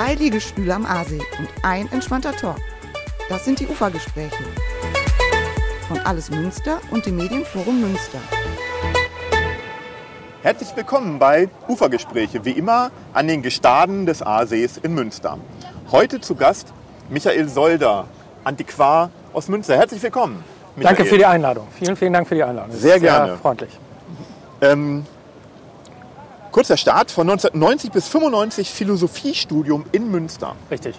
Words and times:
zwei 0.00 0.14
Liegestühle 0.14 0.74
am 0.74 0.86
Aasee 0.86 1.20
und 1.38 1.48
ein 1.62 1.86
entspannter 1.92 2.34
Talk. 2.34 2.56
Das 3.28 3.44
sind 3.44 3.60
die 3.60 3.66
Ufergespräche 3.66 4.44
von 5.88 5.98
Alles 5.98 6.30
Münster 6.30 6.78
und 6.90 7.04
dem 7.04 7.16
Medienforum 7.16 7.82
Münster. 7.82 8.18
Herzlich 10.40 10.74
willkommen 10.74 11.18
bei 11.18 11.50
Ufergespräche, 11.68 12.46
wie 12.46 12.52
immer 12.52 12.90
an 13.12 13.28
den 13.28 13.42
Gestaden 13.42 14.06
des 14.06 14.22
Aasees 14.22 14.78
in 14.78 14.94
Münster. 14.94 15.36
Heute 15.92 16.18
zu 16.22 16.34
Gast 16.34 16.72
Michael 17.10 17.50
Solder, 17.50 18.06
Antiquar 18.42 19.10
aus 19.34 19.48
Münster. 19.48 19.76
Herzlich 19.76 20.02
willkommen. 20.02 20.42
Michael. 20.76 20.96
Danke 20.96 21.10
für 21.10 21.18
die 21.18 21.26
Einladung. 21.26 21.68
Vielen, 21.78 21.94
vielen 21.94 22.14
Dank 22.14 22.26
für 22.26 22.36
die 22.36 22.42
Einladung. 22.42 22.74
Sehr 22.74 22.94
ist 22.94 23.02
gerne. 23.02 23.26
Sehr 23.32 23.36
freundlich. 23.36 23.78
Ähm, 24.62 25.04
kurzer 26.50 26.76
Start 26.76 27.10
von 27.10 27.28
1990 27.28 27.92
bis 27.92 28.08
95 28.08 28.70
Philosophiestudium 28.70 29.84
in 29.92 30.10
Münster. 30.10 30.56
Richtig. 30.70 30.98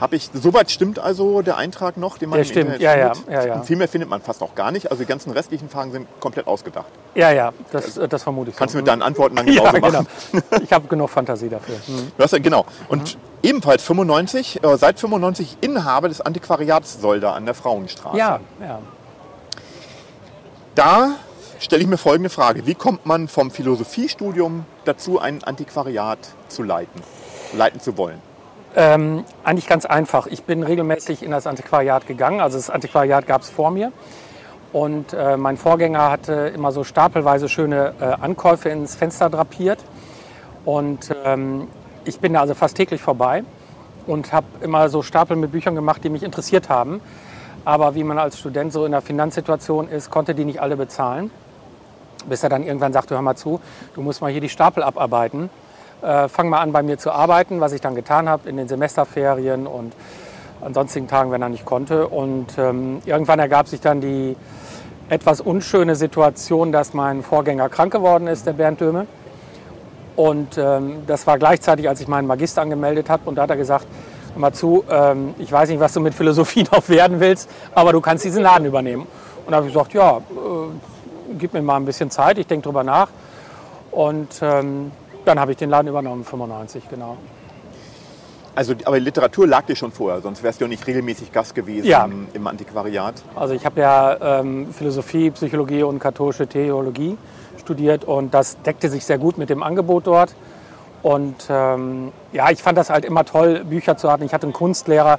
Habe 0.00 0.16
ich, 0.16 0.28
soweit 0.34 0.70
stimmt 0.70 0.98
also 0.98 1.40
der 1.40 1.56
Eintrag 1.56 1.96
noch, 1.96 2.18
den 2.18 2.28
man 2.28 2.36
Der 2.36 2.44
im 2.44 2.50
stimmt, 2.50 2.74
Internet 2.74 2.82
ja, 2.82 2.96
ja, 2.96 3.14
findet? 3.14 3.32
ja, 3.32 3.46
ja. 3.46 3.54
Und 3.54 3.64
viel 3.64 3.76
mehr 3.76 3.88
findet 3.88 4.10
man 4.10 4.20
fast 4.20 4.42
auch 4.42 4.54
gar 4.54 4.70
nicht. 4.70 4.90
Also 4.90 5.02
die 5.02 5.08
ganzen 5.08 5.30
restlichen 5.30 5.70
Fragen 5.70 5.90
sind 5.90 6.06
komplett 6.20 6.46
ausgedacht. 6.46 6.86
Ja, 7.14 7.30
ja, 7.30 7.52
das, 7.72 7.98
das 8.08 8.22
vermute 8.22 8.50
ich. 8.50 8.56
Kannst 8.56 8.74
du 8.74 8.78
so. 8.78 8.82
mit 8.82 8.88
deinen 8.88 9.00
Antworten 9.00 9.36
dann 9.36 9.48
ja, 9.50 9.70
genauso 9.70 9.80
genau. 9.80 10.02
machen. 10.02 10.62
Ich 10.62 10.72
habe 10.72 10.86
genug 10.88 11.08
Fantasie 11.08 11.48
dafür. 11.48 11.76
Hm. 11.86 12.12
Du 12.16 12.22
hast 12.22 12.32
ja, 12.32 12.38
genau. 12.38 12.66
Und 12.88 13.16
ebenfalls 13.42 13.82
95, 13.84 14.62
äh, 14.62 14.76
seit 14.76 15.00
95 15.00 15.58
Inhaber 15.62 16.08
des 16.08 16.20
Antiquariats 16.20 17.00
Solda 17.00 17.32
an 17.32 17.46
der 17.46 17.54
Frauenstraße. 17.54 18.18
Ja, 18.18 18.40
ja. 18.60 18.80
Da 20.74 21.14
stelle 21.60 21.82
ich 21.82 21.88
mir 21.88 21.98
folgende 21.98 22.30
Frage. 22.30 22.66
Wie 22.66 22.74
kommt 22.74 23.06
man 23.06 23.28
vom 23.28 23.50
Philosophiestudium 23.50 24.64
dazu, 24.84 25.20
ein 25.20 25.42
Antiquariat 25.44 26.18
zu 26.48 26.62
leiten, 26.62 27.02
leiten 27.52 27.80
zu 27.80 27.96
wollen? 27.96 28.20
Ähm, 28.74 29.24
eigentlich 29.42 29.66
ganz 29.66 29.86
einfach. 29.86 30.26
Ich 30.26 30.42
bin 30.42 30.62
regelmäßig 30.62 31.22
in 31.22 31.30
das 31.30 31.46
Antiquariat 31.46 32.06
gegangen. 32.06 32.40
Also 32.40 32.58
das 32.58 32.68
Antiquariat 32.68 33.26
gab 33.26 33.42
es 33.42 33.50
vor 33.50 33.70
mir. 33.70 33.92
Und 34.72 35.14
äh, 35.14 35.36
mein 35.36 35.56
Vorgänger 35.56 36.10
hatte 36.10 36.52
immer 36.54 36.72
so 36.72 36.84
stapelweise 36.84 37.48
schöne 37.48 37.94
äh, 38.00 38.04
Ankäufe 38.04 38.68
ins 38.68 38.94
Fenster 38.94 39.30
drapiert. 39.30 39.78
Und 40.66 41.14
ähm, 41.24 41.68
ich 42.04 42.20
bin 42.20 42.34
da 42.34 42.40
also 42.42 42.54
fast 42.54 42.76
täglich 42.76 43.00
vorbei 43.00 43.44
und 44.06 44.32
habe 44.32 44.46
immer 44.60 44.88
so 44.88 45.02
Stapel 45.02 45.36
mit 45.36 45.52
Büchern 45.52 45.74
gemacht, 45.74 46.04
die 46.04 46.10
mich 46.10 46.22
interessiert 46.22 46.68
haben. 46.68 47.00
Aber 47.64 47.94
wie 47.94 48.04
man 48.04 48.18
als 48.18 48.38
Student 48.38 48.72
so 48.72 48.84
in 48.84 48.92
der 48.92 49.00
Finanzsituation 49.00 49.88
ist, 49.88 50.10
konnte 50.10 50.34
die 50.34 50.44
nicht 50.44 50.60
alle 50.60 50.76
bezahlen. 50.76 51.30
Bis 52.28 52.42
er 52.42 52.48
dann 52.48 52.62
irgendwann 52.62 52.92
sagte, 52.92 53.14
hör 53.14 53.22
mal 53.22 53.36
zu, 53.36 53.60
du 53.94 54.02
musst 54.02 54.20
mal 54.20 54.30
hier 54.30 54.40
die 54.40 54.48
Stapel 54.48 54.82
abarbeiten. 54.82 55.50
Äh, 56.02 56.28
fang 56.28 56.48
mal 56.48 56.60
an 56.60 56.72
bei 56.72 56.82
mir 56.82 56.98
zu 56.98 57.10
arbeiten, 57.10 57.60
was 57.60 57.72
ich 57.72 57.80
dann 57.80 57.94
getan 57.94 58.28
habe 58.28 58.48
in 58.48 58.56
den 58.56 58.68
Semesterferien 58.68 59.66
und 59.66 59.94
an 60.60 60.74
sonstigen 60.74 61.08
Tagen, 61.08 61.30
wenn 61.30 61.42
er 61.42 61.48
nicht 61.48 61.64
konnte. 61.64 62.08
Und 62.08 62.58
ähm, 62.58 63.00
irgendwann 63.04 63.38
ergab 63.38 63.68
sich 63.68 63.80
dann 63.80 64.00
die 64.00 64.36
etwas 65.08 65.40
unschöne 65.40 65.94
Situation, 65.94 66.72
dass 66.72 66.92
mein 66.92 67.22
Vorgänger 67.22 67.68
krank 67.68 67.92
geworden 67.92 68.26
ist, 68.26 68.46
der 68.46 68.52
Bernd 68.52 68.80
Döme. 68.80 69.06
Und 70.16 70.58
ähm, 70.58 71.02
das 71.06 71.26
war 71.26 71.38
gleichzeitig, 71.38 71.88
als 71.88 72.00
ich 72.00 72.08
meinen 72.08 72.26
Magister 72.26 72.62
angemeldet 72.62 73.08
habe. 73.10 73.22
Und 73.26 73.36
da 73.36 73.42
hat 73.42 73.50
er 73.50 73.56
gesagt, 73.56 73.86
hör 74.32 74.40
mal 74.40 74.52
zu, 74.52 74.84
ähm, 74.90 75.34
ich 75.38 75.52
weiß 75.52 75.68
nicht, 75.68 75.80
was 75.80 75.92
du 75.92 76.00
mit 76.00 76.14
Philosophie 76.14 76.64
noch 76.72 76.88
werden 76.88 77.20
willst, 77.20 77.48
aber 77.74 77.92
du 77.92 78.00
kannst 78.00 78.24
diesen 78.24 78.42
Laden 78.42 78.66
übernehmen. 78.66 79.06
Und 79.44 79.52
da 79.52 79.58
habe 79.58 79.66
ich 79.66 79.72
gesagt, 79.72 79.92
ja, 79.92 80.16
äh, 80.16 80.20
gib 81.38 81.52
mir 81.54 81.62
mal 81.62 81.76
ein 81.76 81.84
bisschen 81.84 82.10
Zeit, 82.10 82.38
ich 82.38 82.46
denke 82.46 82.64
drüber 82.64 82.84
nach. 82.84 83.08
Und 83.90 84.28
ähm, 84.42 84.92
dann 85.24 85.40
habe 85.40 85.52
ich 85.52 85.56
den 85.56 85.70
Laden 85.70 85.88
übernommen, 85.88 86.24
95, 86.24 86.88
genau. 86.88 87.16
Also, 88.54 88.74
aber 88.84 88.98
Literatur 88.98 89.46
lag 89.46 89.66
dir 89.66 89.76
schon 89.76 89.92
vorher, 89.92 90.22
sonst 90.22 90.42
wärst 90.42 90.60
du 90.60 90.64
ja 90.64 90.68
nicht 90.68 90.86
regelmäßig 90.86 91.30
Gast 91.30 91.54
gewesen 91.54 91.86
Ja. 91.86 92.04
im, 92.06 92.26
im 92.32 92.46
Antiquariat. 92.46 93.14
Also 93.34 93.52
ich 93.52 93.66
habe 93.66 93.80
ja 93.80 94.40
ähm, 94.40 94.72
Philosophie, 94.72 95.30
Psychologie 95.30 95.82
und 95.82 95.98
katholische 95.98 96.46
Theologie 96.46 97.18
studiert 97.58 98.04
und 98.04 98.32
das 98.32 98.60
deckte 98.62 98.88
sich 98.88 99.04
sehr 99.04 99.18
gut 99.18 99.36
mit 99.36 99.50
dem 99.50 99.62
Angebot 99.62 100.06
dort. 100.06 100.34
Und 101.02 101.36
ähm, 101.50 102.12
ja, 102.32 102.50
ich 102.50 102.62
fand 102.62 102.78
das 102.78 102.88
halt 102.88 103.04
immer 103.04 103.26
toll, 103.26 103.62
Bücher 103.64 103.98
zu 103.98 104.10
haben. 104.10 104.24
Ich 104.24 104.32
hatte 104.32 104.44
einen 104.46 104.54
Kunstlehrer, 104.54 105.18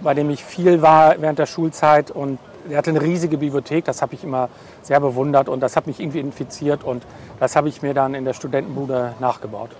bei 0.00 0.14
dem 0.14 0.28
ich 0.30 0.44
viel 0.44 0.82
war 0.82 1.14
während 1.20 1.38
der 1.38 1.46
Schulzeit 1.46 2.10
und 2.10 2.38
der 2.68 2.78
hatte 2.78 2.90
eine 2.90 3.00
riesige 3.02 3.38
Bibliothek, 3.38 3.84
das 3.84 4.02
habe 4.02 4.14
ich 4.14 4.24
immer 4.24 4.48
sehr 4.82 5.00
bewundert 5.00 5.48
und 5.48 5.60
das 5.60 5.76
hat 5.76 5.86
mich 5.86 6.00
irgendwie 6.00 6.20
infiziert 6.20 6.84
und 6.84 7.02
das 7.40 7.56
habe 7.56 7.68
ich 7.68 7.82
mir 7.82 7.94
dann 7.94 8.14
in 8.14 8.24
der 8.24 8.34
Studentenbude 8.34 9.14
nachgebaut. 9.20 9.70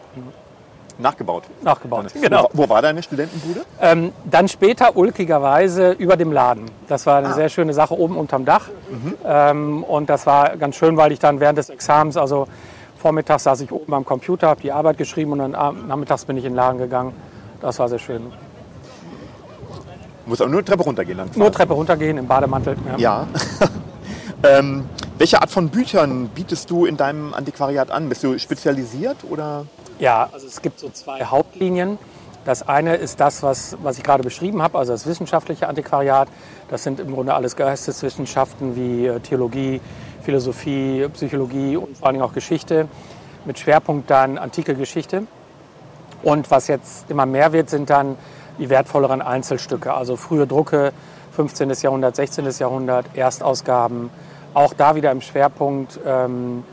Nachgebaut. 0.98 1.44
Nachgebaut, 1.62 2.06
genau. 2.12 2.48
Wo, 2.52 2.64
wo 2.64 2.68
war 2.68 2.82
deine 2.82 3.02
Studentenbude? 3.02 3.62
Ähm, 3.80 4.12
dann 4.24 4.46
später 4.48 4.96
ulkigerweise 4.96 5.92
über 5.92 6.16
dem 6.16 6.32
Laden. 6.32 6.70
Das 6.86 7.06
war 7.06 7.18
eine 7.18 7.32
sehr 7.32 7.48
schöne 7.48 7.72
Sache 7.72 7.98
oben 7.98 8.16
unterm 8.16 8.44
Dach. 8.44 8.68
Ähm, 9.24 9.84
und 9.84 10.10
das 10.10 10.26
war 10.26 10.56
ganz 10.56 10.76
schön, 10.76 10.96
weil 10.96 11.12
ich 11.12 11.18
dann 11.18 11.40
während 11.40 11.58
des 11.58 11.70
Examens, 11.70 12.16
also 12.16 12.46
vormittags 12.98 13.44
saß 13.44 13.62
ich 13.62 13.72
oben 13.72 13.92
am 13.94 14.04
Computer, 14.04 14.48
habe 14.48 14.60
die 14.60 14.70
Arbeit 14.70 14.98
geschrieben 14.98 15.32
und 15.32 15.38
dann 15.38 15.86
nachmittags 15.88 16.24
bin 16.26 16.36
ich 16.36 16.44
in 16.44 16.52
den 16.52 16.56
Laden 16.56 16.78
gegangen. 16.78 17.14
Das 17.60 17.78
war 17.78 17.88
sehr 17.88 17.98
schön. 17.98 18.22
Du 20.24 20.28
musst 20.28 20.40
aber 20.40 20.50
nur 20.50 20.60
eine 20.60 20.64
Treppe 20.64 20.84
runtergehen 20.84 21.18
dann. 21.18 21.30
Nur 21.34 21.50
Treppe 21.50 21.72
runtergehen 21.72 22.18
im 22.18 22.26
Bademantel. 22.26 22.76
Ja. 22.98 23.26
ähm, 24.44 24.84
welche 25.18 25.40
Art 25.40 25.50
von 25.50 25.68
Büchern 25.68 26.28
bietest 26.34 26.70
du 26.70 26.84
in 26.84 26.96
deinem 26.96 27.34
Antiquariat 27.34 27.90
an? 27.90 28.08
Bist 28.08 28.24
du 28.24 28.38
spezialisiert 28.38 29.18
oder? 29.28 29.66
Ja, 29.98 30.28
also 30.32 30.46
es 30.46 30.62
gibt 30.62 30.80
so 30.80 30.88
zwei 30.90 31.24
Hauptlinien. 31.24 31.98
Das 32.44 32.66
eine 32.66 32.96
ist 32.96 33.20
das, 33.20 33.44
was, 33.44 33.76
was 33.82 33.98
ich 33.98 34.04
gerade 34.04 34.24
beschrieben 34.24 34.62
habe, 34.62 34.76
also 34.76 34.92
das 34.92 35.06
wissenschaftliche 35.06 35.68
Antiquariat. 35.68 36.28
Das 36.68 36.82
sind 36.82 36.98
im 36.98 37.12
Grunde 37.12 37.34
alles 37.34 37.54
Geisteswissenschaften 37.54 38.74
wie 38.74 39.06
äh, 39.06 39.20
Theologie, 39.20 39.80
Philosophie, 40.22 41.06
Psychologie 41.12 41.76
und 41.76 41.96
vor 41.96 42.08
allen 42.08 42.14
Dingen 42.14 42.24
auch 42.24 42.34
Geschichte 42.34 42.88
mit 43.44 43.60
Schwerpunkt 43.60 44.10
dann 44.10 44.38
antike 44.38 44.74
Geschichte. 44.74 45.26
Und 46.22 46.50
was 46.50 46.68
jetzt 46.68 47.10
immer 47.10 47.26
mehr 47.26 47.52
wird, 47.52 47.70
sind 47.70 47.90
dann 47.90 48.16
die 48.58 48.70
wertvolleren 48.70 49.22
Einzelstücke, 49.22 49.92
also 49.92 50.16
frühe 50.16 50.46
Drucke, 50.46 50.92
15. 51.32 51.70
Jahrhundert, 51.80 52.16
16. 52.16 52.48
Jahrhundert, 52.58 53.06
Erstausgaben. 53.14 54.10
Auch 54.54 54.74
da 54.74 54.94
wieder 54.94 55.10
im 55.10 55.20
Schwerpunkt 55.20 55.98
ähm, 56.06 56.64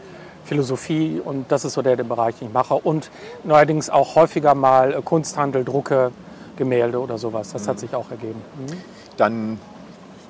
Philosophie 0.43 1.21
und 1.23 1.51
das 1.51 1.63
ist 1.63 1.73
so 1.73 1.81
der, 1.81 1.95
der 1.95 2.03
Bereich, 2.03 2.35
den 2.35 2.47
ich 2.47 2.53
mache. 2.53 2.73
Und 2.73 3.11
neuerdings 3.43 3.89
auch 3.89 4.15
häufiger 4.15 4.55
mal 4.55 4.93
äh, 4.93 5.01
Kunsthandel, 5.01 5.63
Drucke, 5.63 6.11
Gemälde 6.57 6.99
oder 6.99 7.17
sowas. 7.17 7.51
Das 7.53 7.67
hat 7.67 7.79
sich 7.79 7.95
auch 7.95 8.11
ergeben. 8.11 8.41
Mhm. 8.57 8.77
Dann 9.17 9.59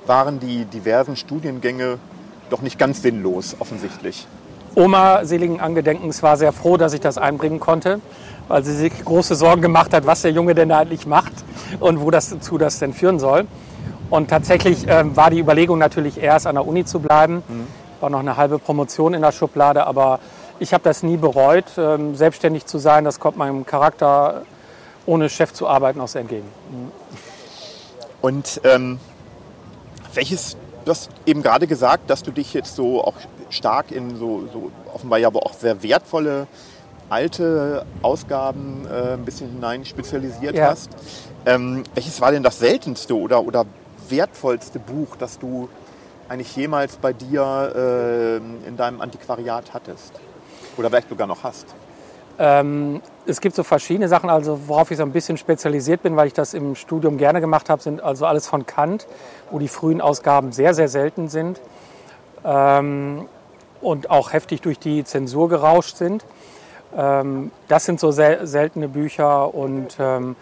waren 0.06 0.40
die 0.40 0.64
diversen 0.64 1.16
Studiengänge 1.16 1.98
doch 2.50 2.62
nicht 2.62 2.78
ganz 2.78 3.02
sinnlos, 3.02 3.56
offensichtlich. 3.58 4.26
Oma 4.74 5.24
seligen 5.24 5.60
Angedenkens 5.60 6.22
war 6.22 6.36
sehr 6.36 6.52
froh, 6.52 6.76
dass 6.76 6.92
ich 6.92 7.00
das 7.00 7.18
einbringen 7.18 7.58
konnte, 7.58 8.00
weil 8.48 8.64
sie 8.64 8.74
sich 8.74 9.04
große 9.04 9.34
Sorgen 9.34 9.62
gemacht 9.62 9.92
hat, 9.92 10.06
was 10.06 10.22
der 10.22 10.30
Junge 10.30 10.54
denn 10.54 10.68
da 10.68 10.78
eigentlich 10.78 11.06
macht 11.06 11.32
und 11.80 12.00
wo 12.00 12.10
das 12.10 12.30
dazu 12.30 12.58
das 12.58 12.78
denn 12.78 12.92
führen 12.92 13.18
soll. 13.18 13.46
Und 14.10 14.28
tatsächlich 14.28 14.86
ähm, 14.88 15.16
war 15.16 15.30
die 15.30 15.38
Überlegung 15.38 15.78
natürlich 15.78 16.20
erst 16.20 16.46
an 16.46 16.56
der 16.56 16.66
Uni 16.66 16.84
zu 16.84 16.98
bleiben. 16.98 17.42
War 18.00 18.10
noch 18.10 18.18
eine 18.20 18.36
halbe 18.36 18.58
Promotion 18.58 19.14
in 19.14 19.22
der 19.22 19.32
Schublade, 19.32 19.86
aber 19.86 20.18
ich 20.58 20.74
habe 20.74 20.82
das 20.82 21.02
nie 21.02 21.16
bereut. 21.16 21.66
Ähm, 21.78 22.14
selbstständig 22.16 22.66
zu 22.66 22.78
sein, 22.78 23.04
das 23.04 23.20
kommt 23.20 23.36
meinem 23.36 23.64
Charakter, 23.64 24.42
ohne 25.06 25.28
Chef 25.28 25.52
zu 25.52 25.68
arbeiten, 25.68 26.00
auch 26.00 26.08
sehr 26.08 26.22
entgegen. 26.22 26.46
Und 28.20 28.60
ähm, 28.64 28.98
welches, 30.12 30.56
du 30.84 30.90
hast 30.90 31.10
eben 31.24 31.42
gerade 31.42 31.66
gesagt, 31.66 32.10
dass 32.10 32.22
du 32.22 32.32
dich 32.32 32.52
jetzt 32.52 32.74
so 32.74 33.02
auch 33.04 33.14
stark 33.48 33.92
in 33.92 34.16
so, 34.16 34.42
so 34.52 34.70
offenbar 34.92 35.18
ja 35.18 35.28
aber 35.28 35.44
auch 35.46 35.54
sehr 35.54 35.82
wertvolle 35.82 36.46
alte 37.08 37.84
Ausgaben 38.02 38.86
äh, 38.86 39.14
ein 39.14 39.24
bisschen 39.24 39.50
hinein 39.50 39.84
spezialisiert 39.84 40.54
Ja. 40.54 40.68
hast. 40.68 40.90
Ähm, 41.46 41.82
welches 41.94 42.20
war 42.20 42.30
denn 42.32 42.42
das 42.42 42.58
seltenste 42.58 43.16
oder, 43.16 43.42
oder 43.44 43.64
wertvollste 44.10 44.78
Buch, 44.78 45.16
das 45.16 45.38
du 45.38 45.68
eigentlich 46.28 46.54
jemals 46.56 46.96
bei 46.96 47.12
dir 47.12 47.72
äh, 47.74 48.68
in 48.68 48.76
deinem 48.76 49.00
Antiquariat 49.00 49.74
hattest? 49.74 50.12
Oder 50.76 50.88
vielleicht 50.88 51.08
sogar 51.08 51.26
noch 51.26 51.42
hast? 51.42 51.66
Ähm, 52.38 53.02
es 53.26 53.40
gibt 53.40 53.54
so 53.54 53.62
verschiedene 53.62 54.08
Sachen, 54.08 54.30
also 54.30 54.66
worauf 54.66 54.90
ich 54.90 54.96
so 54.96 55.02
ein 55.02 55.12
bisschen 55.12 55.36
spezialisiert 55.36 56.02
bin, 56.02 56.16
weil 56.16 56.28
ich 56.28 56.32
das 56.32 56.54
im 56.54 56.74
Studium 56.74 57.18
gerne 57.18 57.40
gemacht 57.40 57.68
habe, 57.68 57.82
sind 57.82 58.02
also 58.02 58.24
alles 58.24 58.46
von 58.46 58.64
Kant, 58.64 59.06
wo 59.50 59.58
die 59.58 59.68
frühen 59.68 60.00
Ausgaben 60.00 60.52
sehr, 60.52 60.72
sehr 60.72 60.88
selten 60.88 61.28
sind 61.28 61.60
ähm, 62.44 63.26
und 63.82 64.08
auch 64.08 64.32
heftig 64.32 64.62
durch 64.62 64.78
die 64.78 65.04
Zensur 65.04 65.50
gerauscht 65.50 65.96
sind. 65.96 66.24
Ähm, 66.96 67.50
das 67.68 67.84
sind 67.84 68.00
so 68.00 68.10
sel 68.10 68.46
seltene 68.46 68.88
Bücher 68.88 69.54
und 69.54 69.96
ähm, 69.98 70.34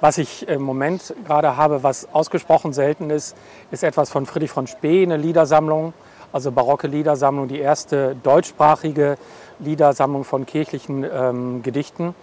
was 0.00 0.18
ich 0.18 0.48
im 0.48 0.62
Moment 0.62 1.14
gerade 1.26 1.56
habe, 1.56 1.82
was 1.82 2.12
ausgesprochen 2.12 2.72
selten 2.72 3.10
ist, 3.10 3.36
ist 3.70 3.82
etwas 3.82 4.10
von 4.10 4.26
Friedrich 4.26 4.50
von 4.50 4.66
Spee, 4.66 5.02
eine 5.02 5.16
Liedersammlung, 5.16 5.92
also 6.32 6.52
barocke 6.52 6.86
Liedersammlung, 6.86 7.48
die 7.48 7.58
erste 7.58 8.16
deutschsprachige 8.22 9.16
Liedersammlung 9.58 10.24
von 10.24 10.46
kirchlichen 10.46 11.04
ähm, 11.10 11.62
Gedichten. 11.62 12.14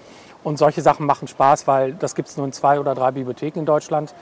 Und 0.43 0.57
solche 0.57 0.81
Sachen 0.81 1.07
machen 1.07 1.27
Spaß, 1.27 1.65
weil 1.65 1.93
das 1.93 2.13
gibt 2.13 2.29
es 2.29 2.37
nur 2.37 2.45
in 2.45 2.53
zwei 2.53 2.79
oder 2.79 2.93
drei 2.93 3.11
Bibliotheken 3.11 3.59
in 3.59 3.65
Deutschland. 3.65 4.13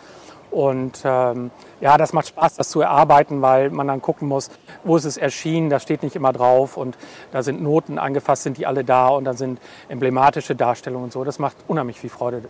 Und 0.52 1.02
ähm, 1.04 1.50
ja, 1.82 1.98
das 1.98 2.14
macht 2.14 2.28
Spaß, 2.28 2.56
das 2.56 2.70
zu 2.70 2.80
erarbeiten, 2.80 3.42
weil 3.42 3.72
man 3.72 3.88
dann 3.88 4.02
gucken 4.02 4.28
muss, 4.28 4.52
wo 4.84 4.96
ist 4.96 5.04
es 5.04 5.18
erschienen, 5.18 5.72
das 5.72 5.82
steht 5.82 6.04
nicht 6.04 6.16
immer 6.16 6.32
drauf 6.32 6.78
und 6.78 6.96
da 7.32 7.42
sind 7.42 7.64
Noten 7.64 7.98
angefasst, 7.98 8.44
sind 8.44 8.58
die 8.58 8.68
alle 8.68 8.84
da 8.84 9.08
und 9.08 9.26
dann 9.26 9.36
sind 9.36 9.60
emblematische 9.90 10.56
Darstellungen 10.56 11.06
und 11.06 11.12
so. 11.12 11.24
Das 11.24 11.40
macht 11.40 11.58
unheimlich 11.68 12.00
viel 12.00 12.12
Freude, 12.12 12.44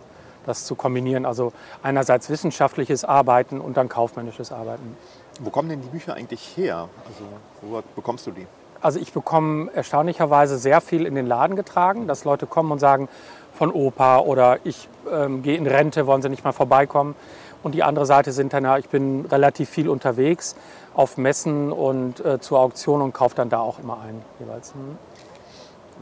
das 0.46 0.64
zu 0.64 0.74
kombinieren. 0.74 1.26
Also 1.26 1.52
einerseits 1.82 2.30
wissenschaftliches 2.30 3.04
Arbeiten 3.04 3.60
und 3.60 3.76
dann 3.76 3.88
kaufmännisches 3.88 4.52
Arbeiten. 4.52 4.96
Wo 5.40 5.50
kommen 5.50 5.68
denn 5.68 5.82
die 5.82 5.88
Bücher 5.88 6.14
eigentlich 6.14 6.56
her? 6.56 6.88
Also 7.06 7.24
wo 7.62 7.82
bekommst 7.96 8.26
du 8.26 8.30
die? 8.30 8.46
Also 8.80 9.00
ich 9.00 9.12
bekomme 9.12 9.70
erstaunlicherweise 9.72 10.58
sehr 10.58 10.80
viel 10.80 11.06
in 11.06 11.14
den 11.14 11.26
Laden 11.26 11.56
getragen, 11.56 12.06
dass 12.06 12.24
Leute 12.24 12.46
kommen 12.46 12.70
und 12.70 12.78
sagen, 12.78 13.08
von 13.54 13.72
Opa 13.72 14.18
oder 14.18 14.58
ich 14.64 14.88
ähm, 15.10 15.42
gehe 15.42 15.56
in 15.56 15.66
Rente, 15.66 16.06
wollen 16.06 16.22
Sie 16.22 16.28
nicht 16.28 16.44
mal 16.44 16.52
vorbeikommen. 16.52 17.14
Und 17.62 17.74
die 17.74 17.82
andere 17.82 18.04
Seite 18.04 18.32
sind 18.32 18.52
dann, 18.52 18.64
ja, 18.64 18.76
ich 18.76 18.90
bin 18.90 19.24
relativ 19.24 19.70
viel 19.70 19.88
unterwegs 19.88 20.54
auf 20.92 21.16
Messen 21.16 21.72
und 21.72 22.22
äh, 22.24 22.40
zur 22.40 22.60
Auktion 22.60 23.00
und 23.00 23.14
kaufe 23.14 23.34
dann 23.36 23.48
da 23.48 23.60
auch 23.60 23.78
immer 23.78 24.00
ein 24.02 24.20
jeweils. 24.38 24.74
Hm. 24.74 24.98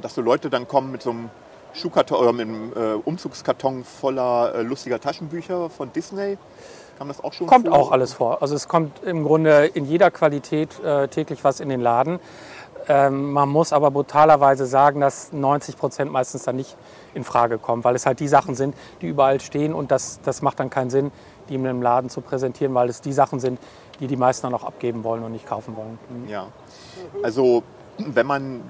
Dass 0.00 0.14
so 0.14 0.22
Leute 0.22 0.50
dann 0.50 0.66
kommen 0.66 0.90
mit 0.90 1.02
so 1.02 1.10
einem 1.10 1.30
Schuhkarton 1.74 2.18
oder 2.18 2.32
mit 2.32 2.48
einem 2.48 2.72
äh, 2.74 2.94
Umzugskarton 3.04 3.84
voller 3.84 4.54
äh, 4.54 4.62
lustiger 4.62 5.00
Taschenbücher 5.00 5.70
von 5.70 5.92
Disney. 5.92 6.38
Kam 6.98 7.08
das 7.08 7.22
auch 7.22 7.32
schon 7.32 7.46
Kommt 7.46 7.68
vor? 7.68 7.78
auch 7.78 7.90
alles 7.92 8.12
vor. 8.12 8.42
Also 8.42 8.54
es 8.54 8.68
kommt 8.68 9.02
im 9.02 9.24
Grunde 9.24 9.66
in 9.66 9.84
jeder 9.86 10.10
Qualität 10.10 10.78
äh, 10.84 11.08
täglich 11.08 11.42
was 11.44 11.60
in 11.60 11.68
den 11.68 11.80
Laden. 11.80 12.20
Ähm, 12.88 13.32
man 13.32 13.48
muss 13.48 13.72
aber 13.72 13.90
brutalerweise 13.90 14.66
sagen, 14.66 15.00
dass 15.00 15.32
90 15.32 15.76
Prozent 15.76 16.10
meistens 16.10 16.42
dann 16.44 16.56
nicht 16.56 16.76
in 17.14 17.24
Frage 17.24 17.58
kommen, 17.58 17.84
weil 17.84 17.94
es 17.94 18.06
halt 18.06 18.20
die 18.20 18.28
Sachen 18.28 18.54
sind, 18.54 18.74
die 19.00 19.06
überall 19.06 19.40
stehen 19.40 19.72
und 19.72 19.90
das, 19.90 20.20
das 20.24 20.42
macht 20.42 20.58
dann 20.60 20.68
keinen 20.68 20.90
Sinn, 20.90 21.12
die 21.48 21.54
in 21.54 21.66
einem 21.66 21.80
Laden 21.80 22.10
zu 22.10 22.20
präsentieren, 22.20 22.74
weil 22.74 22.88
es 22.88 23.00
die 23.00 23.12
Sachen 23.12 23.40
sind, 23.40 23.60
die 24.00 24.08
die 24.08 24.16
meisten 24.16 24.46
dann 24.46 24.54
auch 24.54 24.64
abgeben 24.64 25.04
wollen 25.04 25.22
und 25.22 25.32
nicht 25.32 25.46
kaufen 25.46 25.76
wollen. 25.76 25.98
Mhm. 26.10 26.28
Ja, 26.28 26.46
also 27.22 27.62
wenn 27.98 28.26
man 28.26 28.62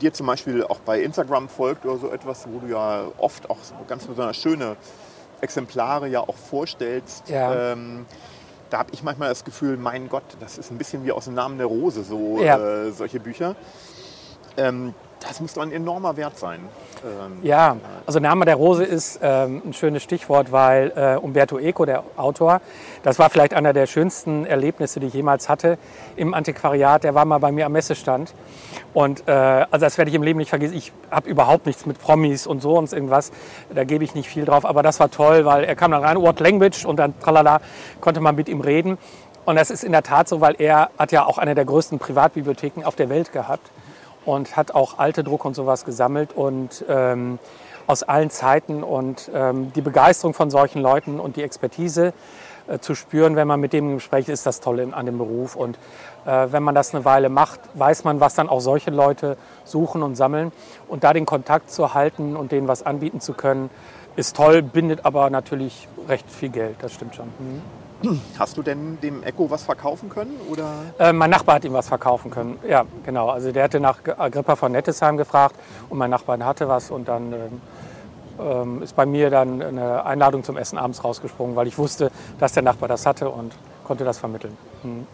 dir 0.00 0.12
zum 0.12 0.26
Beispiel 0.26 0.64
auch 0.64 0.78
bei 0.80 1.00
Instagram 1.00 1.48
folgt 1.48 1.84
oder 1.84 1.98
so 1.98 2.10
etwas, 2.10 2.46
wo 2.48 2.58
du 2.58 2.68
ja 2.68 3.06
oft 3.18 3.48
auch 3.50 3.58
ganz 3.88 4.06
besonders 4.06 4.36
schöne 4.36 4.76
Exemplare 5.40 6.08
ja 6.08 6.20
auch 6.20 6.36
vorstellst, 6.36 7.28
ja. 7.28 7.72
Ähm, 7.72 8.06
da 8.70 8.78
habe 8.78 8.90
ich 8.92 9.02
manchmal 9.02 9.28
das 9.28 9.44
Gefühl, 9.44 9.76
mein 9.76 10.08
Gott, 10.08 10.24
das 10.40 10.58
ist 10.58 10.70
ein 10.70 10.78
bisschen 10.78 11.04
wie 11.04 11.12
aus 11.12 11.26
dem 11.26 11.34
Namen 11.34 11.58
der 11.58 11.66
Rose, 11.68 12.02
so 12.02 12.40
ja. 12.40 12.58
äh, 12.58 12.92
solche 12.92 13.20
Bücher. 13.20 13.54
Ähm, 14.56 14.94
das 15.20 15.40
muss 15.40 15.54
doch 15.54 15.62
ein 15.62 15.72
enormer 15.72 16.16
Wert 16.16 16.38
sein. 16.38 16.60
Ähm, 17.04 17.38
ja, 17.42 17.76
also 18.04 18.20
Name 18.20 18.44
der 18.44 18.54
Rose 18.54 18.84
ist 18.84 19.18
ähm, 19.22 19.62
ein 19.64 19.72
schönes 19.72 20.02
Stichwort, 20.02 20.52
weil 20.52 20.92
äh, 20.94 21.16
Umberto 21.16 21.58
Eco, 21.58 21.84
der 21.84 22.04
Autor, 22.16 22.60
das 23.02 23.18
war 23.18 23.30
vielleicht 23.30 23.54
einer 23.54 23.72
der 23.72 23.86
schönsten 23.86 24.46
Erlebnisse, 24.46 25.00
die 25.00 25.06
ich 25.06 25.14
jemals 25.14 25.48
hatte 25.48 25.78
im 26.16 26.34
Antiquariat. 26.34 27.02
Der 27.02 27.14
war 27.14 27.24
mal 27.24 27.38
bei 27.38 27.50
mir 27.50 27.66
am 27.66 27.72
Messestand. 27.72 28.34
Und 28.94 29.26
äh, 29.26 29.32
also 29.32 29.84
das 29.84 29.98
werde 29.98 30.10
ich 30.10 30.14
im 30.14 30.22
Leben 30.22 30.38
nicht 30.38 30.50
vergessen. 30.50 30.76
Ich 30.76 30.92
habe 31.10 31.28
überhaupt 31.28 31.66
nichts 31.66 31.86
mit 31.86 31.98
Promis 31.98 32.46
und 32.46 32.60
so 32.60 32.76
und 32.78 32.92
irgendwas. 32.92 33.32
Da 33.74 33.84
gebe 33.84 34.04
ich 34.04 34.14
nicht 34.14 34.28
viel 34.28 34.44
drauf. 34.44 34.64
Aber 34.64 34.82
das 34.82 35.00
war 35.00 35.10
toll, 35.10 35.44
weil 35.44 35.64
er 35.64 35.76
kam 35.76 35.90
dann 35.90 36.04
rein, 36.04 36.20
What 36.20 36.40
Language 36.40 36.84
und 36.84 36.96
dann 36.96 37.18
tralala, 37.20 37.60
konnte 38.00 38.20
man 38.20 38.36
mit 38.36 38.48
ihm 38.48 38.60
reden. 38.60 38.98
Und 39.44 39.56
das 39.56 39.70
ist 39.70 39.84
in 39.84 39.92
der 39.92 40.02
Tat 40.02 40.28
so, 40.28 40.40
weil 40.40 40.56
er 40.58 40.90
hat 40.98 41.12
ja 41.12 41.24
auch 41.24 41.38
eine 41.38 41.54
der 41.54 41.64
größten 41.64 41.98
Privatbibliotheken 41.98 42.84
auf 42.84 42.96
der 42.96 43.08
Welt 43.08 43.32
gehabt 43.32 43.70
und 44.26 44.56
hat 44.56 44.74
auch 44.74 44.98
alte 44.98 45.24
Druck 45.24 45.44
und 45.44 45.54
sowas 45.54 45.84
gesammelt 45.84 46.34
und 46.34 46.84
ähm, 46.88 47.38
aus 47.86 48.02
allen 48.02 48.30
Zeiten 48.30 48.82
und 48.82 49.30
ähm, 49.32 49.72
die 49.74 49.80
Begeisterung 49.80 50.34
von 50.34 50.50
solchen 50.50 50.82
Leuten 50.82 51.20
und 51.20 51.36
die 51.36 51.42
Expertise 51.42 52.12
äh, 52.66 52.80
zu 52.80 52.94
spüren, 52.94 53.36
wenn 53.36 53.46
man 53.46 53.60
mit 53.60 53.72
dem 53.72 53.90
im 53.90 53.94
Gespräch 53.96 54.28
ist, 54.28 54.44
das 54.44 54.60
Tolle 54.60 54.88
an 54.92 55.06
dem 55.06 55.18
Beruf. 55.18 55.54
Und 55.54 55.78
äh, 56.26 56.48
wenn 56.50 56.64
man 56.64 56.74
das 56.74 56.94
eine 56.94 57.04
Weile 57.04 57.28
macht, 57.28 57.60
weiß 57.74 58.04
man, 58.04 58.18
was 58.18 58.34
dann 58.34 58.48
auch 58.48 58.60
solche 58.60 58.90
Leute 58.90 59.36
suchen 59.64 60.02
und 60.02 60.16
sammeln. 60.16 60.50
Und 60.88 61.04
da 61.04 61.12
den 61.12 61.26
Kontakt 61.26 61.70
zu 61.70 61.94
halten 61.94 62.36
und 62.36 62.50
denen 62.50 62.66
was 62.66 62.84
anbieten 62.84 63.20
zu 63.20 63.34
können, 63.34 63.70
ist 64.16 64.34
toll, 64.34 64.62
bindet 64.62 65.04
aber 65.04 65.30
natürlich 65.30 65.88
recht 66.08 66.28
viel 66.28 66.48
Geld, 66.48 66.76
das 66.80 66.92
stimmt 66.92 67.14
schon. 67.14 67.26
Mhm. 67.38 67.85
Hast 68.38 68.56
du 68.56 68.62
denn 68.62 68.98
dem 69.00 69.22
Echo 69.22 69.50
was 69.50 69.62
verkaufen 69.62 70.08
können? 70.08 70.38
Oder? 70.50 70.70
Äh, 70.98 71.12
mein 71.12 71.30
Nachbar 71.30 71.56
hat 71.56 71.64
ihm 71.64 71.72
was 71.72 71.88
verkaufen 71.88 72.30
können. 72.30 72.58
Ja, 72.68 72.84
genau. 73.04 73.28
Also 73.28 73.52
der 73.52 73.64
hatte 73.64 73.80
nach 73.80 73.98
Agrippa 74.16 74.56
von 74.56 74.72
Nettesheim 74.72 75.16
gefragt 75.16 75.54
und 75.88 75.98
mein 75.98 76.10
Nachbar 76.10 76.38
hatte 76.40 76.68
was 76.68 76.90
und 76.90 77.08
dann 77.08 77.34
ähm, 78.38 78.82
ist 78.82 78.94
bei 78.96 79.06
mir 79.06 79.30
dann 79.30 79.62
eine 79.62 80.04
Einladung 80.04 80.44
zum 80.44 80.56
Essen 80.56 80.78
abends 80.78 81.02
rausgesprungen, 81.02 81.56
weil 81.56 81.66
ich 81.66 81.78
wusste, 81.78 82.10
dass 82.38 82.52
der 82.52 82.62
Nachbar 82.62 82.88
das 82.88 83.06
hatte 83.06 83.30
und 83.30 83.54
konnte 83.84 84.04
das 84.04 84.18
vermitteln. 84.18 84.56
Mhm. 84.82 85.06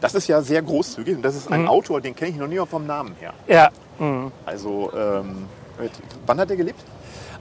Das 0.00 0.14
ist 0.14 0.28
ja 0.28 0.40
sehr 0.40 0.62
großzügig 0.62 1.16
und 1.16 1.22
das 1.22 1.36
ist 1.36 1.52
ein 1.52 1.62
mhm. 1.62 1.68
Autor, 1.68 2.00
den 2.00 2.16
kenne 2.16 2.30
ich 2.30 2.36
noch 2.36 2.46
nie 2.46 2.58
vom 2.66 2.86
Namen 2.86 3.14
her. 3.20 3.34
Ja. 3.46 3.70
Mhm. 3.98 4.32
Also, 4.46 4.90
ähm, 4.96 5.46
wann 6.26 6.40
hat 6.40 6.50
er 6.50 6.56
gelebt? 6.56 6.80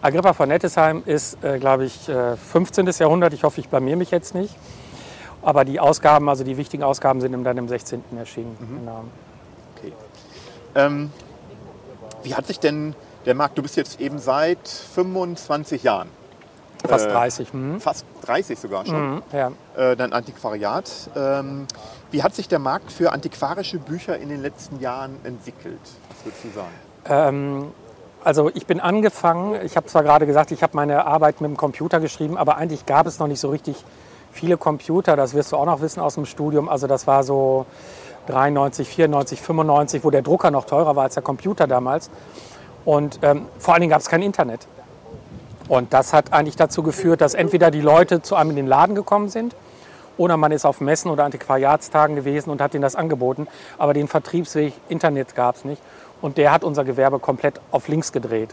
Agrippa 0.02 0.34
von 0.34 0.50
Nettesheim 0.50 1.04
ist, 1.06 1.44
äh, 1.44 1.60
glaube 1.60 1.86
ich, 1.86 2.08
äh, 2.08 2.38
15. 2.38 2.88
Jahrhundert. 3.00 3.34
Ich 3.34 3.44
hoffe, 3.44 3.60
ich 3.60 3.70
blamier 3.70 3.98
mich 3.98 4.12
jetzt 4.12 4.34
nicht. 4.34 4.56
Aber 5.50 5.66
die 5.66 5.80
Ausgaben, 5.80 6.30
also 6.30 6.44
die 6.44 6.57
wichtigen 6.57 6.84
Ausgaben, 6.84 7.22
sind 7.22 7.44
dann 7.44 7.57
im 7.57 7.68
16. 7.68 8.04
erschienen. 8.16 8.56
Mhm. 8.60 8.80
Genau. 8.81 9.04
Okay. 9.75 9.94
Ähm, 10.75 11.12
wie 12.22 12.36
hat 12.36 12.46
sich 12.46 12.60
denn 12.60 12.94
der 13.25 13.34
Markt, 13.34 13.57
du 13.57 13.63
bist 13.63 13.75
jetzt 13.75 14.00
eben 14.00 14.19
seit 14.19 14.68
25 14.68 15.81
Jahren. 15.81 16.07
Fast 16.88 17.07
äh, 17.07 17.12
30. 17.12 17.51
Mhm. 17.51 17.81
Fast 17.81 18.06
30 18.25 18.60
sogar 18.60 18.86
schon. 18.86 19.16
Mhm, 19.16 19.24
ja. 19.34 19.51
äh, 19.75 19.96
dein 19.96 20.13
Antiquariat. 20.13 20.88
Ähm, 21.16 21.66
wie 22.12 22.22
hat 22.22 22.36
sich 22.36 22.48
der 22.48 22.60
Markt 22.60 22.92
für 22.92 23.12
antiquarische 23.12 23.80
Bücher 23.80 24.19
in 24.19 24.30
den 24.30 24.44
letzten 24.44 24.80
Jahren 24.80 25.16
entwickelt? 25.24 25.81
Was 26.10 26.25
würdest 26.25 26.44
du 26.44 26.50
sagen? 26.51 26.75
Ähm, 27.06 27.72
also 28.24 28.51
ich 28.54 28.68
bin 28.68 28.80
angefangen, 28.80 29.60
ich 29.66 29.75
habe 29.75 29.88
zwar 29.88 30.04
gerade 30.04 30.28
gesagt, 30.28 30.51
ich 30.51 30.62
habe 30.62 30.75
meine 30.75 31.07
Arbeit 31.07 31.42
mit 31.42 31.50
dem 31.50 31.57
Computer 31.57 32.00
geschrieben, 32.00 32.38
aber 32.38 32.57
eigentlich 32.57 32.86
gab 32.86 33.07
es 33.07 33.18
noch 33.18 33.28
nicht 33.28 33.40
so 33.40 33.50
richtig 33.50 33.84
viele 34.39 34.57
Computer, 34.57 35.15
das 35.15 35.33
wirst 35.33 35.51
du 35.51 35.57
auch 35.57 35.65
noch 35.65 35.81
wissen 35.81 36.00
aus 36.00 36.15
dem 36.15 36.25
Studium. 36.25 36.69
Also 36.69 36.88
das 36.88 37.07
war 37.07 37.24
so 37.24 37.65
93, 38.27 38.88
94, 38.88 39.41
95, 39.41 40.03
wo 40.03 40.12
der 40.12 40.21
Drucker 40.21 40.50
noch 40.50 40.65
teurer 40.65 40.95
war 40.95 41.03
als 41.03 41.15
der 41.15 41.24
Computer 41.24 41.68
damals. 41.68 42.09
Und 42.86 43.19
ähm, 43.21 43.47
vor 43.58 43.74
allen 43.74 43.81
Dingen 43.81 43.91
gab 43.91 44.00
es 44.00 44.08
kein 44.08 44.22
Internet. 44.22 44.67
Und 45.67 45.93
das 45.93 46.13
hat 46.13 46.31
eigentlich 46.31 46.55
dazu 46.55 46.84
geführt, 46.84 47.22
dass 47.22 47.34
entweder 47.34 47.69
die 47.69 47.81
Leute 47.81 48.22
zu 48.22 48.36
einem 48.36 48.51
in 48.51 48.55
den 48.55 48.67
Laden 48.67 48.96
gekommen 48.96 49.29
sind 49.29 49.55
oder 50.17 50.38
man 50.38 50.51
ist 50.51 50.65
auf 50.65 50.79
Messen 50.79 51.12
oder 51.12 51.25
Antiquariatstagen 51.25 52.15
gewesen 52.15 52.50
und 52.50 52.62
hat 52.62 52.74
ihnen 52.74 52.81
das 52.81 52.96
angeboten. 52.96 53.48
Aber 53.77 53.93
den 53.93 54.08
Vertriebsweg 54.08 54.74
Internet 54.88 55.36
gab 55.36 55.55
es 55.55 55.65
nicht. 55.65 55.81
Und 56.22 56.38
der 56.38 56.51
hat 56.51 56.63
unser 56.63 56.86
Gewerbe 56.86 57.19
komplett 57.19 57.60
auf 57.72 57.88
links 57.88 58.12
gedreht. 58.12 58.50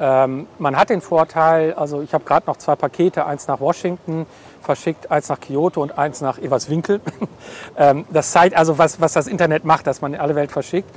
Ähm, 0.00 0.48
man 0.58 0.76
hat 0.76 0.90
den 0.90 1.00
Vorteil, 1.00 1.72
also 1.74 2.02
ich 2.02 2.12
habe 2.14 2.24
gerade 2.24 2.46
noch 2.46 2.56
zwei 2.56 2.74
Pakete, 2.74 3.26
eins 3.26 3.46
nach 3.46 3.60
Washington 3.60 4.26
verschickt, 4.64 5.10
eins 5.10 5.28
nach 5.28 5.40
Kyoto 5.40 5.82
und 5.82 5.98
eins 5.98 6.20
nach 6.20 6.38
Everswinkel. 6.38 7.00
ähm, 7.76 8.04
das 8.10 8.32
zeigt 8.32 8.56
also, 8.56 8.78
was, 8.78 9.00
was 9.00 9.12
das 9.12 9.26
Internet 9.26 9.64
macht, 9.64 9.86
dass 9.86 10.00
man 10.00 10.14
in 10.14 10.20
alle 10.20 10.34
Welt 10.34 10.52
verschickt. 10.52 10.90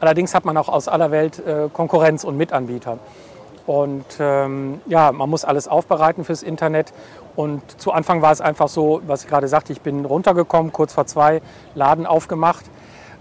Allerdings 0.00 0.34
hat 0.34 0.44
man 0.44 0.56
auch 0.56 0.68
aus 0.68 0.88
aller 0.88 1.10
Welt 1.10 1.38
äh, 1.46 1.68
Konkurrenz 1.72 2.24
und 2.24 2.36
Mitanbieter. 2.36 2.98
Und 3.66 4.04
ähm, 4.18 4.80
ja, 4.86 5.12
man 5.12 5.30
muss 5.30 5.44
alles 5.44 5.68
aufbereiten 5.68 6.24
fürs 6.24 6.42
Internet. 6.42 6.92
Und 7.36 7.80
zu 7.80 7.92
Anfang 7.92 8.20
war 8.20 8.32
es 8.32 8.40
einfach 8.40 8.68
so, 8.68 9.00
was 9.06 9.22
ich 9.22 9.28
gerade 9.28 9.48
sagte, 9.48 9.72
ich 9.72 9.80
bin 9.80 10.04
runtergekommen, 10.04 10.72
kurz 10.72 10.92
vor 10.92 11.06
zwei, 11.06 11.40
Laden 11.74 12.06
aufgemacht. 12.06 12.64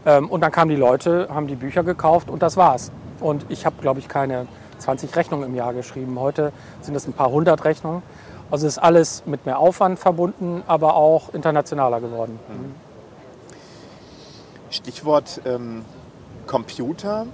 Ähm, 0.06 0.30
und 0.30 0.42
dann 0.42 0.52
kamen 0.52 0.70
die 0.70 0.76
Leute, 0.76 1.28
haben 1.34 1.48
die 1.48 1.56
Bücher 1.56 1.84
gekauft 1.84 2.30
und 2.30 2.42
das 2.42 2.58
war's. 2.58 2.92
Und 3.20 3.46
ich 3.50 3.66
habe, 3.66 3.76
glaube 3.82 4.00
ich, 4.00 4.08
keine 4.08 4.48
20 4.80 5.16
Rechnungen 5.16 5.48
im 5.48 5.56
Jahr 5.56 5.74
geschrieben. 5.74 6.20
Heute 6.20 6.52
sind 6.82 6.96
es 6.96 7.08
ein 7.08 7.14
paar 7.14 7.30
hundert 7.30 7.64
Rechnungen. 7.64 8.02
Also 8.52 8.68
ist 8.68 8.78
alles 8.78 9.24
mit 9.26 9.46
mehr 9.46 9.60
Aufwand 9.60 9.98
verbunden, 9.98 10.64
aber 10.68 10.96
auch 10.96 11.34
internationaler 11.34 12.02
geworden. 12.02 12.40
Mhm. 12.50 12.76
Stichwort 14.70 15.42
ähm, 15.46 15.86
Computer. 16.48 17.26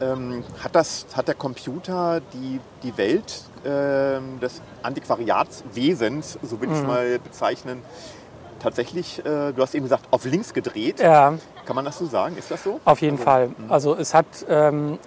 Ähm, 0.00 0.44
hat, 0.62 0.74
das, 0.74 1.06
hat 1.14 1.28
der 1.28 1.34
Computer 1.34 2.20
die, 2.32 2.60
die 2.82 2.96
Welt 2.96 3.42
ähm, 3.64 4.38
des 4.40 4.62
Antiquariatswesens, 4.82 6.38
so 6.42 6.60
will 6.60 6.68
ich 6.70 6.76
es 6.76 6.82
mhm. 6.82 6.86
mal 6.86 7.18
bezeichnen, 7.18 7.82
tatsächlich, 8.60 9.18
äh, 9.20 9.52
du 9.52 9.56
hast 9.60 9.74
eben 9.74 9.84
gesagt, 9.84 10.06
auf 10.12 10.24
links 10.24 10.54
gedreht. 10.54 11.00
Ja. 11.00 11.34
Kann 11.66 11.76
man 11.76 11.84
das 11.84 11.98
so 11.98 12.06
sagen? 12.06 12.36
Ist 12.36 12.50
das 12.50 12.62
so? 12.62 12.80
Auf 12.84 13.00
jeden 13.00 13.16
also, 13.16 13.24
Fall. 13.24 13.48
Mh. 13.48 13.54
Also 13.68 13.96
es 13.96 14.14
hat 14.14 14.26
ähm, 14.48 14.98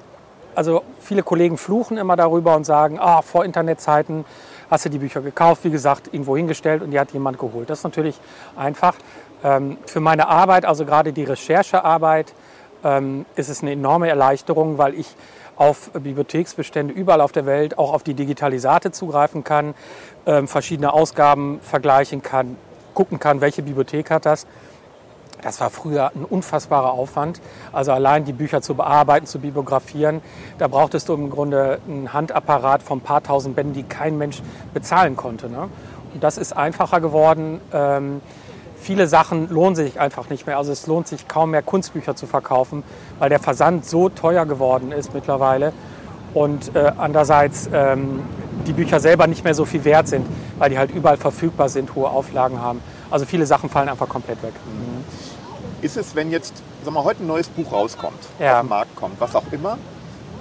also 0.55 0.83
viele 0.99 1.23
Kollegen 1.23 1.57
fluchen 1.57 1.97
immer 1.97 2.15
darüber 2.15 2.55
und 2.55 2.65
sagen, 2.65 2.99
ah, 2.99 3.21
vor 3.21 3.45
Internetzeiten 3.45 4.25
hast 4.71 4.85
du 4.85 4.89
die 4.89 4.97
Bücher 4.97 5.21
gekauft, 5.21 5.63
wie 5.65 5.69
gesagt, 5.69 6.07
irgendwo 6.11 6.35
hingestellt 6.35 6.81
und 6.81 6.91
die 6.91 6.99
hat 6.99 7.11
jemand 7.11 7.37
geholt. 7.37 7.69
Das 7.69 7.79
ist 7.79 7.83
natürlich 7.83 8.19
einfach. 8.55 8.95
Ähm, 9.43 9.77
für 9.85 9.99
meine 9.99 10.27
Arbeit, 10.27 10.65
also 10.65 10.85
gerade 10.85 11.13
die 11.13 11.23
Recherchearbeit, 11.23 12.33
ähm, 12.83 13.25
ist 13.35 13.49
es 13.49 13.61
eine 13.61 13.71
enorme 13.71 14.07
Erleichterung, 14.07 14.77
weil 14.77 14.95
ich 14.95 15.15
auf 15.55 15.91
Bibliotheksbestände 15.91 16.93
überall 16.93 17.21
auf 17.21 17.31
der 17.31 17.45
Welt, 17.45 17.77
auch 17.77 17.93
auf 17.93 18.03
die 18.03 18.13
Digitalisate 18.13 18.91
zugreifen 18.91 19.43
kann, 19.43 19.75
ähm, 20.25 20.47
verschiedene 20.47 20.93
Ausgaben 20.93 21.59
vergleichen 21.61 22.23
kann, 22.23 22.55
gucken 22.93 23.19
kann, 23.19 23.41
welche 23.41 23.61
Bibliothek 23.61 24.09
hat 24.09 24.25
das. 24.25 24.47
Das 25.41 25.59
war 25.59 25.69
früher 25.69 26.11
ein 26.15 26.23
unfassbarer 26.23 26.91
Aufwand. 26.91 27.41
Also 27.71 27.91
allein 27.91 28.25
die 28.25 28.33
Bücher 28.33 28.61
zu 28.61 28.75
bearbeiten, 28.75 29.25
zu 29.25 29.39
bibliografieren, 29.39 30.21
da 30.57 30.67
brauchtest 30.67 31.09
du 31.09 31.13
im 31.13 31.29
Grunde 31.29 31.79
einen 31.87 32.13
Handapparat 32.13 32.83
von 32.83 32.99
ein 32.99 33.01
paar 33.01 33.23
tausend 33.23 33.55
Bänden, 33.55 33.73
die 33.73 33.83
kein 33.83 34.17
Mensch 34.17 34.41
bezahlen 34.73 35.15
konnte. 35.15 35.49
Ne? 35.49 35.69
Und 36.13 36.23
das 36.23 36.37
ist 36.37 36.53
einfacher 36.55 37.01
geworden. 37.01 37.59
Ähm, 37.73 38.21
viele 38.79 39.07
Sachen 39.07 39.49
lohnen 39.49 39.75
sich 39.75 39.99
einfach 39.99 40.29
nicht 40.29 40.45
mehr. 40.45 40.57
Also 40.57 40.71
es 40.71 40.87
lohnt 40.87 41.07
sich 41.07 41.27
kaum 41.27 41.51
mehr 41.51 41.61
Kunstbücher 41.61 42.15
zu 42.15 42.27
verkaufen, 42.27 42.83
weil 43.19 43.29
der 43.29 43.39
Versand 43.39 43.85
so 43.85 44.09
teuer 44.09 44.45
geworden 44.45 44.91
ist 44.91 45.13
mittlerweile. 45.13 45.73
Und 46.33 46.75
äh, 46.75 46.91
andererseits 46.97 47.69
ähm, 47.73 48.21
die 48.67 48.73
Bücher 48.73 48.99
selber 48.99 49.27
nicht 49.27 49.43
mehr 49.43 49.53
so 49.53 49.65
viel 49.65 49.83
wert 49.83 50.07
sind, 50.07 50.25
weil 50.59 50.69
die 50.69 50.77
halt 50.77 50.91
überall 50.91 51.17
verfügbar 51.17 51.67
sind, 51.67 51.95
hohe 51.95 52.09
Auflagen 52.09 52.61
haben. 52.61 52.81
Also 53.11 53.25
viele 53.25 53.45
Sachen 53.45 53.69
fallen 53.69 53.89
einfach 53.89 54.09
komplett 54.09 54.41
weg. 54.41 54.53
Mhm. 54.65 55.03
Ist 55.83 55.97
es, 55.97 56.15
wenn 56.15 56.31
jetzt 56.31 56.53
sag 56.83 56.93
mal, 56.93 57.03
heute 57.03 57.23
ein 57.23 57.27
neues 57.27 57.49
Buch 57.49 57.71
rauskommt, 57.71 58.19
Ja. 58.39 58.55
auf 58.55 58.65
den 58.65 58.69
Markt 58.69 58.95
kommt, 58.95 59.19
was 59.19 59.35
auch 59.35 59.43
immer, 59.51 59.77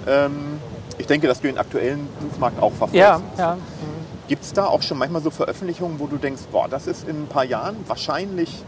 ähm, 0.07 0.59
ich 0.97 1.07
denke, 1.07 1.27
dass 1.27 1.41
du 1.41 1.47
den 1.47 1.57
aktuellen 1.57 2.07
Buchmarkt 2.19 2.59
auch 2.61 2.71
verfolgst. 2.71 2.95
Ja, 2.95 3.21
ja. 3.37 3.57
Gibt 4.27 4.43
es 4.43 4.53
da 4.53 4.65
auch 4.67 4.81
schon 4.81 4.97
manchmal 4.97 5.21
so 5.21 5.29
Veröffentlichungen, 5.29 5.99
wo 5.99 6.07
du 6.07 6.17
denkst, 6.17 6.43
boah, 6.51 6.67
das 6.69 6.87
ist 6.87 7.07
in 7.07 7.23
ein 7.23 7.27
paar 7.27 7.43
Jahren 7.43 7.75
wahrscheinlich 7.87 8.63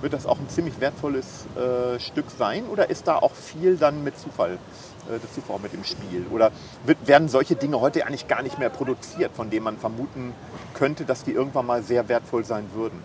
wird 0.00 0.12
das 0.12 0.26
auch 0.26 0.38
ein 0.38 0.48
ziemlich 0.48 0.80
wertvolles 0.80 1.46
äh, 1.56 1.98
Stück 1.98 2.26
sein? 2.38 2.64
Oder 2.70 2.88
ist 2.88 3.08
da 3.08 3.16
auch 3.16 3.32
viel 3.32 3.76
dann 3.76 4.04
mit 4.04 4.18
Zufall, 4.18 4.52
äh, 4.52 5.18
der 5.18 5.32
Zufall 5.34 5.58
mit 5.60 5.74
im 5.74 5.82
Spiel? 5.84 6.24
Oder 6.30 6.52
wird, 6.84 6.98
werden 7.06 7.28
solche 7.28 7.56
Dinge 7.56 7.80
heute 7.80 8.06
eigentlich 8.06 8.28
gar 8.28 8.42
nicht 8.42 8.58
mehr 8.60 8.70
produziert, 8.70 9.32
von 9.34 9.50
denen 9.50 9.64
man 9.64 9.76
vermuten 9.76 10.34
könnte, 10.74 11.04
dass 11.04 11.24
die 11.24 11.32
irgendwann 11.32 11.66
mal 11.66 11.82
sehr 11.82 12.08
wertvoll 12.08 12.44
sein 12.44 12.66
würden? 12.74 13.02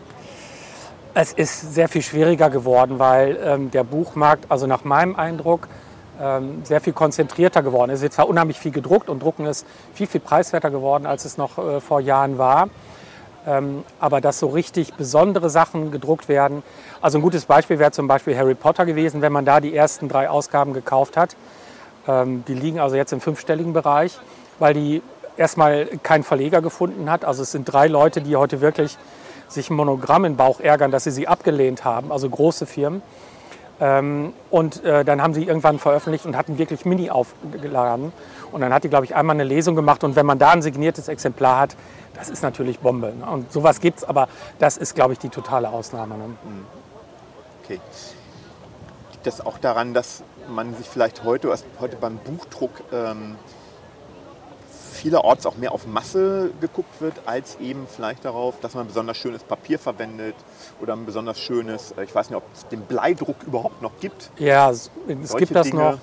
Es 1.15 1.32
ist 1.32 1.75
sehr 1.75 1.89
viel 1.89 2.01
schwieriger 2.01 2.50
geworden, 2.50 2.98
weil 2.98 3.38
ähm, 3.43 3.70
der 3.70 3.84
Buchmarkt, 3.84 4.46
also 4.50 4.65
nach 4.65 4.84
meinem 4.84 5.15
Eindruck, 5.15 5.67
ähm, 6.20 6.62
sehr 6.63 6.82
viel 6.82 6.93
konzentrierter 6.93 7.62
geworden 7.62 7.91
ist. 7.91 7.98
Es 7.98 8.01
wird 8.01 8.13
zwar 8.13 8.27
unheimlich 8.27 8.58
viel 8.58 8.72
gedruckt 8.72 9.10
und 9.10 9.22
Drucken 9.22 9.46
ist 9.46 9.67
viel, 9.93 10.08
viel 10.08 10.22
preiswerter 10.22 10.72
geworden, 10.72 11.05
als 11.05 11.25
es 11.25 11.38
noch 11.38 11.60
äh, 11.60 11.82
vor 11.82 12.00
Jahren 12.00 12.39
war. 12.39 12.70
Ähm, 13.46 13.84
aber 14.00 14.22
dass 14.22 14.39
so 14.39 14.48
richtig 14.48 14.96
besondere 14.96 15.51
Sachen 15.51 15.91
gedruckt 15.91 16.29
werden. 16.29 16.63
Also 17.00 17.20
ein 17.20 17.22
gutes 17.22 17.46
Beispiel 17.46 17.77
wäre 17.77 17.91
zum 17.91 18.08
Beispiel 18.08 18.36
Harry 18.36 18.55
Potter 18.55 18.86
gewesen, 18.88 19.22
wenn 19.22 19.34
man 19.34 19.46
da 19.46 19.60
die 19.60 19.75
ersten 19.75 20.10
drei 20.10 20.29
Ausgaben 20.29 20.74
gekauft 20.74 21.15
hat. 21.15 21.36
Ähm, 22.08 22.43
die 22.48 22.55
liegen 22.55 22.79
also 22.79 22.96
jetzt 22.96 23.13
im 23.13 23.22
fünfstelligen 23.22 23.74
Bereich, 23.74 24.17
weil 24.58 24.74
die 24.74 25.03
erstmal 25.38 25.86
kein 26.01 26.24
Verleger 26.24 26.63
gefunden 26.63 27.12
hat. 27.12 27.24
Also 27.24 27.43
es 27.43 27.51
sind 27.51 27.65
drei 27.65 27.88
Leute, 27.88 28.22
die 28.22 28.36
heute 28.36 28.62
wirklich 28.62 28.98
sich 29.54 29.70
ein 29.70 29.76
Monogramm 29.76 30.26
im 30.26 30.36
Bauch 30.36 30.60
ärgern, 30.60 30.92
dass 30.92 31.04
sie 31.06 31.12
sie 31.12 31.28
abgelehnt 31.28 31.86
haben, 31.86 32.12
also 32.12 32.30
große 32.30 32.66
Firmen. 32.66 33.02
Ähm, 33.80 34.34
und 34.50 34.84
äh, 34.84 35.04
dann 35.04 35.22
haben 35.22 35.34
sie 35.34 35.44
irgendwann 35.44 35.80
veröffentlicht 35.80 36.26
und 36.26 36.38
hatten 36.38 36.58
wirklich 36.58 36.86
Mini 36.86 37.10
aufgeladen. 37.10 38.14
Und 38.52 38.62
dann 38.62 38.74
hat 38.74 38.84
die, 38.84 38.90
glaube 38.90 39.06
ich, 39.06 39.16
einmal 39.16 39.36
eine 39.36 39.44
Lesung 39.44 39.76
gemacht. 39.76 40.04
Und 40.04 40.16
wenn 40.16 40.26
man 40.26 40.38
da 40.40 40.52
ein 40.52 40.62
signiertes 40.62 41.08
Exemplar 41.08 41.60
hat, 41.60 41.76
das 42.14 42.30
ist 42.30 42.44
natürlich 42.44 42.80
Bombe. 42.80 43.14
Ne? 43.18 43.26
Und 43.26 43.52
sowas 43.52 43.80
gibt 43.80 44.00
es, 44.00 44.04
aber 44.04 44.28
das 44.60 44.78
ist, 44.78 44.96
glaube 44.96 45.14
ich, 45.14 45.20
die 45.20 45.30
totale 45.30 45.70
Ausnahme. 45.70 46.18
Ne? 46.18 46.26
Okay. 47.64 47.80
Liegt 49.12 49.26
das 49.26 49.46
auch 49.46 49.58
daran, 49.58 49.94
dass 49.94 50.24
man 50.48 50.76
sich 50.76 50.88
vielleicht 50.88 51.24
heute, 51.24 51.54
heute 51.80 51.96
beim 51.98 52.18
Buchdruck 52.18 52.72
ähm, 52.92 53.36
vielerorts 55.04 55.46
auch 55.46 55.58
mehr 55.58 55.74
auf 55.74 55.86
Masse 55.86 56.52
geguckt 56.62 57.02
wird, 57.02 57.14
als 57.26 57.58
eben 57.60 57.88
vielleicht 57.94 58.24
darauf, 58.24 58.56
dass 58.62 58.74
man 58.74 58.88
besonders 58.88 59.18
schönes 59.18 59.44
Papier 59.44 59.78
verwendet 59.78 60.36
oder 60.82 60.94
ein 60.94 61.06
besonders 61.06 61.40
schönes, 61.40 61.94
äh, 61.98 62.06
ich 62.06 62.16
weiß 62.16 62.30
nicht, 62.30 62.38
ob 62.38 62.44
es 62.54 62.66
den 62.70 62.82
Bleidruck 62.82 63.36
überhaupt 63.46 63.82
noch 63.82 63.92
gibt. 64.00 64.32
Ja, 64.40 64.72
es, 64.72 64.90
es 65.22 65.36
gibt 65.36 65.54
das 65.54 65.68
Dinge. 65.68 65.84
noch. 65.84 65.98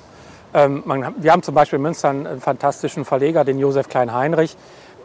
Ähm, 0.52 0.82
man, 0.84 1.14
wir 1.16 1.32
haben 1.32 1.42
zum 1.42 1.54
Beispiel 1.54 1.78
in 1.78 1.82
Münster 1.82 2.10
einen, 2.10 2.26
einen 2.26 2.40
fantastischen 2.40 3.06
Verleger, 3.06 3.44
den 3.44 3.58
Josef 3.58 3.88
Klein-Heinrich, 3.88 4.56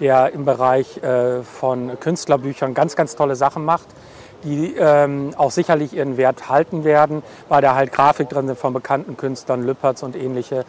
der 0.01 0.33
im 0.33 0.43
Bereich 0.43 0.97
äh, 0.97 1.43
von 1.43 1.97
Künstlerbüchern 1.97 2.73
ganz, 2.73 2.97
ganz 2.97 3.15
tolle 3.15 3.37
Sachen 3.37 3.63
macht, 3.63 3.87
die 4.43 4.75
ähm, 4.77 5.33
auch 5.37 5.51
sicherlich 5.51 5.93
ihren 5.93 6.17
Wert 6.17 6.49
halten 6.49 6.83
werden, 6.83 7.23
weil 7.47 7.61
da 7.61 7.75
halt 7.75 7.93
Grafik 7.93 8.27
drin 8.27 8.47
sind 8.47 8.59
von 8.59 8.73
bekannten 8.73 9.15
Künstlern, 9.15 9.63
Lüppertz 9.63 10.03
und 10.03 10.17
ähnliche. 10.17 10.65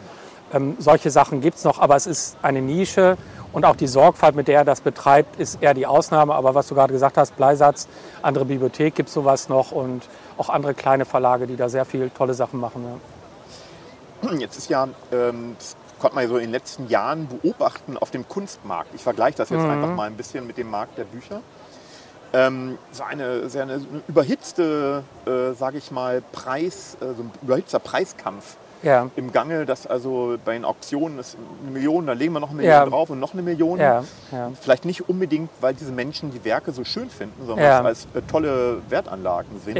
Ähm, 0.53 0.75
solche 0.79 1.11
Sachen 1.11 1.41
gibt 1.41 1.57
es 1.57 1.63
noch, 1.63 1.79
aber 1.79 1.95
es 1.95 2.07
ist 2.07 2.37
eine 2.41 2.61
Nische 2.61 3.17
und 3.53 3.65
auch 3.65 3.75
die 3.75 3.87
Sorgfalt, 3.87 4.35
mit 4.35 4.47
der 4.47 4.59
er 4.59 4.65
das 4.65 4.81
betreibt, 4.81 5.39
ist 5.39 5.61
eher 5.61 5.73
die 5.73 5.85
Ausnahme. 5.85 6.35
Aber 6.35 6.55
was 6.55 6.67
du 6.67 6.75
gerade 6.75 6.93
gesagt 6.93 7.17
hast, 7.17 7.35
Bleisatz, 7.35 7.87
andere 8.21 8.45
Bibliothek 8.45 8.95
gibt 8.95 9.09
es 9.09 9.15
sowas 9.15 9.49
noch 9.49 9.71
und 9.71 10.03
auch 10.37 10.49
andere 10.49 10.73
kleine 10.73 11.05
Verlage, 11.05 11.47
die 11.47 11.55
da 11.55 11.67
sehr 11.69 11.85
viel 11.85 12.09
tolle 12.11 12.33
Sachen 12.33 12.59
machen. 12.59 12.85
Ja. 14.23 14.31
Jetzt 14.37 14.57
ist 14.57 14.69
ja, 14.69 14.87
ähm, 15.11 15.55
das 15.57 15.75
konnte 15.99 16.15
man 16.15 16.23
ja 16.23 16.29
so 16.29 16.37
in 16.37 16.43
den 16.45 16.51
letzten 16.51 16.87
Jahren 16.87 17.27
beobachten 17.27 17.97
auf 17.97 18.11
dem 18.11 18.27
Kunstmarkt. 18.27 18.93
Ich 18.95 19.01
vergleiche 19.03 19.37
das 19.37 19.49
jetzt 19.49 19.63
Mhm. 19.63 19.69
einfach 19.69 19.95
mal 19.95 20.07
ein 20.07 20.15
bisschen 20.15 20.47
mit 20.47 20.57
dem 20.57 20.69
Markt 20.69 20.97
der 20.97 21.03
Bücher. 21.05 21.41
Ähm, 22.33 22.77
so 22.91 23.03
eine 23.03 23.49
sehr 23.49 23.63
eine 23.63 23.79
überhitzte, 24.07 25.03
äh, 25.25 25.53
sage 25.53 25.77
ich 25.77 25.91
mal, 25.91 26.21
Preis, 26.31 26.97
äh, 26.99 27.05
so 27.15 27.23
ein 27.23 27.31
überhitzter 27.41 27.79
Preiskampf 27.79 28.57
Ja, 28.83 29.09
im 29.15 29.31
Gange, 29.31 29.65
dass 29.65 29.87
also 29.87 30.37
bei 30.45 30.53
den 30.53 30.63
Auktionen 30.65 31.17
ist 31.19 31.35
eine 31.63 31.71
Million, 31.71 32.05
da 32.05 32.13
legen 32.13 32.33
wir 32.33 32.39
noch 32.39 32.49
eine 32.49 32.57
Million 32.57 32.73
Ja. 32.73 32.85
drauf 32.85 33.09
und 33.09 33.19
noch 33.19 33.33
eine 33.33 33.41
Million. 33.41 33.79
ja. 33.79 34.03
Vielleicht 34.61 34.85
nicht 34.85 35.09
unbedingt, 35.09 35.49
weil 35.61 35.73
diese 35.73 35.91
Menschen 35.91 36.31
die 36.31 36.43
Werke 36.45 36.71
so 36.71 36.83
schön 36.83 37.09
finden, 37.09 37.45
sondern 37.45 37.65
Ja. 37.65 37.83
weil 37.83 37.91
es 37.93 38.07
als 38.13 38.23
äh, 38.23 38.27
tolle 38.27 38.81
Wertanlagen 38.89 39.59
sind. 39.63 39.77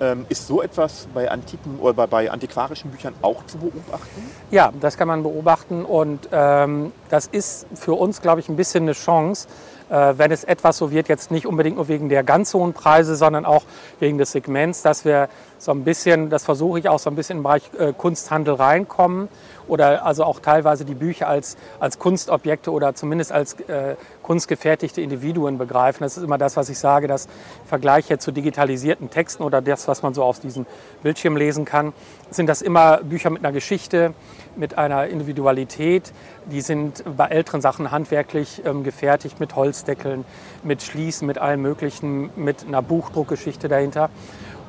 Ähm, 0.00 0.26
ist 0.28 0.46
so 0.46 0.62
etwas 0.62 1.06
bei 1.14 1.30
antiken 1.30 1.78
oder 1.80 1.92
bei, 1.94 2.06
bei 2.06 2.30
antiquarischen 2.30 2.90
Büchern 2.90 3.14
auch 3.22 3.44
zu 3.46 3.58
beobachten? 3.58 4.22
Ja, 4.50 4.72
das 4.80 4.96
kann 4.96 5.08
man 5.08 5.22
beobachten 5.22 5.84
und 5.84 6.28
ähm, 6.32 6.92
das 7.08 7.26
ist 7.26 7.66
für 7.74 7.94
uns, 7.94 8.20
glaube 8.22 8.40
ich, 8.40 8.48
ein 8.48 8.56
bisschen 8.56 8.84
eine 8.84 8.92
Chance, 8.92 9.48
wenn 9.88 10.30
es 10.30 10.44
etwas 10.44 10.76
so 10.76 10.90
wird, 10.90 11.08
jetzt 11.08 11.30
nicht 11.30 11.46
unbedingt 11.46 11.76
nur 11.76 11.88
wegen 11.88 12.08
der 12.08 12.22
ganz 12.22 12.52
hohen 12.54 12.72
Preise, 12.72 13.16
sondern 13.16 13.44
auch 13.44 13.64
wegen 14.00 14.18
des 14.18 14.32
Segments, 14.32 14.82
dass 14.82 15.04
wir 15.04 15.28
so 15.58 15.72
ein 15.72 15.84
bisschen, 15.84 16.30
das 16.30 16.44
versuche 16.44 16.78
ich 16.78 16.88
auch 16.88 16.98
so 16.98 17.10
ein 17.10 17.16
bisschen 17.16 17.38
im 17.38 17.42
Bereich 17.42 17.62
äh, 17.78 17.92
Kunsthandel 17.92 18.54
reinkommen 18.54 19.28
oder 19.68 20.04
also 20.04 20.24
auch 20.24 20.40
teilweise 20.40 20.84
die 20.84 20.94
Bücher 20.94 21.28
als, 21.28 21.56
als 21.78 21.98
Kunstobjekte 21.98 22.72
oder 22.72 22.94
zumindest 22.94 23.32
als 23.32 23.54
äh, 23.60 23.96
kunstgefertigte 24.22 25.00
Individuen 25.00 25.58
begreifen. 25.58 26.02
Das 26.02 26.16
ist 26.16 26.22
immer 26.22 26.38
das, 26.38 26.56
was 26.56 26.68
ich 26.68 26.78
sage, 26.78 27.06
das 27.06 27.28
Vergleich 27.66 28.08
jetzt 28.08 28.24
zu 28.24 28.32
digitalisierten 28.32 29.10
Texten 29.10 29.42
oder 29.42 29.62
das, 29.62 29.88
was 29.88 30.02
man 30.02 30.14
so 30.14 30.22
auf 30.22 30.40
diesem 30.40 30.66
Bildschirm 31.02 31.36
lesen 31.36 31.64
kann, 31.64 31.92
sind 32.30 32.46
das 32.46 32.62
immer 32.62 32.98
Bücher 32.98 33.30
mit 33.30 33.44
einer 33.44 33.52
Geschichte, 33.52 34.12
mit 34.56 34.76
einer 34.76 35.06
Individualität. 35.06 36.12
Die 36.46 36.60
sind 36.60 37.04
bei 37.16 37.26
älteren 37.26 37.60
Sachen 37.60 37.90
handwerklich 37.90 38.62
ähm, 38.64 38.84
gefertigt 38.84 39.40
mit 39.40 39.56
Holzdeckeln, 39.56 40.24
mit 40.62 40.82
Schließen, 40.82 41.26
mit 41.26 41.38
allem 41.38 41.62
Möglichen, 41.62 42.30
mit 42.36 42.66
einer 42.66 42.82
Buchdruckgeschichte 42.82 43.68
dahinter. 43.68 44.10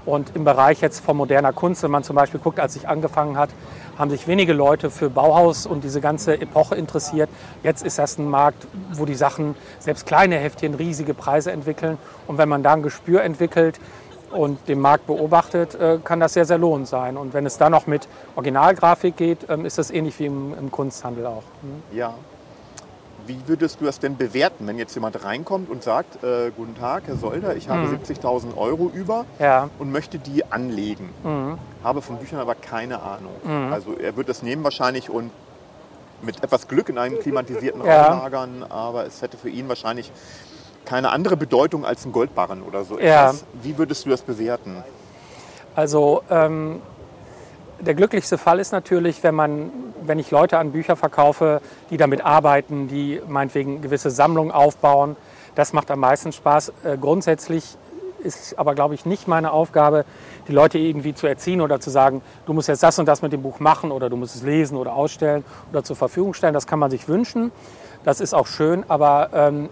Und 0.06 0.36
im 0.36 0.44
Bereich 0.44 0.82
jetzt 0.82 1.03
von 1.03 1.18
moderner 1.18 1.53
Kunst, 1.53 1.84
wenn 1.84 1.91
man 1.91 2.03
zum 2.03 2.15
Beispiel 2.15 2.39
guckt, 2.39 2.60
als 2.60 2.75
ich 2.75 2.88
angefangen 2.88 3.38
hat, 3.38 3.50
haben 3.98 4.10
sich 4.10 4.27
wenige 4.27 4.53
Leute 4.53 4.89
für 4.89 5.10
Bauhaus 5.10 5.65
und 5.65 5.84
diese 5.84 6.00
ganze 6.00 6.39
Epoche 6.39 6.75
interessiert. 6.75 7.29
Jetzt 7.63 7.84
ist 7.84 8.00
das 8.00 8.18
ein 8.18 8.29
Markt, 8.29 8.65
wo 8.94 9.06
die 9.06 9.15
Sachen, 9.15 9.56
selbst 9.79 10.06
kleine 10.06 10.38
Heftchen, 10.38 10.74
riesige 10.74 11.13
Preise 11.13 11.51
entwickeln. 11.51 11.98
Und 12.25 12.38
wenn 12.38 12.48
man 12.48 12.63
da 12.63 12.74
ein 12.74 12.82
Gespür 12.82 13.24
entwickelt 13.24 13.79
und 14.32 14.68
den 14.70 14.79
Markt 14.79 15.06
beobachtet, 15.08 15.75
äh, 15.75 16.00
kann 16.03 16.20
das 16.20 16.34
sehr, 16.34 16.46
sehr 16.46 16.58
lohnend 16.58 16.88
sein. 16.88 17.18
Und 17.18 17.34
wenn 17.34 17.46
es 17.46 17.58
dann 17.58 17.72
noch 17.72 17.88
mit 17.88 18.08
Originalgrafik 18.36 19.18
geht, 19.18 19.50
ähm, 19.50 19.65
ist 19.65 19.77
das 19.77 19.91
ähnlich 19.91 20.18
wie 20.20 20.27
im, 20.27 20.72
Kunsthandel 20.72 21.25
auch. 21.25 21.44
Hm? 21.62 21.98
Ja. 21.98 22.13
Wie 23.29 23.38
würdest 23.48 23.79
du 23.79 23.86
das 23.86 24.00
denn 24.00 24.17
bewerten, 24.17 24.65
wenn 24.65 24.79
jetzt 24.79 24.95
jemand 24.95 25.24
reinkommt 25.24 25.69
und 25.69 25.83
sagt, 25.83 26.24
äh, 26.24 26.50
guten 26.57 26.74
Tag, 26.74 27.03
Herr 27.05 27.15
Solder, 27.15 27.55
ich 27.55 27.69
habe 27.69 27.86
70.000 27.86 28.57
Euro 28.57 28.89
über 28.91 29.25
Ja, 29.38 29.69
und 29.77 29.91
möchte 29.91 30.17
die 30.17 30.43
anlegen, 30.51 31.13
Mhm. 31.24 31.59
habe 31.83 32.01
von 32.01 32.17
Büchern 32.17 32.39
aber 32.39 32.55
keine 32.55 33.03
Ahnung. 33.03 33.36
Also 33.71 33.93
er 33.95 34.17
wird 34.17 34.29
das 34.29 34.41
nehmen 34.41 34.63
wahrscheinlich 34.63 35.12
und 35.12 35.29
mit 36.24 36.43
etwas 36.43 36.67
Glück 36.67 36.89
in 36.89 36.98
einem 36.98 37.19
klimatisierten 37.19 37.81
Raum 37.81 37.88
Ja. 37.91 38.09
lagern, 38.09 38.65
aber 38.67 39.05
es 39.05 39.21
hätte 39.21 39.38
für 39.38 39.50
ihn 39.50 39.69
wahrscheinlich 39.69 40.12
keine 40.86 41.12
andere 41.12 41.38
Bedeutung 41.38 41.86
als 41.86 42.03
ein 42.07 42.12
Goldbarren 42.12 42.63
oder 42.63 42.83
so 42.83 42.98
Ja. 43.00 43.25
etwas. 43.27 43.45
Wie 43.62 43.77
würdest 43.77 44.07
du 44.07 44.09
das 44.09 44.24
bewerten? 44.24 44.83
Also 45.75 46.24
ähm, 46.31 46.81
der 47.81 47.93
glücklichste 47.93 48.38
Fall 48.38 48.59
ist 48.59 48.71
natürlich, 48.71 49.24
wenn, 49.24 49.36
man, 49.36 49.71
wenn 50.01 50.19
ich 50.19 50.31
Leute 50.31 50.57
an 50.57 50.71
Bücher 50.71 50.95
verkaufe, 50.95 51.62
die 51.89 51.98
damit 51.98 52.24
arbeiten, 52.24 52.88
die 52.88 53.21
meinetwegen 53.27 53.81
gewisse 53.81 54.09
Sammlungen 54.09 54.51
aufbauen. 54.51 55.15
Das 55.55 55.74
macht 55.74 55.89
am 55.91 56.00
meisten 56.00 56.31
Spaß. 56.31 56.74
Äh, 56.83 56.98
grundsätzlich 56.98 57.77
ist 58.19 58.59
aber, 58.59 58.75
glaube 58.75 58.95
ich, 58.95 59.05
nicht 59.05 59.27
meine 59.27 59.51
Aufgabe, 59.51 60.05
die 60.48 60.51
Leute 60.51 60.77
irgendwie 60.77 61.13
zu 61.13 61.25
erziehen 61.25 61.62
oder 61.62 61.79
zu 61.79 61.89
sagen, 61.89 62.21
du 62.45 62.53
musst 62.53 62.67
jetzt 62.67 62.83
das 62.83 63.00
und 63.00 63.05
das 63.05 63.21
mit 63.21 63.31
dem 63.31 63.41
Buch 63.41 63.59
machen 63.59 63.91
oder 63.91 64.09
du 64.09 64.17
musst 64.17 64.36
es 64.36 64.43
lesen 64.43 64.77
oder 64.77 64.93
ausstellen 64.93 65.45
oder 65.71 65.83
zur 65.83 65.95
Verfügung 65.95 66.33
stellen. 66.33 66.53
Das 66.53 66.67
kann 66.67 66.79
man 66.79 66.91
sich 66.91 67.07
wünschen. 67.07 67.51
Das 68.03 68.19
ist 68.19 68.33
auch 68.33 68.48
schön, 68.48 68.83
aber 68.88 69.29
ähm, 69.33 69.69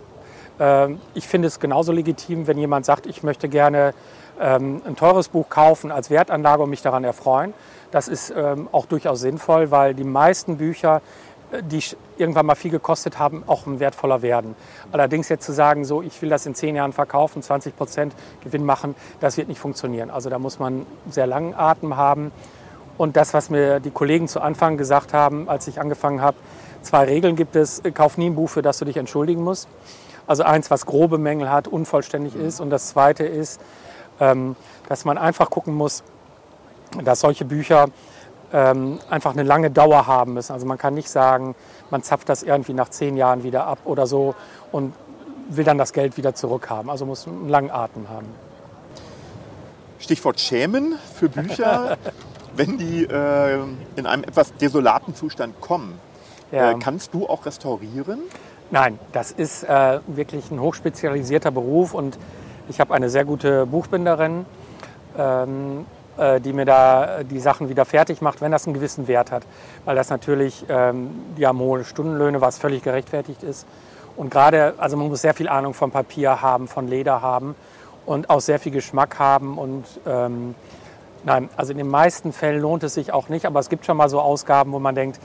äh, 0.60 0.96
ich 1.14 1.28
finde 1.28 1.48
es 1.48 1.60
genauso 1.60 1.92
legitim, 1.92 2.48
wenn 2.48 2.58
jemand 2.58 2.86
sagt, 2.86 3.06
ich 3.06 3.24
möchte 3.24 3.50
gerne 3.50 3.94
ähm, 4.40 4.82
ein 4.86 4.96
teures 4.96 5.30
Buch 5.30 5.50
kaufen 5.50 5.92
als 5.92 6.10
Wertanlage 6.10 6.64
und 6.64 6.70
mich 6.70 6.82
daran 6.82 7.04
erfreuen. 7.04 7.54
Das 7.92 8.08
ist 8.08 8.34
ähm, 8.36 8.68
auch 8.72 8.86
durchaus 8.86 9.22
sinnvoll, 9.22 9.72
weil 9.72 9.94
die 9.94 10.04
meisten 10.04 10.58
Bücher, 10.58 11.02
äh, 11.52 11.64
die 11.64 11.82
irgendwann 12.18 12.46
mal 12.46 12.56
viel 12.56 12.72
gekostet 12.72 13.20
haben, 13.20 13.44
auch 13.48 13.64
wertvoller 13.66 14.22
werden. 14.22 14.56
Allerdings 14.92 15.30
jetzt 15.30 15.46
zu 15.46 15.54
sagen, 15.54 15.86
so 15.86 16.02
ich 16.02 16.22
will 16.22 16.30
das 16.30 16.46
in 16.46 16.56
zehn 16.56 16.76
Jahren 16.76 16.94
verkaufen, 16.94 17.42
20 17.42 17.78
Prozent 17.78 18.14
Gewinn 18.44 18.66
machen, 18.66 18.96
das 19.20 19.38
wird 19.38 19.48
nicht 19.48 19.60
funktionieren. 19.60 20.10
Also 20.10 20.30
da 20.30 20.40
muss 20.40 20.60
man 20.60 20.86
sehr 21.10 21.28
langen 21.28 21.54
Atem 21.54 21.96
haben. 21.96 22.32
Und 22.98 23.16
das, 23.16 23.34
was 23.34 23.50
mir 23.50 23.80
die 23.80 23.92
Kollegen 23.92 24.28
zu 24.28 24.42
Anfang 24.42 24.78
gesagt 24.78 25.14
haben, 25.14 25.48
als 25.48 25.68
ich 25.68 25.80
angefangen 25.80 26.22
habe, 26.22 26.38
zwei 26.82 27.04
Regeln 27.04 27.36
gibt 27.36 27.56
es. 27.56 27.82
Kauf 27.94 28.18
nie 28.18 28.30
ein 28.30 28.36
Buch, 28.36 28.50
für 28.50 28.64
das 28.64 28.80
du 28.80 28.86
dich 28.86 28.98
entschuldigen 28.98 29.44
musst. 29.44 29.68
Also 30.26 30.44
eins, 30.44 30.72
was 30.72 30.86
grobe 30.86 31.18
Mängel 31.18 31.50
hat, 31.50 31.68
unvollständig 31.68 32.36
ist. 32.36 32.60
Und 32.60 32.70
das 32.70 32.90
zweite 32.90 33.24
ist, 33.24 33.62
dass 34.20 35.06
man 35.06 35.18
einfach 35.18 35.50
gucken 35.50 35.76
muss, 35.76 36.04
dass 37.04 37.20
solche 37.20 37.46
Bücher 37.46 37.88
ähm, 38.54 39.00
einfach 39.10 39.34
eine 39.34 39.44
lange 39.44 39.72
Dauer 39.72 40.08
haben 40.08 40.34
müssen. 40.34 40.54
Also 40.54 40.66
man 40.66 40.78
kann 40.78 40.94
nicht 40.94 41.10
sagen, 41.10 41.56
man 41.90 42.04
zapft 42.04 42.30
das 42.30 42.44
irgendwie 42.44 42.74
nach 42.74 42.90
zehn 42.90 43.18
Jahren 43.18 43.44
wieder 43.44 43.66
ab 43.66 43.80
oder 43.86 44.08
so 44.08 44.36
und 44.72 44.94
will 45.50 45.64
dann 45.64 45.78
das 45.78 45.94
Geld 45.94 46.18
wieder 46.18 46.36
zurückhaben. 46.36 46.90
Also 46.90 47.06
muss 47.06 47.28
einen 47.28 47.50
langen 47.50 47.72
Atem 47.72 48.10
haben. 48.10 48.28
Stichwort 50.00 50.40
Schämen 50.40 50.96
für 51.16 51.30
Bücher, 51.30 51.98
wenn 52.56 52.78
die 52.78 53.04
äh, 53.04 53.60
in 53.96 54.06
einem 54.06 54.24
etwas 54.24 54.54
desolaten 54.56 55.16
Zustand 55.16 55.60
kommen. 55.60 56.00
Ja. 56.52 56.72
Äh, 56.72 56.76
kannst 56.80 57.14
du 57.14 57.28
auch 57.28 57.46
restaurieren? 57.46 58.20
Nein, 58.70 59.00
das 59.14 59.32
ist 59.32 59.64
äh, 59.64 60.00
wirklich 60.08 60.52
ein 60.52 60.60
hochspezialisierter 60.60 61.52
Beruf 61.52 61.94
und 61.94 62.18
ich 62.70 62.80
habe 62.80 62.94
eine 62.94 63.10
sehr 63.10 63.26
gute 63.26 63.66
Buchbinderin, 63.66 64.46
ähm, 65.18 65.86
äh, 66.18 66.42
die 66.42 66.54
mir 66.54 66.66
da 66.66 67.24
die 67.24 67.40
Sachen 67.40 67.70
wieder 67.70 67.86
fertig 67.86 68.22
macht, 68.22 68.42
wenn 68.42 68.52
das 68.52 68.66
einen 68.66 68.74
gewissen 68.74 69.08
Wert 69.08 69.32
hat. 69.32 69.44
Weil 69.86 69.96
das 69.96 70.10
natürlich, 70.10 70.66
ähm, 70.70 71.10
die 71.38 71.48
hohe 71.48 71.84
Stundenlöhne, 71.84 72.42
was 72.42 72.58
völlig 72.58 72.84
gerechtfertigt 72.84 73.44
ist. 73.44 73.66
Und 74.16 74.32
gerade, 74.32 74.74
also 74.78 74.98
man 74.98 75.08
muss 75.10 75.22
sehr 75.22 75.34
viel 75.34 75.48
Ahnung 75.48 75.74
von 75.74 75.92
Papier 75.92 76.42
haben, 76.42 76.68
von 76.68 76.88
Leder 76.88 77.22
haben 77.22 77.56
und 78.06 78.30
auch 78.30 78.42
sehr 78.42 78.60
viel 78.60 78.72
Geschmack 78.72 79.20
haben. 79.20 79.58
Und 79.58 79.86
ähm, 80.06 80.56
nein, 81.24 81.50
also 81.56 81.72
in 81.72 81.78
den 81.78 81.90
meisten 81.90 82.34
Fällen 82.34 82.62
lohnt 82.62 82.84
es 82.84 82.96
sich 82.96 83.14
auch 83.14 83.30
nicht, 83.30 83.46
aber 83.46 83.60
es 83.60 83.70
gibt 83.70 83.86
schon 83.86 83.98
mal 83.98 84.10
so 84.10 84.20
Ausgaben, 84.20 84.72
wo 84.72 84.80
man 84.80 84.96
denkt, 84.96 85.20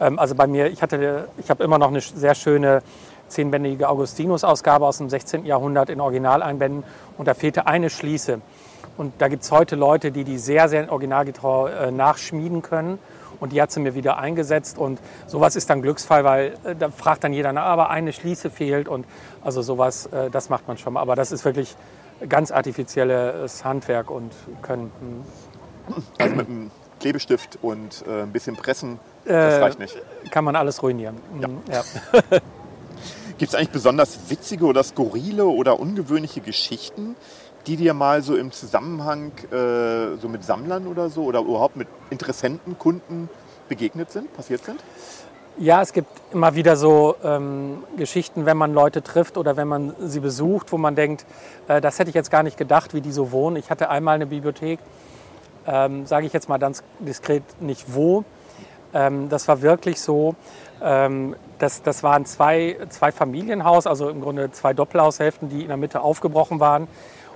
ähm, 0.00 0.18
also 0.18 0.34
bei 0.34 0.46
mir, 0.46 0.68
ich 0.68 0.82
hatte, 0.82 1.28
ich 1.38 1.50
habe 1.50 1.64
immer 1.64 1.78
noch 1.78 1.88
eine 1.88 2.00
sehr 2.00 2.34
schöne 2.34 2.82
zehnbändige 3.28 3.88
Augustinus-Ausgabe 3.88 4.86
aus 4.86 4.98
dem 4.98 5.08
16. 5.08 5.44
Jahrhundert 5.44 5.90
in 5.90 6.00
Originaleinbänden 6.00 6.84
und 7.18 7.28
da 7.28 7.34
fehlte 7.34 7.66
eine 7.66 7.90
Schließe. 7.90 8.40
Und 8.96 9.14
da 9.18 9.28
gibt 9.28 9.42
es 9.42 9.52
heute 9.52 9.76
Leute, 9.76 10.10
die 10.10 10.24
die 10.24 10.38
sehr, 10.38 10.68
sehr 10.68 10.90
originalgetreu 10.90 11.68
äh, 11.68 11.90
nachschmieden 11.90 12.62
können. 12.62 12.98
Und 13.38 13.52
die 13.52 13.60
hat 13.60 13.70
sie 13.70 13.80
mir 13.80 13.94
wieder 13.94 14.16
eingesetzt. 14.16 14.78
Und 14.78 14.98
sowas 15.26 15.56
ist 15.56 15.68
dann 15.68 15.82
Glücksfall, 15.82 16.24
weil 16.24 16.54
äh, 16.64 16.74
da 16.74 16.88
fragt 16.90 17.24
dann 17.24 17.34
jeder, 17.34 17.52
na, 17.52 17.62
aber 17.62 17.90
eine 17.90 18.12
Schließe 18.12 18.48
fehlt. 18.48 18.88
Und 18.88 19.04
also 19.44 19.60
sowas, 19.60 20.06
äh, 20.06 20.30
das 20.30 20.48
macht 20.48 20.66
man 20.66 20.78
schon 20.78 20.94
mal. 20.94 21.00
Aber 21.00 21.14
das 21.14 21.32
ist 21.32 21.44
wirklich 21.44 21.76
ganz 22.28 22.50
artifizielles 22.50 23.64
Handwerk 23.64 24.10
und 24.10 24.32
Können. 24.62 24.90
Hm. 25.00 26.04
Also 26.18 26.34
mit 26.34 26.48
einem 26.48 26.70
Klebestift 26.98 27.58
und 27.60 28.04
äh, 28.08 28.22
ein 28.22 28.32
bisschen 28.32 28.56
Pressen, 28.56 28.98
das 29.26 29.60
reicht 29.60 29.78
nicht. 29.78 29.96
Kann 30.30 30.44
man 30.44 30.56
alles 30.56 30.82
ruinieren. 30.82 31.16
Ja. 31.40 31.48
Hm, 31.48 31.62
ja. 31.70 31.82
Gibt 33.38 33.50
es 33.50 33.54
eigentlich 33.54 33.70
besonders 33.70 34.30
witzige 34.30 34.64
oder 34.64 34.82
skurrile 34.82 35.44
oder 35.44 35.78
ungewöhnliche 35.78 36.40
Geschichten, 36.40 37.16
die 37.66 37.76
dir 37.76 37.92
mal 37.92 38.22
so 38.22 38.34
im 38.34 38.50
Zusammenhang 38.50 39.32
äh, 39.52 40.16
so 40.16 40.28
mit 40.28 40.42
Sammlern 40.42 40.86
oder 40.86 41.10
so 41.10 41.24
oder 41.24 41.40
überhaupt 41.40 41.76
mit 41.76 41.88
Interessenten, 42.08 42.78
Kunden 42.78 43.28
begegnet 43.68 44.10
sind, 44.10 44.32
passiert 44.34 44.64
sind? 44.64 44.82
Ja, 45.58 45.82
es 45.82 45.92
gibt 45.92 46.08
immer 46.32 46.54
wieder 46.54 46.76
so 46.76 47.16
ähm, 47.24 47.82
Geschichten, 47.96 48.46
wenn 48.46 48.56
man 48.56 48.72
Leute 48.72 49.02
trifft 49.02 49.36
oder 49.36 49.56
wenn 49.56 49.68
man 49.68 49.94
sie 50.00 50.20
besucht, 50.20 50.70
wo 50.72 50.78
man 50.78 50.94
denkt, 50.94 51.24
äh, 51.68 51.80
das 51.80 51.98
hätte 51.98 52.10
ich 52.10 52.14
jetzt 52.14 52.30
gar 52.30 52.42
nicht 52.42 52.56
gedacht, 52.56 52.94
wie 52.94 53.00
die 53.00 53.12
so 53.12 53.32
wohnen. 53.32 53.56
Ich 53.56 53.70
hatte 53.70 53.90
einmal 53.90 54.16
eine 54.16 54.26
Bibliothek, 54.26 54.78
ähm, 55.66 56.06
sage 56.06 56.26
ich 56.26 56.32
jetzt 56.32 56.48
mal 56.48 56.58
ganz 56.58 56.82
diskret 57.00 57.42
nicht 57.60 57.94
wo. 57.94 58.24
Ähm, 58.92 59.28
das 59.28 59.48
war 59.48 59.62
wirklich 59.62 60.00
so, 60.00 60.34
ähm, 60.82 61.36
das, 61.58 61.82
das 61.82 62.02
waren 62.02 62.26
zwei, 62.26 62.76
zwei 62.88 63.12
Familienhaus, 63.12 63.86
also 63.86 64.08
im 64.08 64.20
Grunde 64.20 64.50
zwei 64.52 64.74
Doppelhaushälften, 64.74 65.48
die 65.48 65.62
in 65.62 65.68
der 65.68 65.76
Mitte 65.76 66.00
aufgebrochen 66.00 66.60
waren. 66.60 66.88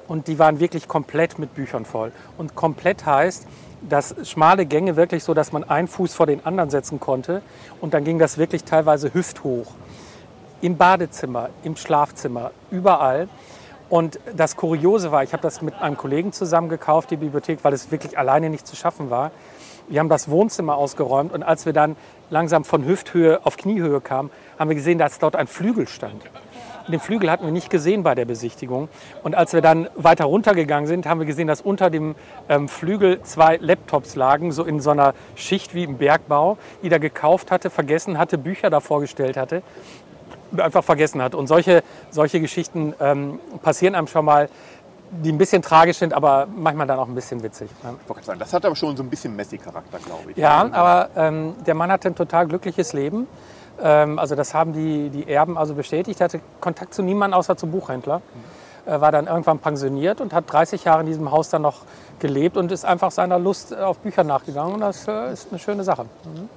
Und 0.09 0.27
die 0.27 0.39
waren 0.39 0.59
wirklich 0.61 0.89
komplett 0.89 1.39
mit 1.39 1.55
Büchern 1.55 1.85
voll. 1.85 2.13
Und 2.37 2.55
komplett 2.55 3.07
heißt, 3.07 3.47
dass 3.89 4.15
schmale 4.29 4.67
Gänge 4.67 4.97
wirklich 4.97 5.25
so, 5.25 5.35
dass 5.35 5.53
man 5.53 5.65
einen 5.65 5.89
Fuß 5.89 6.15
vor 6.15 6.27
den 6.27 6.45
anderen 6.45 6.69
setzen 6.71 7.01
konnte. 7.01 7.43
Und 7.81 7.95
dann 7.95 8.05
ging 8.05 8.19
das 8.19 8.37
wirklich 8.37 8.65
teilweise 8.65 9.15
hüfthoch. 9.15 9.73
Im 10.61 10.77
Badezimmer, 10.77 11.51
im 11.63 11.77
Schlafzimmer, 11.77 12.51
überall. 12.71 13.29
Und 13.89 14.21
das 14.37 14.57
Kuriose 14.57 15.11
war, 15.11 15.23
ich 15.23 15.33
habe 15.33 15.43
das 15.43 15.63
mit 15.63 15.75
einem 15.81 15.97
Kollegen 15.97 16.33
zusammen 16.33 16.69
gekauft, 16.69 17.11
die 17.11 17.17
Bibliothek, 17.17 17.61
weil 17.63 17.73
es 17.73 17.91
wirklich 17.91 18.19
alleine 18.19 18.51
nicht 18.51 18.67
zu 18.67 18.77
schaffen 18.77 19.11
war. 19.11 19.31
Wir 19.91 19.99
haben 19.99 20.09
das 20.09 20.31
Wohnzimmer 20.31 20.77
ausgeräumt 20.77 21.33
und 21.33 21.43
als 21.43 21.67
wir 21.67 21.73
dann 21.73 21.97
langsam 22.31 22.65
von 22.65 22.85
Hüfthöhe 22.85 23.45
auf 23.45 23.57
Kniehöhe 23.57 24.01
kamen, 24.01 24.31
haben 24.57 24.69
wir 24.71 24.77
gesehen, 24.77 24.99
dass 24.99 25.19
dort 25.19 25.35
ein 25.35 25.49
Flügel 25.49 25.89
stand. 25.89 26.23
Den 26.87 27.01
Flügel 27.01 27.29
hatten 27.29 27.45
wir 27.45 27.53
nicht 27.53 27.71
gesehen 27.71 28.05
bei 28.05 28.15
der 28.15 28.25
Besichtigung. 28.25 28.89
Und 29.25 29.35
als 29.35 29.53
wir 29.53 29.61
dann 29.61 29.89
weiter 29.97 30.27
runtergegangen 30.27 30.87
sind, 30.87 31.07
haben 31.07 31.19
wir 31.19 31.27
gesehen, 31.27 31.49
dass 31.49 31.61
unter 31.61 31.91
dem 31.91 32.15
ähm, 32.49 32.69
Flügel 32.69 33.21
zwei 33.23 33.57
Laptops 33.57 34.15
lagen, 34.15 34.53
so 34.53 34.63
in 34.63 34.81
so 34.81 34.91
einer 34.91 35.13
Schicht 35.35 35.75
wie 35.75 35.83
im 35.83 35.99
Bergbau, 35.99 36.57
die 36.85 36.89
da 36.89 36.99
gekauft 36.99 37.51
hatte, 37.51 37.69
vergessen 37.69 38.17
hatte, 38.17 38.39
Bücher 38.39 38.71
da 38.71 38.79
vorgestellt 38.79 39.37
hatte 39.37 39.63
und 40.53 40.61
einfach 40.61 40.85
vergessen 40.85 41.21
hat. 41.21 41.35
Und 41.35 41.49
solche, 41.49 41.83
solche 42.11 42.41
Geschichten 42.41 42.95
ähm, 43.01 43.41
passieren 43.63 43.95
einem 43.97 44.07
schon 44.07 44.25
mal, 44.25 44.49
die 45.11 45.33
ein 45.33 45.39
bisschen 45.39 45.63
tragisch 45.63 45.99
sind, 45.99 46.13
aber 46.13 46.47
manchmal 46.55 46.87
dann 46.87 46.99
auch 46.99 47.09
ein 47.09 47.15
bisschen 47.15 47.43
witzig. 47.43 47.69
Ne? 47.83 47.95
Ich 48.03 48.09
wollte 48.09 48.25
sagen, 48.25 48.39
das 48.39 48.53
hat 48.53 48.65
aber 48.65 48.77
schon 48.77 48.97
so 48.97 49.03
ein 49.03 49.11
bisschen 49.11 49.35
Messi-Charakter, 49.35 49.99
glaube 49.99 50.31
ich. 50.31 50.37
Ja, 50.37 50.69
aber 50.71 51.11
ähm, 51.17 51.55
der 51.67 51.75
Mann 51.75 51.91
hatte 51.91 52.09
ein 52.09 52.15
total 52.15 52.47
glückliches 52.47 52.93
Leben. 52.93 53.27
Ähm, 53.83 54.19
also 54.19 54.37
das 54.37 54.55
haben 54.55 54.73
die, 54.73 55.11
die 55.11 55.29
Erben 55.29 55.59
also 55.59 55.75
bestätigt. 55.75 56.21
Er 56.21 56.25
hatte 56.25 56.41
Kontakt 56.61 56.95
zu 56.95 57.03
niemandem 57.03 57.39
außer 57.39 57.57
zum 57.57 57.73
Buchhändler. 57.73 58.23
Er 58.87 59.01
war 59.01 59.13
dann 59.13 59.27
irgendwann 59.27 59.59
pensioniert 59.59 60.21
und 60.21 60.33
hat 60.33 60.51
30 60.51 60.85
Jahre 60.85 61.01
in 61.01 61.07
diesem 61.07 61.31
Haus 61.31 61.51
dann 61.51 61.63
noch 61.63 61.83
gelebt 62.19 62.57
und 62.57 62.73
ist 62.73 62.85
einfach 62.85 63.11
seiner 63.11 63.39
Lust 63.39 63.77
auf 63.77 63.99
Bücher 63.99 64.25
nachgegangen. 64.25 64.75
Und 64.75 64.81
das 64.81 65.07
äh, 65.09 65.33
ist 65.33 65.49
eine 65.51 65.59
schöne 65.59 65.85
Sache. 65.85 66.05
Mhm. 66.05 66.49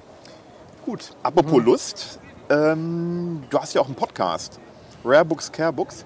Gut, 0.84 1.14
apropos 1.22 1.58
mhm. 1.58 1.64
Lust, 1.64 2.20
ähm, 2.50 3.42
du 3.50 3.58
hast 3.58 3.74
ja 3.74 3.80
auch 3.80 3.86
einen 3.86 3.94
Podcast, 3.94 4.60
Rare 5.04 5.24
Books, 5.24 5.50
Care 5.50 5.72
Books. 5.72 6.04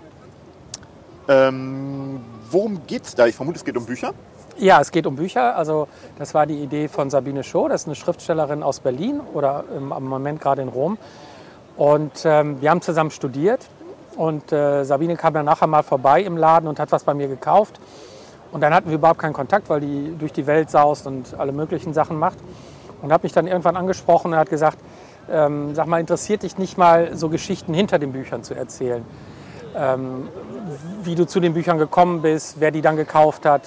Ähm, 1.28 2.20
worum 2.50 2.86
geht 2.86 3.04
es 3.04 3.14
da? 3.14 3.26
Ich 3.26 3.34
vermute, 3.34 3.58
es 3.58 3.64
geht 3.64 3.76
um 3.76 3.84
Bücher. 3.84 4.12
Ja, 4.56 4.80
es 4.80 4.90
geht 4.90 5.06
um 5.06 5.14
Bücher. 5.14 5.56
Also 5.56 5.88
das 6.18 6.34
war 6.34 6.46
die 6.46 6.60
Idee 6.62 6.88
von 6.88 7.10
Sabine 7.10 7.44
Schoh. 7.44 7.68
Das 7.68 7.82
ist 7.82 7.86
eine 7.86 7.94
Schriftstellerin 7.94 8.62
aus 8.62 8.80
Berlin 8.80 9.20
oder 9.34 9.64
im, 9.76 9.92
im 9.92 10.04
Moment 10.04 10.40
gerade 10.40 10.62
in 10.62 10.68
Rom. 10.68 10.98
Und 11.76 12.24
ähm, 12.24 12.60
wir 12.60 12.70
haben 12.70 12.80
zusammen 12.80 13.10
studiert. 13.10 13.68
Und 14.16 14.50
äh, 14.52 14.84
Sabine 14.84 15.16
kam 15.16 15.34
dann 15.34 15.44
nachher 15.44 15.68
mal 15.68 15.84
vorbei 15.84 16.22
im 16.22 16.36
Laden 16.36 16.68
und 16.68 16.80
hat 16.80 16.90
was 16.90 17.04
bei 17.04 17.14
mir 17.14 17.28
gekauft. 17.28 17.78
Und 18.50 18.62
dann 18.62 18.74
hatten 18.74 18.88
wir 18.88 18.96
überhaupt 18.96 19.20
keinen 19.20 19.34
Kontakt, 19.34 19.68
weil 19.68 19.80
die 19.80 20.16
durch 20.18 20.32
die 20.32 20.46
Welt 20.46 20.70
saust 20.70 21.06
und 21.06 21.38
alle 21.38 21.52
möglichen 21.52 21.92
Sachen 21.92 22.18
macht. 22.18 22.38
Und 23.00 23.12
hat 23.12 23.22
mich 23.22 23.32
dann 23.32 23.46
irgendwann 23.46 23.76
angesprochen 23.76 24.32
und 24.32 24.38
hat 24.38 24.50
gesagt, 24.50 24.78
ähm, 25.30 25.74
sag 25.74 25.86
mal, 25.86 26.00
interessiert 26.00 26.42
dich 26.42 26.58
nicht 26.58 26.78
mal 26.78 27.14
so 27.14 27.28
Geschichten 27.28 27.74
hinter 27.74 27.98
den 27.98 28.12
Büchern 28.12 28.42
zu 28.42 28.54
erzählen? 28.54 29.04
Ähm, 29.76 30.28
wie 31.02 31.14
du 31.14 31.26
zu 31.26 31.40
den 31.40 31.54
Büchern 31.54 31.78
gekommen 31.78 32.22
bist, 32.22 32.57
wer 32.59 32.70
die 32.70 32.83
dann 32.83 32.96
gekauft 32.96 33.46
hat, 33.46 33.62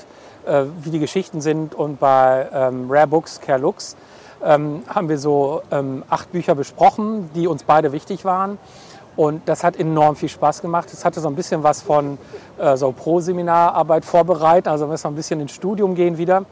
äh, 0.45 0.63
wie 0.81 0.89
die 0.91 0.99
Geschichten 0.99 1.41
sind. 1.41 1.75
Und 1.75 1.99
bei 1.99 2.47
ähm, 2.53 2.87
Rare 2.89 3.07
Books, 3.07 3.41
Care 3.41 3.59
Looks, 3.59 3.95
ähm, 4.43 4.83
haben 4.87 5.09
wir 5.09 5.17
so 5.17 5.61
ähm, 5.71 6.03
acht 6.09 6.31
Bücher 6.31 6.55
besprochen, 6.55 7.29
die 7.35 7.47
uns 7.47 7.63
beide 7.63 7.91
wichtig 7.91 8.25
waren. 8.25 8.57
Und 9.15 9.47
das 9.47 9.63
hat 9.63 9.77
enorm 9.77 10.15
viel 10.15 10.29
Spaß 10.29 10.61
gemacht. 10.61 10.89
Es 10.93 11.03
hatte 11.03 11.19
so 11.19 11.27
ein 11.27 11.35
bisschen 11.35 11.63
was 11.63 11.81
von 11.81 12.17
äh, 12.57 12.77
so 12.77 12.91
Pro-Seminararbeit 12.91 14.05
vorbereitet. 14.05 14.67
Also 14.67 14.87
müssen 14.87 15.03
wir 15.03 15.11
ein 15.11 15.15
bisschen 15.15 15.41
ins 15.41 15.51
Studium 15.51 15.95
gehen 15.95 16.17
wieder. 16.17 16.45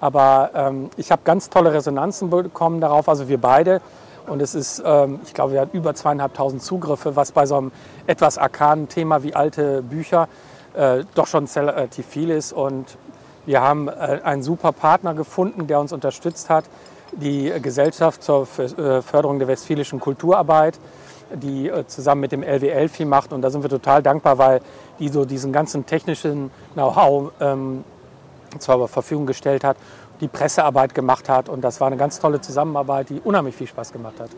Aber 0.00 0.50
ähm, 0.54 0.90
ich 0.96 1.12
habe 1.12 1.22
ganz 1.24 1.48
tolle 1.48 1.72
Resonanzen 1.72 2.30
bekommen 2.30 2.80
darauf, 2.80 3.08
also 3.08 3.28
wir 3.28 3.40
beide. 3.40 3.80
Und 4.26 4.40
es 4.40 4.54
ist, 4.54 4.82
ähm, 4.84 5.20
ich 5.24 5.34
glaube, 5.34 5.52
wir 5.52 5.60
hatten 5.60 5.76
über 5.76 5.94
zweieinhalbtausend 5.94 6.62
Zugriffe, 6.62 7.16
was 7.16 7.32
bei 7.32 7.46
so 7.46 7.56
einem 7.56 7.72
etwas 8.06 8.38
arkanen 8.38 8.88
Thema 8.88 9.22
wie 9.22 9.34
alte 9.34 9.82
Bücher 9.82 10.28
äh, 10.74 11.04
doch 11.14 11.26
schon 11.26 11.46
relativ 11.46 12.06
viel 12.06 12.30
ist. 12.30 12.52
Und 12.52 12.96
wir 13.46 13.60
haben 13.60 13.88
äh, 13.88 14.20
einen 14.22 14.42
super 14.42 14.72
Partner 14.72 15.14
gefunden, 15.14 15.66
der 15.66 15.80
uns 15.80 15.92
unterstützt 15.92 16.50
hat, 16.50 16.64
die 17.12 17.52
Gesellschaft 17.60 18.22
zur 18.22 18.46
äh, 18.58 19.02
Förderung 19.02 19.38
der 19.38 19.48
westfälischen 19.48 20.00
Kulturarbeit, 20.00 20.78
die 21.34 21.68
äh, 21.68 21.86
zusammen 21.86 22.22
mit 22.22 22.32
dem 22.32 22.42
LWL 22.42 22.88
viel 22.88 23.06
macht. 23.06 23.32
Und 23.32 23.42
da 23.42 23.50
sind 23.50 23.62
wir 23.62 23.70
total 23.70 24.02
dankbar, 24.02 24.38
weil 24.38 24.60
die 24.98 25.08
so 25.08 25.24
diesen 25.24 25.52
ganzen 25.52 25.84
technischen 25.84 26.50
Know-how 26.74 27.32
ähm, 27.40 27.84
zur 28.58 28.88
Verfügung 28.88 29.26
gestellt 29.26 29.64
hat, 29.64 29.76
die 30.22 30.28
Pressearbeit 30.28 30.94
gemacht 30.94 31.28
hat. 31.28 31.48
Und 31.48 31.62
das 31.62 31.80
war 31.80 31.88
eine 31.88 31.96
ganz 31.96 32.18
tolle 32.20 32.40
Zusammenarbeit, 32.40 33.10
die 33.10 33.20
unheimlich 33.20 33.56
viel 33.56 33.66
Spaß 33.66 33.92
gemacht 33.92 34.20
hat. 34.20 34.30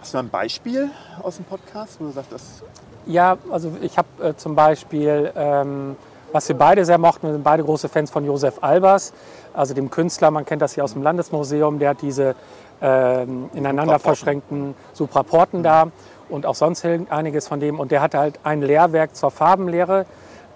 Hast 0.00 0.14
du 0.14 0.18
ein 0.18 0.28
Beispiel 0.28 0.90
aus 1.22 1.36
dem 1.36 1.44
Podcast, 1.44 2.00
wo 2.00 2.04
du 2.04 2.12
sagst, 2.12 2.32
das 2.32 2.62
Ja, 3.04 3.36
also 3.50 3.72
ich 3.82 3.98
habe 3.98 4.08
äh, 4.22 4.36
zum 4.36 4.54
Beispiel, 4.54 5.32
ähm, 5.34 5.96
was 6.32 6.48
wir 6.48 6.56
beide 6.56 6.84
sehr 6.84 6.98
mochten, 6.98 7.26
wir 7.26 7.32
sind 7.32 7.42
beide 7.42 7.64
große 7.64 7.88
Fans 7.88 8.10
von 8.10 8.24
Josef 8.24 8.58
Albers, 8.62 9.12
also 9.54 9.74
dem 9.74 9.90
Künstler, 9.90 10.30
man 10.30 10.44
kennt 10.44 10.62
das 10.62 10.74
hier 10.74 10.84
aus 10.84 10.92
dem 10.92 11.02
Landesmuseum, 11.02 11.78
der 11.78 11.90
hat 11.90 12.02
diese 12.02 12.36
ähm, 12.80 13.50
ineinander 13.54 13.98
verschränkten 13.98 14.74
Supraporten 14.92 15.62
da 15.62 15.90
und 16.28 16.46
auch 16.46 16.54
sonst 16.54 16.84
einiges 16.84 17.48
von 17.48 17.58
dem. 17.58 17.80
Und 17.80 17.90
der 17.90 18.02
hat 18.02 18.14
halt 18.14 18.38
ein 18.44 18.62
Lehrwerk 18.62 19.16
zur 19.16 19.30
Farbenlehre 19.30 20.06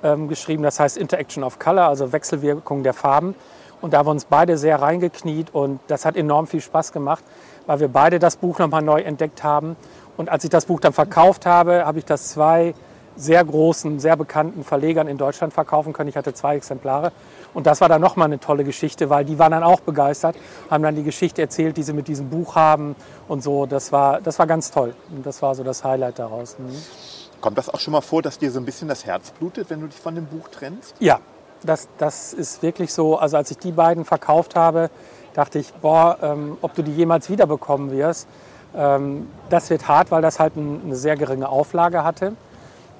ähm, 0.03 0.29
geschrieben, 0.29 0.63
das 0.63 0.79
heißt 0.79 0.99
Interaction 0.99 1.43
of 1.43 1.59
Color, 1.59 1.89
also 1.89 2.13
Wechselwirkung 2.13 2.83
der 2.83 2.95
Farben. 2.95 3.35
Und 3.81 3.93
da 3.93 3.99
haben 3.99 4.07
wir 4.07 4.13
uns 4.13 4.27
beide 4.27 4.59
sehr 4.59 4.81
reingekniet 4.81 5.55
und 5.55 5.81
das 5.87 6.05
hat 6.05 6.17
enorm 6.17 6.47
viel 6.47 6.61
Spaß 6.61 6.93
gemacht, 6.93 7.25
weil 7.67 7.81
wir 7.81 7.89
beide 7.89 8.19
das 8.19 8.37
Buch 8.37 8.59
nochmal 8.59 8.83
neu 8.83 9.01
entdeckt 9.01 9.43
haben. 9.43 9.77
Und 10.17 10.29
als 10.29 10.45
ich 10.45 10.51
das 10.51 10.67
Buch 10.67 10.81
dann 10.81 10.93
verkauft 10.93 11.47
habe, 11.47 11.87
habe 11.87 11.99
ich 11.99 12.05
das 12.05 12.29
zwei 12.29 12.75
sehr 13.17 13.45
großen, 13.45 14.01
sehr 14.01 14.17
bekannten 14.17 14.65
Verlegern 14.65 15.09
in 15.09 15.19
Deutschland 15.19 15.53
verkaufen 15.53 15.93
können. 15.93 16.09
Ich 16.09 16.17
hatte 16.17 16.33
zwei 16.33 16.57
Exemplare. 16.57 17.13
Und 17.53 17.67
das 17.67 17.81
war 17.81 17.89
dann 17.89 18.01
nochmal 18.01 18.27
eine 18.27 18.39
tolle 18.39 18.65
Geschichte, 18.65 19.11
weil 19.11 19.25
die 19.25 19.39
waren 19.39 19.53
dann 19.53 19.63
auch 19.63 19.81
begeistert, 19.81 20.37
haben 20.71 20.83
dann 20.83 20.95
die 20.95 21.03
Geschichte 21.03 21.43
erzählt, 21.43 21.77
die 21.77 21.83
sie 21.83 21.93
mit 21.93 22.09
diesem 22.09 22.31
Buch 22.31 22.55
haben 22.55 22.97
und 23.29 23.43
so. 23.43 23.67
Das 23.67 23.93
war, 23.93 24.21
das 24.21 24.39
war 24.39 24.47
ganz 24.47 24.71
toll. 24.71 24.95
Und 25.11 25.27
das 25.27 25.43
war 25.43 25.55
so 25.55 25.65
das 25.65 25.85
Highlight 25.85 26.19
daraus. 26.19 26.57
Mhm. 26.59 26.71
kommt 27.41 27.59
das 27.59 27.69
auch 27.69 27.81
schon 27.81 27.93
mal 27.93 28.01
vor, 28.01 28.23
dass 28.23 28.39
dir 28.39 28.51
so 28.51 28.61
ein 28.61 28.65
bisschen 28.65 28.89
das 28.89 29.05
Herz 29.05 29.31
blutet, 29.31 29.71
wenn 29.71 29.81
du 29.81 29.87
dich 29.87 29.99
von 29.99 30.15
dem 30.15 30.27
Buch 30.27 30.49
trennst? 30.49 30.95
Ja, 31.01 31.21
das, 31.63 31.89
das 31.99 32.33
ist 32.33 32.63
wirklich 32.63 32.93
so. 32.93 33.19
Also 33.19 33.37
als 33.37 33.51
ich 33.51 33.59
die 33.59 33.73
beiden 33.73 34.05
verkauft 34.05 34.57
habe, 34.57 34.91
dachte 35.35 35.59
ich, 35.59 35.73
boah, 35.75 36.19
ähm, 36.23 36.59
ob 36.61 36.75
du 36.75 36.83
die 36.83 36.95
jemals 36.95 37.31
wiederbekommen 37.31 37.91
wirst. 37.91 38.27
Ähm, 38.75 39.29
das 39.49 39.71
wird 39.71 39.89
hart, 39.89 40.11
weil 40.11 40.23
das 40.23 40.39
halt 40.39 40.57
ein, 40.57 40.81
eine 40.85 40.97
sehr 40.97 41.17
geringe 41.17 41.49
Auflage 41.49 42.05
hatte. 42.05 42.35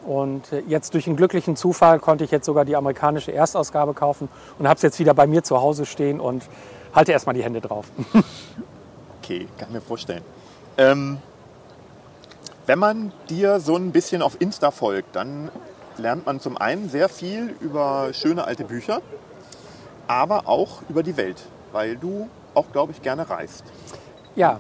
Und 0.07 0.53
äh, 0.53 0.63
jetzt 0.67 0.95
durch 0.95 1.07
einen 1.07 1.17
glücklichen 1.17 1.57
Zufall 1.57 1.99
konnte 1.99 2.25
ich 2.25 2.31
jetzt 2.31 2.47
sogar 2.47 2.65
die 2.65 2.77
amerikanische 2.77 3.33
Erstausgabe 3.33 3.95
kaufen 3.95 4.29
und 4.59 4.69
habe 4.69 4.77
es 4.77 4.83
jetzt 4.83 4.99
wieder 4.99 5.15
bei 5.15 5.27
mir 5.27 5.43
zu 5.43 5.61
Hause 5.61 5.87
stehen 5.87 6.21
und 6.21 6.45
halte 6.95 7.13
erstmal 7.13 7.35
die 7.35 7.45
Hände 7.45 7.61
drauf. 7.61 7.87
Okay, 9.23 9.47
kann 9.59 9.69
ich 9.69 9.75
mir 9.75 9.81
vorstellen. 9.81 10.23
Ähm, 10.77 11.19
wenn 12.67 12.81
man 12.81 13.13
dir 13.29 13.61
so 13.61 13.77
ein 13.77 13.93
bisschen 13.93 14.23
auf 14.23 14.41
Insta 14.41 14.73
folgt, 14.73 15.15
dann 15.15 15.51
lernt 16.01 16.27
man 16.27 16.41
zum 16.41 16.57
einen 16.57 16.89
sehr 16.89 17.09
viel 17.09 17.55
über 17.61 18.09
schöne 18.13 18.45
alte 18.45 18.65
Bücher, 18.65 19.01
aber 20.09 20.49
auch 20.49 20.83
über 20.89 21.03
die 21.03 21.17
Welt, 21.17 21.41
weil 21.73 21.97
du 21.97 22.29
auch, 22.55 22.73
glaube 22.73 22.93
ich, 22.93 23.03
gerne 23.03 23.29
reist. 23.31 23.65
Ja, 24.35 24.59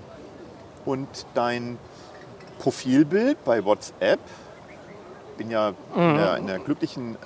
Und 0.84 1.08
dein 1.34 1.78
Profilbild 2.58 3.42
bei 3.44 3.64
WhatsApp, 3.64 4.20
bin 5.38 5.50
ja 5.50 5.72
in, 5.96 6.14
der, 6.16 6.36
in 6.36 6.46
der 6.46 6.58
glücklichen 6.58 7.14
äh, 7.14 7.16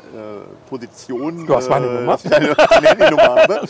Position, 0.68 1.38
Mhm. 1.42 1.46
Du 1.46 1.56
hast 1.56 1.68
meine 1.68 1.86
äh, 1.86 1.94
Nummer. 2.00 2.12
dass 2.12 2.24
ich 2.24 2.30
deine 2.30 2.54
Handynummer 2.88 3.22
habe, 3.42 3.68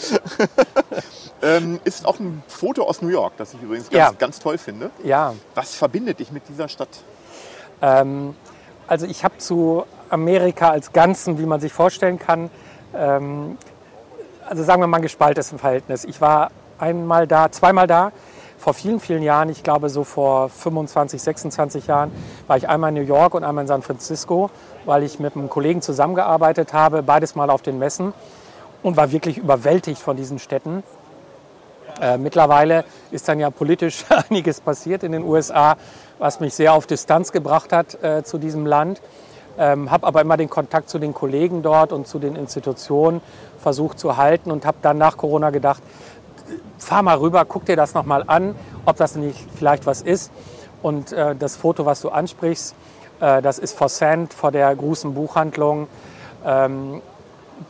ähm, 1.42 1.80
ist 1.84 2.04
auch 2.04 2.18
ein 2.20 2.42
Foto 2.48 2.82
aus 2.86 3.00
New 3.00 3.08
York, 3.08 3.34
das 3.38 3.54
ich 3.54 3.62
übrigens 3.62 3.88
ganz, 3.88 3.96
Ja. 3.98 4.12
ganz 4.18 4.38
toll 4.38 4.58
finde. 4.58 4.90
ja. 5.02 5.34
Was 5.54 5.74
verbindet 5.74 6.18
dich 6.18 6.30
mit 6.30 6.46
dieser 6.48 6.68
Stadt? 6.68 6.90
Ähm, 7.80 8.34
also 8.86 9.06
ich 9.06 9.24
habe 9.24 9.38
zu 9.38 9.84
Amerika 10.14 10.70
als 10.70 10.92
Ganzen, 10.92 11.38
wie 11.38 11.44
man 11.44 11.60
sich 11.60 11.72
vorstellen 11.72 12.18
kann, 12.18 12.48
ähm, 12.96 13.58
also 14.48 14.62
sagen 14.62 14.80
wir 14.80 14.86
mal 14.86 14.98
ein 14.98 15.02
gespaltenes 15.02 15.52
Verhältnis. 15.56 16.04
Ich 16.04 16.20
war 16.20 16.50
einmal 16.78 17.26
da, 17.26 17.50
zweimal 17.50 17.86
da, 17.86 18.12
vor 18.58 18.74
vielen, 18.74 19.00
vielen 19.00 19.22
Jahren, 19.22 19.48
ich 19.48 19.62
glaube 19.62 19.90
so 19.90 20.04
vor 20.04 20.48
25, 20.48 21.20
26 21.20 21.86
Jahren, 21.86 22.12
war 22.46 22.56
ich 22.56 22.68
einmal 22.68 22.90
in 22.90 22.94
New 22.94 23.06
York 23.06 23.34
und 23.34 23.44
einmal 23.44 23.64
in 23.64 23.68
San 23.68 23.82
Francisco, 23.82 24.50
weil 24.84 25.02
ich 25.02 25.18
mit 25.18 25.36
einem 25.36 25.50
Kollegen 25.50 25.82
zusammengearbeitet 25.82 26.72
habe, 26.72 27.02
beides 27.02 27.34
mal 27.34 27.50
auf 27.50 27.62
den 27.62 27.78
Messen 27.78 28.14
und 28.82 28.96
war 28.96 29.12
wirklich 29.12 29.38
überwältigt 29.38 30.00
von 30.00 30.16
diesen 30.16 30.38
Städten. 30.38 30.82
Äh, 32.00 32.18
mittlerweile 32.18 32.84
ist 33.10 33.28
dann 33.28 33.40
ja 33.40 33.50
politisch 33.50 34.04
einiges 34.30 34.60
passiert 34.60 35.02
in 35.02 35.12
den 35.12 35.24
USA, 35.24 35.76
was 36.18 36.40
mich 36.40 36.54
sehr 36.54 36.72
auf 36.72 36.86
Distanz 36.86 37.32
gebracht 37.32 37.72
hat 37.72 38.02
äh, 38.02 38.22
zu 38.22 38.38
diesem 38.38 38.66
Land. 38.66 39.00
Ähm, 39.56 39.90
habe 39.90 40.06
aber 40.06 40.20
immer 40.20 40.36
den 40.36 40.50
Kontakt 40.50 40.88
zu 40.88 40.98
den 40.98 41.14
Kollegen 41.14 41.62
dort 41.62 41.92
und 41.92 42.08
zu 42.08 42.18
den 42.18 42.34
Institutionen 42.34 43.20
versucht 43.60 43.98
zu 43.98 44.16
halten 44.16 44.50
und 44.50 44.66
habe 44.66 44.78
dann 44.82 44.98
nach 44.98 45.16
Corona 45.16 45.50
gedacht, 45.50 45.82
fahr 46.78 47.02
mal 47.02 47.16
rüber, 47.16 47.44
guck 47.44 47.64
dir 47.64 47.76
das 47.76 47.94
nochmal 47.94 48.24
an, 48.26 48.54
ob 48.84 48.96
das 48.96 49.16
nicht 49.16 49.46
vielleicht 49.54 49.86
was 49.86 50.02
ist. 50.02 50.30
Und 50.82 51.12
äh, 51.12 51.34
das 51.34 51.56
Foto, 51.56 51.86
was 51.86 52.00
du 52.00 52.10
ansprichst, 52.10 52.74
äh, 53.20 53.40
das 53.42 53.58
ist 53.58 53.76
vor 53.76 53.88
Sand, 53.88 54.34
vor 54.34 54.50
der 54.52 54.74
großen 54.74 55.14
Buchhandlung, 55.14 55.88
ähm, 56.44 57.00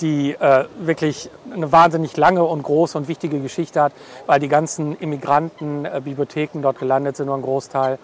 die 0.01 0.33
äh, 0.33 0.65
wirklich 0.81 1.31
eine 1.53 1.71
wahnsinnig 1.71 2.17
lange 2.17 2.43
und 2.43 2.63
große 2.63 2.97
und 2.97 3.07
wichtige 3.07 3.41
Geschichte 3.41 3.83
hat, 3.83 3.93
weil 4.27 4.41
die 4.41 4.49
ganzen 4.49 4.97
Immigranten, 4.99 5.85
äh, 5.85 6.01
Bibliotheken 6.03 6.63
dort 6.63 6.79
gelandet 6.79 7.17
sind, 7.17 7.27
nur 7.27 7.37
ein 7.37 7.43
Großteil. 7.43 7.99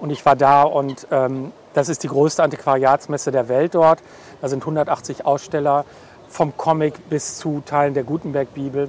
Und 0.00 0.10
ich 0.10 0.24
war 0.26 0.36
da 0.36 0.62
und 0.62 1.06
ähm, 1.10 1.52
das 1.74 1.88
ist 1.88 2.02
die 2.02 2.08
größte 2.08 2.42
Antiquariatsmesse 2.42 3.32
der 3.32 3.48
Welt 3.48 3.74
dort. 3.74 4.00
Da 4.40 4.48
sind 4.48 4.62
180 4.62 5.24
Aussteller 5.26 5.84
vom 6.28 6.56
Comic 6.56 7.08
bis 7.08 7.38
zu 7.38 7.62
Teilen 7.64 7.94
der 7.94 8.04
Gutenberg-Bibel. 8.04 8.88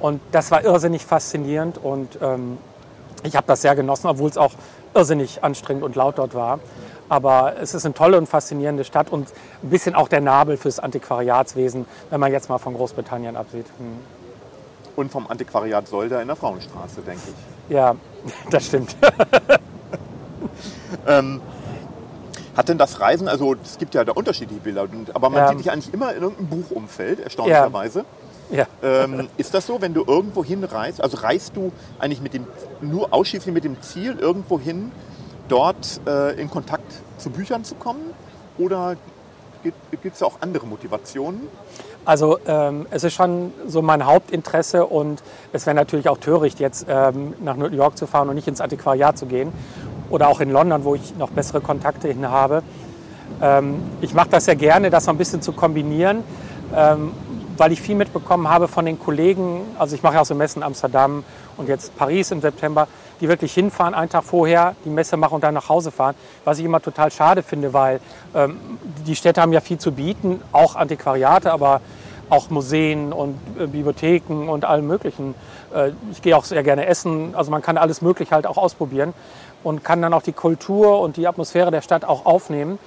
Und 0.00 0.20
das 0.32 0.50
war 0.50 0.64
irrsinnig 0.64 1.04
faszinierend 1.04 1.78
und 1.78 2.18
ähm, 2.20 2.58
ich 3.22 3.36
habe 3.36 3.46
das 3.46 3.62
sehr 3.62 3.74
genossen, 3.74 4.08
obwohl 4.08 4.28
es 4.28 4.36
auch 4.36 4.52
irrsinnig 4.94 5.42
anstrengend 5.42 5.82
und 5.82 5.96
laut 5.96 6.18
dort 6.18 6.34
war. 6.34 6.58
Aber 7.08 7.54
es 7.60 7.74
ist 7.74 7.84
eine 7.84 7.94
tolle 7.94 8.18
und 8.18 8.26
faszinierende 8.26 8.84
Stadt 8.84 9.10
und 9.10 9.28
ein 9.62 9.70
bisschen 9.70 9.94
auch 9.94 10.08
der 10.08 10.20
Nabel 10.20 10.56
fürs 10.56 10.78
Antiquariatswesen, 10.78 11.86
wenn 12.10 12.20
man 12.20 12.32
jetzt 12.32 12.48
mal 12.48 12.58
von 12.58 12.74
Großbritannien 12.74 13.36
absieht. 13.36 13.66
Hm. 13.78 13.98
Und 14.96 15.10
vom 15.10 15.26
Antiquariat 15.26 15.88
Solda 15.88 16.20
in 16.20 16.28
der 16.28 16.36
Frauenstraße, 16.36 17.02
denke 17.02 17.22
ich. 17.28 17.74
Ja, 17.74 17.96
das 18.50 18.66
stimmt. 18.66 18.96
Ähm, 21.06 21.40
hat 22.56 22.68
denn 22.68 22.78
das 22.78 23.00
Reisen, 23.00 23.28
also 23.28 23.54
es 23.62 23.78
gibt 23.78 23.94
ja 23.94 24.04
da 24.04 24.12
unterschiedliche 24.12 24.60
Bilder, 24.60 24.86
aber 25.12 25.30
man 25.30 25.40
Ja. 25.42 25.48
sieht 25.48 25.60
dich 25.60 25.70
eigentlich 25.70 25.92
immer 25.92 26.14
in 26.14 26.22
irgendeinem 26.22 26.48
Buchumfeld, 26.48 27.20
erstaunlicherweise. 27.20 28.04
ja. 28.50 28.66
Ähm, 28.82 29.28
ist 29.36 29.54
das 29.54 29.66
so, 29.66 29.80
wenn 29.80 29.94
du 29.94 30.04
irgendwo 30.06 30.44
hinreist? 30.44 31.02
Also 31.02 31.16
reist 31.18 31.56
du 31.56 31.72
eigentlich 31.98 32.20
mit 32.20 32.34
dem, 32.34 32.46
nur 32.80 33.12
ausschließlich 33.12 33.52
mit 33.54 33.64
dem 33.64 33.80
Ziel, 33.82 34.16
irgendwo 34.18 34.60
hin, 34.60 34.92
dort 35.48 36.00
äh, 36.06 36.38
in 36.40 36.50
Kontakt 36.50 36.92
zu 37.18 37.30
Büchern 37.30 37.64
zu 37.64 37.74
kommen? 37.74 38.02
Oder 38.58 38.96
gibt 39.62 40.14
es 40.14 40.22
auch 40.22 40.42
andere 40.42 40.66
Motivationen? 40.66 41.48
Also 42.04 42.38
ähm, 42.46 42.86
es 42.90 43.02
ist 43.02 43.14
schon 43.14 43.50
so 43.66 43.80
mein 43.80 44.04
Hauptinteresse 44.04 44.84
und 44.84 45.22
es 45.54 45.64
wäre 45.64 45.74
natürlich 45.74 46.10
auch 46.10 46.18
töricht, 46.18 46.60
jetzt 46.60 46.84
ähm, 46.86 47.32
nach 47.42 47.56
New 47.56 47.68
York 47.68 47.96
zu 47.96 48.06
fahren 48.06 48.28
und 48.28 48.34
nicht 48.34 48.46
ins 48.46 48.60
Antiquariat 48.60 49.16
zu 49.16 49.24
gehen. 49.24 49.52
Oder 50.10 50.28
auch 50.28 50.40
in 50.40 50.50
London, 50.50 50.84
wo 50.84 50.94
ich 50.94 51.16
noch 51.16 51.30
bessere 51.30 51.60
Kontakte 51.60 52.08
hin 52.08 52.28
habe. 52.28 52.62
Ähm, 53.40 53.82
ich 54.00 54.14
mache 54.14 54.28
das 54.30 54.44
sehr 54.44 54.56
gerne, 54.56 54.90
das 54.90 55.04
so 55.04 55.10
ein 55.10 55.18
bisschen 55.18 55.42
zu 55.42 55.52
kombinieren, 55.52 56.22
ähm, 56.74 57.12
weil 57.56 57.72
ich 57.72 57.80
viel 57.80 57.94
mitbekommen 57.94 58.48
habe 58.48 58.68
von 58.68 58.84
den 58.84 58.98
Kollegen. 58.98 59.62
Also 59.78 59.94
ich 59.94 60.02
mache 60.02 60.14
ja 60.14 60.20
auch 60.20 60.26
so 60.26 60.34
Messen 60.34 60.60
in 60.60 60.66
Amsterdam 60.66 61.24
und 61.56 61.68
jetzt 61.68 61.96
Paris 61.96 62.30
im 62.30 62.40
September, 62.40 62.88
die 63.20 63.28
wirklich 63.28 63.54
hinfahren, 63.54 63.94
einen 63.94 64.10
Tag 64.10 64.24
vorher 64.24 64.74
die 64.84 64.90
Messe 64.90 65.16
machen 65.16 65.34
und 65.34 65.44
dann 65.44 65.54
nach 65.54 65.68
Hause 65.68 65.90
fahren. 65.90 66.14
Was 66.44 66.58
ich 66.58 66.64
immer 66.64 66.82
total 66.82 67.10
schade 67.10 67.42
finde, 67.42 67.72
weil 67.72 68.00
ähm, 68.34 68.58
die 69.06 69.16
Städte 69.16 69.40
haben 69.40 69.52
ja 69.52 69.60
viel 69.60 69.78
zu 69.78 69.92
bieten, 69.92 70.42
auch 70.52 70.76
Antiquariate, 70.76 71.52
aber 71.52 71.80
auch 72.34 72.50
Museen 72.50 73.12
und 73.12 73.38
äh, 73.58 73.66
Bibliotheken 73.66 74.48
und 74.48 74.64
allem 74.64 74.86
Möglichen. 74.86 75.34
Äh, 75.74 75.92
ich 76.10 76.20
gehe 76.20 76.36
auch 76.36 76.44
sehr 76.44 76.62
gerne 76.62 76.86
essen, 76.86 77.34
also 77.34 77.50
man 77.50 77.62
kann 77.62 77.78
alles 77.78 78.02
Mögliche 78.02 78.34
halt 78.34 78.46
auch 78.46 78.56
ausprobieren 78.58 79.14
und 79.62 79.84
kann 79.84 80.02
dann 80.02 80.12
auch 80.12 80.22
die 80.22 80.32
Kultur 80.32 81.00
und 81.00 81.16
die 81.16 81.26
Atmosphäre 81.26 81.70
der 81.70 81.80
Stadt 81.80 82.04
auch 82.04 82.26
aufnehmen 82.26 82.78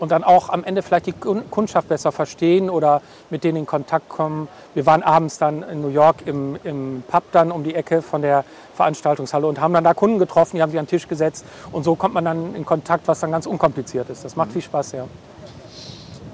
und 0.00 0.10
dann 0.12 0.22
auch 0.24 0.48
am 0.48 0.62
Ende 0.64 0.82
vielleicht 0.82 1.06
die 1.06 1.12
Kun- 1.12 1.42
Kundschaft 1.50 1.88
besser 1.88 2.12
verstehen 2.12 2.70
oder 2.70 3.02
mit 3.30 3.44
denen 3.44 3.58
in 3.58 3.66
Kontakt 3.66 4.08
kommen. 4.08 4.46
Wir 4.74 4.86
waren 4.86 5.02
abends 5.02 5.38
dann 5.38 5.62
in 5.62 5.80
New 5.80 5.88
York 5.88 6.16
im, 6.26 6.56
im 6.64 7.02
Pub 7.08 7.24
dann 7.32 7.50
um 7.50 7.64
die 7.64 7.74
Ecke 7.74 8.02
von 8.02 8.22
der 8.22 8.44
Veranstaltungshalle 8.74 9.46
und 9.46 9.60
haben 9.60 9.74
dann 9.74 9.84
da 9.84 9.94
Kunden 9.94 10.18
getroffen, 10.18 10.56
die 10.56 10.62
haben 10.62 10.70
sich 10.70 10.78
an 10.78 10.86
den 10.86 10.90
Tisch 10.90 11.08
gesetzt 11.08 11.44
und 11.72 11.82
so 11.84 11.94
kommt 11.96 12.14
man 12.14 12.24
dann 12.24 12.54
in 12.54 12.64
Kontakt, 12.64 13.08
was 13.08 13.20
dann 13.20 13.30
ganz 13.32 13.46
unkompliziert 13.46 14.08
ist. 14.10 14.24
Das 14.24 14.36
macht 14.36 14.52
viel 14.52 14.62
Spaß, 14.62 14.92
ja. 14.92 15.04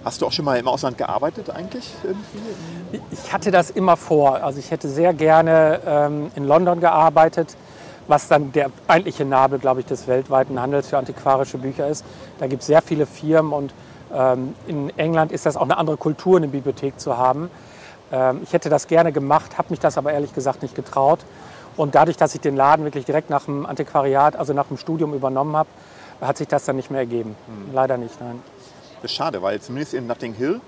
Hast 0.04 0.20
du 0.20 0.26
auch 0.26 0.32
schon 0.32 0.44
mal 0.44 0.58
im 0.58 0.68
Ausland 0.68 0.98
gearbeitet 0.98 1.48
eigentlich? 1.48 1.90
Irgendwie? 2.02 3.02
Ich 3.10 3.32
hatte 3.32 3.50
das 3.50 3.70
immer 3.70 3.96
vor. 3.96 4.42
Also 4.42 4.58
ich 4.58 4.70
hätte 4.70 4.88
sehr 4.88 5.14
gerne 5.14 5.80
ähm, 5.86 6.30
in 6.34 6.44
London 6.44 6.80
gearbeitet, 6.80 7.56
was 8.06 8.28
dann 8.28 8.52
der 8.52 8.70
eigentliche 8.86 9.24
Nabel, 9.24 9.58
glaube 9.58 9.80
ich, 9.80 9.86
des 9.86 10.06
weltweiten 10.06 10.60
Handels 10.60 10.88
für 10.88 10.98
antiquarische 10.98 11.56
Bücher 11.56 11.88
ist. 11.88 12.04
Da 12.38 12.46
gibt 12.46 12.60
es 12.60 12.66
sehr 12.66 12.82
viele 12.82 13.06
Firmen 13.06 13.52
und 13.52 13.72
ähm, 14.14 14.54
in 14.66 14.90
England 14.98 15.32
ist 15.32 15.46
das 15.46 15.56
auch 15.56 15.62
eine 15.62 15.78
andere 15.78 15.96
Kultur, 15.96 16.36
eine 16.36 16.48
Bibliothek 16.48 17.00
zu 17.00 17.16
haben. 17.16 17.50
Ähm, 18.12 18.40
ich 18.42 18.52
hätte 18.52 18.68
das 18.68 18.86
gerne 18.86 19.10
gemacht, 19.10 19.56
habe 19.56 19.68
mich 19.70 19.80
das 19.80 19.96
aber 19.96 20.12
ehrlich 20.12 20.34
gesagt 20.34 20.60
nicht 20.60 20.74
getraut. 20.74 21.20
Und 21.76 21.94
dadurch, 21.94 22.18
dass 22.18 22.34
ich 22.34 22.42
den 22.42 22.56
Laden 22.56 22.84
wirklich 22.84 23.06
direkt 23.06 23.30
nach 23.30 23.46
dem 23.46 23.64
Antiquariat, 23.64 24.36
also 24.36 24.52
nach 24.52 24.66
dem 24.66 24.76
Studium 24.76 25.14
übernommen 25.14 25.56
habe, 25.56 25.68
hat 26.20 26.36
sich 26.36 26.46
das 26.46 26.64
dann 26.66 26.76
nicht 26.76 26.90
mehr 26.90 27.00
ergeben. 27.00 27.34
Hm. 27.46 27.74
Leider 27.74 27.96
nicht, 27.96 28.20
nein. 28.20 28.42
Das 29.04 29.10
ist 29.10 29.18
schade, 29.18 29.42
weil 29.42 29.60
zumindest 29.60 29.92
in 29.92 30.06
Notting 30.06 30.32
Hill 30.32 30.62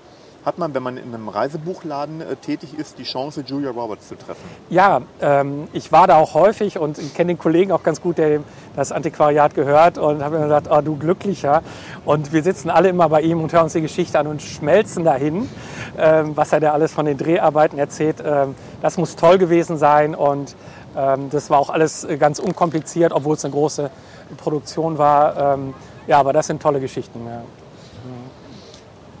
hat 0.45 0.59
man, 0.59 0.71
wenn 0.75 0.83
man 0.83 0.97
in 0.97 1.11
einem 1.11 1.27
Reisebuchladen 1.27 2.21
äh, 2.21 2.35
tätig 2.35 2.77
ist, 2.77 2.99
die 2.99 3.03
Chance, 3.03 3.43
Julia 3.43 3.71
Roberts 3.71 4.09
zu 4.09 4.15
treffen. 4.15 4.43
Ja, 4.69 5.01
ähm, 5.21 5.67
ich 5.73 5.91
war 5.91 6.05
da 6.05 6.17
auch 6.17 6.35
häufig 6.35 6.77
und 6.77 6.99
ich 6.99 7.15
kenne 7.15 7.29
den 7.29 7.39
Kollegen 7.39 7.71
auch 7.71 7.81
ganz 7.81 7.99
gut, 7.99 8.19
der 8.19 8.41
das 8.75 8.91
Antiquariat 8.91 9.55
gehört 9.55 9.97
und 9.97 10.23
habe 10.23 10.37
mir 10.37 10.43
gesagt, 10.43 10.67
oh, 10.69 10.81
du 10.81 10.95
Glücklicher. 10.97 11.63
Und 12.05 12.31
wir 12.31 12.43
sitzen 12.43 12.69
alle 12.69 12.89
immer 12.89 13.09
bei 13.09 13.21
ihm 13.21 13.41
und 13.41 13.53
hören 13.53 13.63
uns 13.63 13.73
die 13.73 13.81
Geschichte 13.81 14.19
an 14.19 14.27
und 14.27 14.43
schmelzen 14.43 15.03
dahin, 15.03 15.49
ähm, 15.97 16.37
was 16.37 16.53
er 16.53 16.59
da 16.59 16.73
alles 16.73 16.93
von 16.93 17.07
den 17.07 17.17
Dreharbeiten 17.17 17.79
erzählt. 17.79 18.17
Ähm, 18.23 18.53
das 18.83 18.97
muss 18.97 19.15
toll 19.15 19.39
gewesen 19.39 19.77
sein 19.77 20.13
und 20.13 20.55
ähm, 20.95 21.31
das 21.31 21.49
war 21.49 21.57
auch 21.57 21.71
alles 21.71 22.03
äh, 22.03 22.17
ganz 22.17 22.37
unkompliziert, 22.37 23.13
obwohl 23.13 23.33
es 23.33 23.43
eine 23.43 23.51
große 23.55 23.89
Produktion 24.37 24.99
war. 24.99 25.55
Ähm, 25.55 25.73
ja, 26.05 26.19
aber 26.19 26.33
das 26.33 26.45
sind 26.45 26.61
tolle 26.61 26.79
Geschichten. 26.79 27.25
Ja. 27.25 27.41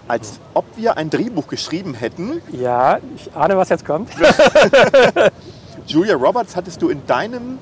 Als 0.07 0.39
ob 0.53 0.65
wir 0.75 0.95
ein 0.97 1.09
Drehbuch 1.09 1.47
geschrieben 1.47 1.93
hätten. 1.93 2.41
ja, 2.51 2.99
ich 3.15 3.33
ahne, 3.35 3.57
was 3.57 3.69
jetzt 3.69 3.85
kommt. 3.85 4.09
Julia 5.87 6.15
Roberts 6.15 6.55
hattest 6.55 6.81
du 6.81 6.89
in 6.89 7.05
deinem 7.05 7.59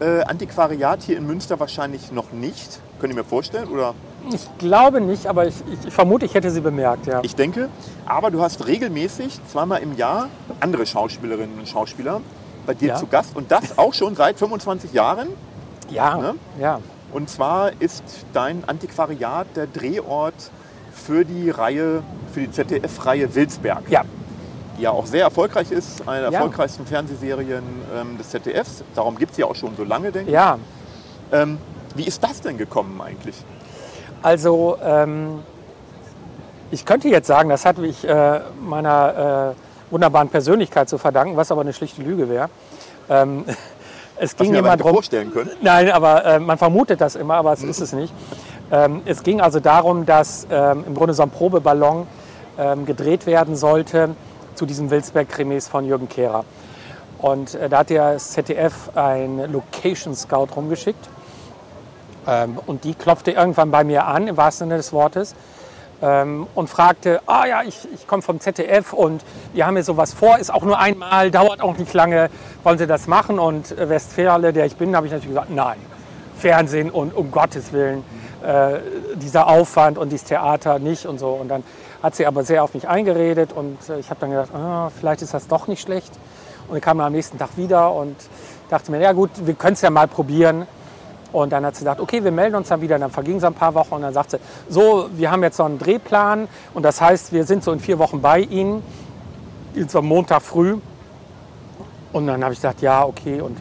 äh, 0.00 0.22
Antiquariat 0.22 1.02
hier 1.02 1.16
in 1.16 1.26
Münster 1.26 1.58
wahrscheinlich 1.60 2.10
noch 2.12 2.32
nicht. 2.32 2.80
Könnt 3.00 3.12
ihr 3.12 3.16
mir 3.16 3.24
vorstellen? 3.24 3.68
Oder 3.68 3.94
Ich 4.32 4.48
glaube 4.58 5.00
nicht, 5.00 5.26
aber 5.26 5.46
ich, 5.46 5.54
ich, 5.86 5.92
vermute, 5.92 6.24
ich 6.26 6.34
hätte 6.34 6.50
sie 6.50 6.60
bemerkt. 6.60 7.06
Ja. 7.06 7.20
ich 7.22 7.34
denke. 7.36 7.68
Aber 8.06 8.30
du 8.30 8.40
hast 8.42 8.66
regelmäßig 8.66 9.40
zweimal 9.50 9.82
im 9.82 9.96
Jahr 9.96 10.28
andere 10.60 10.86
Schauspielerinnen 10.86 11.58
und 11.58 11.68
Schauspieler 11.68 12.20
bei 12.66 12.74
dir 12.74 12.88
Ja. 12.88 12.96
zu 12.96 13.06
Gast. 13.06 13.36
Und 13.36 13.50
das 13.50 13.78
auch 13.78 13.94
schon 13.94 14.14
seit 14.16 14.38
25 14.38 14.92
Jahren. 14.92 15.28
ja, 15.90 16.16
Ne? 16.16 16.34
ja. 16.60 16.80
Und 17.12 17.30
zwar 17.30 17.70
ist 17.80 18.02
dein 18.32 18.64
Antiquariat 18.66 19.46
der 19.54 19.68
Drehort 19.68 20.34
für 20.94 21.24
die 21.24 21.50
Reihe, 21.50 22.02
für 22.32 22.40
die 22.40 22.50
ZDF-Reihe 22.50 23.34
Wilsberg. 23.34 23.82
ja. 23.90 24.02
die 24.76 24.82
ja 24.82 24.90
auch 24.90 25.06
sehr 25.06 25.22
erfolgreich 25.22 25.70
ist, 25.70 26.06
eine 26.08 26.22
der 26.22 26.30
Ja. 26.32 26.38
erfolgreichsten 26.38 26.84
Fernsehserien 26.86 27.62
ähm, 27.96 28.18
des 28.18 28.30
ZDFs. 28.30 28.82
Darum 28.96 29.16
gibt 29.16 29.30
es 29.32 29.38
ja 29.38 29.46
auch 29.46 29.54
schon 29.54 29.76
so 29.76 29.84
lange, 29.84 30.10
denke 30.10 30.28
ich. 30.30 30.34
Ja, 30.34 30.58
Ähm, 31.32 31.58
wie 31.94 32.04
ist 32.04 32.22
das 32.24 32.40
denn 32.40 32.58
gekommen 32.58 33.00
eigentlich? 33.00 33.36
also 34.22 34.76
ähm, 34.82 35.40
ich 36.70 36.84
könnte 36.84 37.08
jetzt 37.08 37.26
sagen, 37.28 37.50
das 37.50 37.64
hat 37.64 37.78
mich 37.78 38.04
äh, 38.08 38.40
meiner 38.60 39.54
äh, 39.54 39.92
wunderbaren 39.92 40.28
Persönlichkeit 40.28 40.88
zu 40.88 40.98
verdanken, 40.98 41.36
was 41.36 41.52
aber 41.52 41.60
eine 41.60 41.72
schlichte 41.72 42.02
Lüge 42.02 42.28
wäre. 42.28 42.48
Ähm, 43.08 43.44
es 44.16 44.34
ging 44.36 44.52
hätte 44.54 44.62
darum, 44.64 44.94
vorstellen 44.94 45.32
können. 45.32 45.50
Nein, 45.60 45.90
aber 45.90 46.24
äh, 46.24 46.38
man 46.40 46.58
vermutet 46.58 47.00
das 47.00 47.14
immer, 47.16 47.34
aber 47.34 47.52
es 47.52 47.62
ist 47.62 47.80
es 47.80 47.92
nicht. 47.92 48.12
Ähm, 48.70 49.02
es 49.04 49.22
ging 49.22 49.40
also 49.40 49.60
darum, 49.60 50.06
dass 50.06 50.46
ähm, 50.50 50.84
im 50.86 50.94
Grunde 50.94 51.14
so 51.14 51.22
ein 51.22 51.30
Probeballon 51.30 52.06
ähm, 52.58 52.86
gedreht 52.86 53.26
werden 53.26 53.56
sollte 53.56 54.10
zu 54.54 54.66
diesem 54.66 54.90
Wilsberg-Krimis 54.90 55.68
von 55.68 55.84
Jürgen 55.84 56.08
Kehrer. 56.08 56.44
Und 57.18 57.54
äh, 57.54 57.68
da 57.68 57.78
hat 57.78 57.90
der 57.90 58.16
ZDF 58.18 58.90
ein 58.94 59.52
Location 59.52 60.14
Scout 60.14 60.48
rumgeschickt. 60.56 61.08
Und 62.64 62.84
die 62.84 62.94
klopfte 62.94 63.32
irgendwann 63.32 63.70
bei 63.70 63.84
mir 63.84 64.06
an, 64.06 64.28
im 64.28 64.38
wahrsten 64.38 64.68
Sinne 64.68 64.78
des 64.78 64.94
Wortes, 64.94 65.34
und 66.00 66.70
fragte, 66.70 67.20
ah 67.26 67.44
ja, 67.44 67.62
ich, 67.62 67.86
ich 67.92 68.06
komme 68.06 68.22
vom 68.22 68.40
ZDF 68.40 68.94
und 68.94 69.22
wir 69.52 69.66
haben 69.66 69.74
hier 69.74 69.84
sowas 69.84 70.14
vor, 70.14 70.38
ist 70.38 70.52
auch 70.52 70.62
nur 70.62 70.78
einmal, 70.78 71.30
dauert 71.30 71.60
auch 71.60 71.76
nicht 71.76 71.92
lange, 71.92 72.30
wollen 72.62 72.78
Sie 72.78 72.86
das 72.86 73.08
machen? 73.08 73.38
Und 73.38 73.76
äh, 73.76 73.90
Westfäle, 73.90 74.54
der 74.54 74.64
ich 74.64 74.76
bin, 74.76 74.96
habe 74.96 75.06
ich 75.06 75.12
natürlich 75.12 75.34
gesagt, 75.34 75.50
nein, 75.50 75.76
Fernsehen 76.38 76.90
und 76.90 77.14
um 77.14 77.30
Gottes 77.30 77.74
Willen, 77.74 78.04
äh, 78.44 78.80
dieser 79.16 79.46
Aufwand 79.46 79.96
und 79.96 80.12
dieses 80.12 80.26
Theater 80.26 80.78
nicht 80.78 81.06
und 81.06 81.18
so. 81.18 81.30
Und 81.30 81.48
dann 81.48 81.64
hat 82.02 82.14
sie 82.14 82.26
aber 82.26 82.44
sehr 82.44 82.62
auf 82.62 82.74
mich 82.74 82.86
eingeredet 82.86 83.52
und 83.54 83.78
äh, 83.88 83.98
ich 83.98 84.10
habe 84.10 84.20
dann 84.20 84.30
gedacht, 84.30 84.54
ah, 84.54 84.90
vielleicht 84.90 85.22
ist 85.22 85.32
das 85.32 85.48
doch 85.48 85.66
nicht 85.66 85.80
schlecht. 85.80 86.12
Und 86.68 86.76
ich 86.76 86.82
kam 86.82 86.98
dann 86.98 87.08
am 87.08 87.12
nächsten 87.12 87.38
Tag 87.38 87.56
wieder 87.56 87.92
und 87.92 88.16
dachte 88.68 88.90
mir, 88.90 89.00
ja 89.00 89.12
gut, 89.12 89.30
wir 89.44 89.54
können 89.54 89.74
es 89.74 89.80
ja 89.80 89.90
mal 89.90 90.08
probieren. 90.08 90.66
Und 91.32 91.52
dann 91.52 91.64
hat 91.64 91.74
sie 91.74 91.80
gesagt, 91.80 92.00
okay, 92.00 92.22
wir 92.22 92.30
melden 92.30 92.54
uns 92.54 92.68
dann 92.68 92.80
wieder. 92.80 92.94
Und 92.94 93.00
dann 93.00 93.10
vergingen 93.10 93.38
es 93.38 93.44
ein 93.44 93.54
paar 93.54 93.74
Wochen 93.74 93.94
und 93.94 94.02
dann 94.02 94.14
sagt 94.14 94.32
sie, 94.32 94.38
so, 94.68 95.08
wir 95.12 95.30
haben 95.30 95.42
jetzt 95.42 95.56
so 95.56 95.64
einen 95.64 95.78
Drehplan 95.78 96.46
und 96.74 96.82
das 96.82 97.00
heißt, 97.00 97.32
wir 97.32 97.44
sind 97.44 97.64
so 97.64 97.72
in 97.72 97.80
vier 97.80 97.98
Wochen 97.98 98.20
bei 98.20 98.40
Ihnen, 98.40 98.82
jetzt 99.74 99.96
am 99.96 100.06
Montag 100.06 100.42
früh. 100.42 100.76
Und 102.12 102.26
dann 102.26 102.44
habe 102.44 102.52
ich 102.52 102.60
gesagt, 102.60 102.82
ja, 102.82 103.04
okay 103.04 103.40
und 103.40 103.58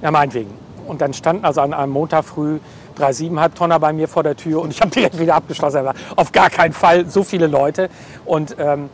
ja, 0.00 0.10
meinetwegen. 0.10 0.50
Und 0.86 1.00
dann 1.02 1.12
standen 1.12 1.44
also 1.44 1.60
an 1.60 1.74
einem 1.74 1.92
Montag 1.92 2.24
früh 2.24 2.58
drei 3.00 3.12
siebeneinhalb 3.12 3.54
Tonner 3.54 3.80
bei 3.80 3.92
mir 3.92 4.08
vor 4.08 4.22
der 4.22 4.36
Tür 4.36 4.60
und 4.62 4.70
ich 4.70 4.80
habe 4.80 4.90
direkt 4.90 5.18
wieder 5.18 5.34
abgeschlossen. 5.34 5.78
Aber 5.78 5.94
Auf 6.16 6.32
gar 6.32 6.50
keinen 6.50 6.72
Fall 6.72 7.08
so 7.08 7.22
viele 7.22 7.46
Leute. 7.46 7.88
Und 8.24 8.56
ähm, 8.58 8.90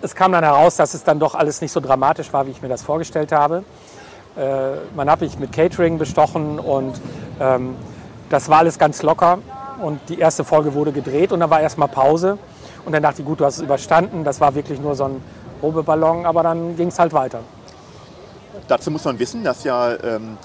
es 0.00 0.14
kam 0.14 0.32
dann 0.32 0.44
heraus, 0.44 0.76
dass 0.76 0.94
es 0.94 1.04
dann 1.04 1.18
doch 1.18 1.34
alles 1.34 1.60
nicht 1.60 1.72
so 1.72 1.80
dramatisch 1.80 2.32
war, 2.32 2.46
wie 2.46 2.50
ich 2.50 2.62
mir 2.62 2.68
das 2.68 2.82
vorgestellt 2.82 3.32
habe. 3.32 3.64
Äh, 4.36 4.76
man 4.94 5.10
hat 5.10 5.20
mich 5.20 5.38
mit 5.38 5.52
Catering 5.52 5.98
bestochen 5.98 6.58
und 6.58 7.00
ähm, 7.40 7.74
das 8.30 8.48
war 8.48 8.58
alles 8.58 8.78
ganz 8.78 9.02
locker. 9.02 9.38
Und 9.82 10.00
die 10.08 10.18
erste 10.18 10.44
Folge 10.44 10.74
wurde 10.74 10.92
gedreht 10.92 11.32
und 11.32 11.40
dann 11.40 11.50
war 11.50 11.60
erstmal 11.60 11.88
Pause. 11.88 12.38
Und 12.84 12.92
dann 12.92 13.02
dachte 13.02 13.22
ich, 13.22 13.26
gut, 13.26 13.40
du 13.40 13.44
hast 13.44 13.56
es 13.56 13.62
überstanden. 13.62 14.24
Das 14.24 14.40
war 14.40 14.54
wirklich 14.54 14.80
nur 14.80 14.94
so 14.94 15.04
ein 15.04 15.22
Probeballon, 15.60 16.26
aber 16.26 16.42
dann 16.42 16.76
ging 16.76 16.88
es 16.88 16.98
halt 16.98 17.12
weiter. 17.12 17.40
Dazu 18.66 18.90
muss 18.90 19.04
man 19.04 19.18
wissen, 19.18 19.44
dass 19.44 19.64
ja 19.64 19.92
ähm, 20.02 20.36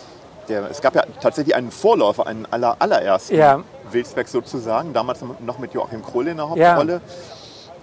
der, 0.49 0.69
es 0.69 0.81
gab 0.81 0.95
ja 0.95 1.03
tatsächlich 1.21 1.55
einen 1.55 1.71
Vorläufer, 1.71 2.27
einen 2.27 2.45
aller, 2.51 2.75
allerersten 2.79 3.35
Ja. 3.35 3.61
Wilsberg 3.91 4.27
sozusagen, 4.27 4.93
damals 4.93 5.19
noch 5.45 5.59
mit 5.59 5.73
Joachim 5.73 6.03
Kroll 6.03 6.27
in 6.27 6.37
der 6.37 6.49
Hauptrolle. 6.49 7.01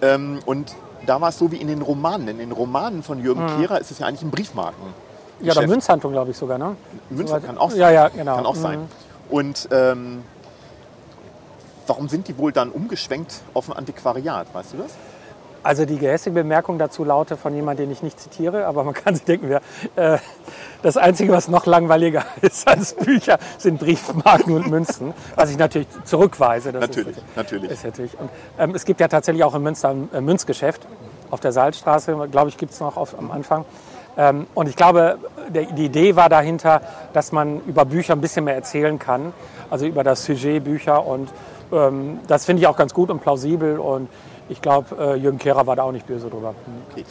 Ähm, 0.01 0.39
und 0.45 0.73
da 1.05 1.19
war 1.21 1.29
es 1.29 1.37
so 1.39 1.51
wie 1.51 1.57
in 1.57 1.67
den 1.67 1.81
Romanen. 1.81 2.27
In 2.27 2.37
den 2.37 2.51
Romanen 2.51 3.03
von 3.03 3.23
Jürgen 3.23 3.45
Kehrer 3.57 3.79
ist 3.79 3.91
es 3.91 3.99
ja 3.99 4.07
eigentlich 4.07 4.21
ein 4.23 4.31
Briefmarken. 4.31 4.83
Mhm. 5.39 5.45
Ja, 5.45 5.53
oder. 5.53 5.67
Münzhandlung, 5.67 6.11
glaube 6.13 6.31
ich 6.31 6.37
sogar, 6.37 6.57
ne? 6.57 6.75
Soweit- 7.15 7.45
kann 7.45 7.57
auch 7.57 7.71
sein. 7.71 7.79
Ja, 7.79 7.89
ja, 7.89 8.07
genau. 8.09 8.35
Kann 8.35 8.45
auch 8.45 8.55
Mhm. 8.55 8.61
sein. 8.61 8.87
Und 9.29 9.67
ähm, 9.71 10.23
warum 11.87 12.09
sind 12.09 12.27
die 12.27 12.37
wohl 12.37 12.51
dann 12.51 12.69
umgeschwenkt 12.69 13.41
auf 13.53 13.69
ein 13.69 13.75
Antiquariat? 13.75 14.47
Weißt 14.53 14.73
du 14.73 14.77
das? 14.77 14.91
Also 15.63 15.85
die 15.85 15.97
gehässige 15.97 16.33
Bemerkung 16.33 16.79
dazu 16.79 17.03
lautet 17.03 17.39
von 17.39 17.53
jemandem, 17.53 17.85
den 17.85 17.91
ich 17.91 18.01
nicht 18.01 18.19
zitiere, 18.19 18.65
aber 18.65 18.83
man 18.83 18.93
kann 18.93 19.15
sich 19.15 19.23
denken, 19.23 19.49
wer, 19.49 19.61
äh, 19.95 20.17
das 20.81 20.97
Einzige, 20.97 21.31
was 21.31 21.47
noch 21.47 21.65
langweiliger 21.65 22.25
ist 22.41 22.67
als 22.67 22.95
Bücher, 22.95 23.37
sind 23.57 23.79
Briefmarken 23.79 24.55
und 24.55 24.67
Münzen, 24.67 25.13
was 25.35 25.51
ich 25.51 25.57
natürlich 25.57 25.87
zurückweise. 26.03 26.71
Natürlich, 26.71 27.17
ist, 27.17 27.23
natürlich. 27.35 27.71
Ist 27.71 27.83
natürlich. 27.83 28.19
Und, 28.19 28.29
ähm, 28.57 28.73
es 28.75 28.85
gibt 28.85 28.99
ja 28.99 29.07
tatsächlich 29.07 29.43
auch 29.43 29.53
in 29.53 29.61
Münster 29.61 29.89
ein 29.89 30.09
äh, 30.13 30.21
Münzgeschäft 30.21 30.87
auf 31.29 31.39
der 31.39 31.51
Salzstraße, 31.51 32.27
glaube 32.29 32.49
ich, 32.49 32.57
gibt 32.57 32.73
es 32.73 32.79
noch 32.79 32.97
auf, 32.97 33.17
am 33.17 33.31
Anfang. 33.31 33.65
Ähm, 34.17 34.47
und 34.53 34.67
ich 34.67 34.75
glaube, 34.75 35.17
der, 35.49 35.63
die 35.63 35.85
Idee 35.85 36.15
war 36.15 36.29
dahinter, 36.29 36.81
dass 37.13 37.31
man 37.31 37.61
über 37.65 37.85
Bücher 37.85 38.13
ein 38.13 38.21
bisschen 38.21 38.45
mehr 38.45 38.55
erzählen 38.55 38.99
kann, 38.99 39.33
also 39.69 39.85
über 39.85 40.03
das 40.03 40.25
Sujet 40.25 40.63
Bücher. 40.63 41.05
Und 41.05 41.29
ähm, 41.71 42.19
das 42.27 42.45
finde 42.45 42.61
ich 42.61 42.67
auch 42.67 42.75
ganz 42.75 42.93
gut 42.93 43.09
und 43.09 43.21
plausibel. 43.21 43.79
Und 43.79 44.09
ich 44.51 44.61
glaube, 44.61 44.95
äh, 44.99 45.15
Jürgen 45.15 45.37
Kehrer 45.37 45.65
war 45.65 45.75
da 45.75 45.83
auch 45.83 45.91
nicht 45.91 46.05
böse 46.05 46.29
drüber. 46.29 46.53
Okay. 46.91 47.05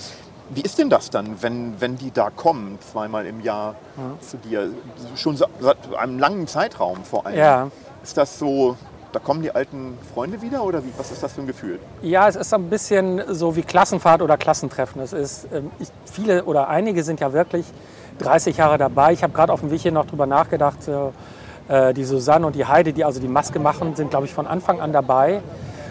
Wie 0.51 0.63
ist 0.63 0.79
denn 0.79 0.91
das 0.91 1.11
dann, 1.11 1.41
wenn, 1.43 1.81
wenn 1.81 1.97
die 1.97 2.11
da 2.11 2.29
kommen, 2.31 2.79
zweimal 2.81 3.25
im 3.25 3.41
Jahr 3.41 3.77
zu 4.21 4.37
dir? 4.37 4.71
Schon 5.15 5.37
seit 5.37 5.95
einem 5.97 6.19
langen 6.19 6.49
Zeitraum 6.49 7.05
vor 7.05 7.25
allem. 7.25 7.39
Ja. 7.39 7.71
Ist 8.03 8.17
das 8.17 8.37
so, 8.37 8.77
da 9.13 9.21
kommen 9.21 9.43
die 9.43 9.53
alten 9.53 9.97
Freunde 10.13 10.43
wieder 10.43 10.65
oder 10.65 10.85
wie, 10.85 10.93
was 10.97 11.13
ist 11.13 11.23
das 11.23 11.35
für 11.35 11.43
ein 11.43 11.47
Gefühl? 11.47 11.79
Ja, 12.03 12.29
es 12.29 12.35
ist 12.35 12.53
ein 12.53 12.69
bisschen 12.69 13.23
so 13.29 13.55
wie 13.55 13.63
Klassenfahrt 13.63 14.23
oder 14.23 14.37
Klassentreffen. 14.37 15.01
Es 15.01 15.13
ist, 15.13 15.47
ähm, 15.53 15.71
ich, 15.79 15.89
viele 16.05 16.45
oder 16.45 16.69
einige 16.69 17.05
sind 17.05 17.21
ja 17.21 17.33
wirklich 17.33 17.67
30 18.19 18.57
Jahre 18.57 18.77
dabei. 18.77 19.13
Ich 19.13 19.23
habe 19.23 19.33
gerade 19.33 19.53
auf 19.53 19.61
dem 19.61 19.71
Weg 19.71 19.81
hier 19.81 19.93
noch 19.93 20.07
drüber 20.07 20.27
nachgedacht. 20.27 20.79
Äh, 21.69 21.95
die 21.95 22.05
Susanne 22.05 22.47
und 22.47 22.57
die 22.57 22.67
Heide, 22.67 22.93
die 22.93 23.05
also 23.05 23.21
die 23.21 23.29
Maske 23.29 23.61
machen, 23.61 23.95
sind, 23.95 24.11
glaube 24.11 24.27
ich, 24.27 24.35
von 24.35 24.49
Anfang 24.49 24.81
an 24.81 24.93
dabei. 24.93 25.43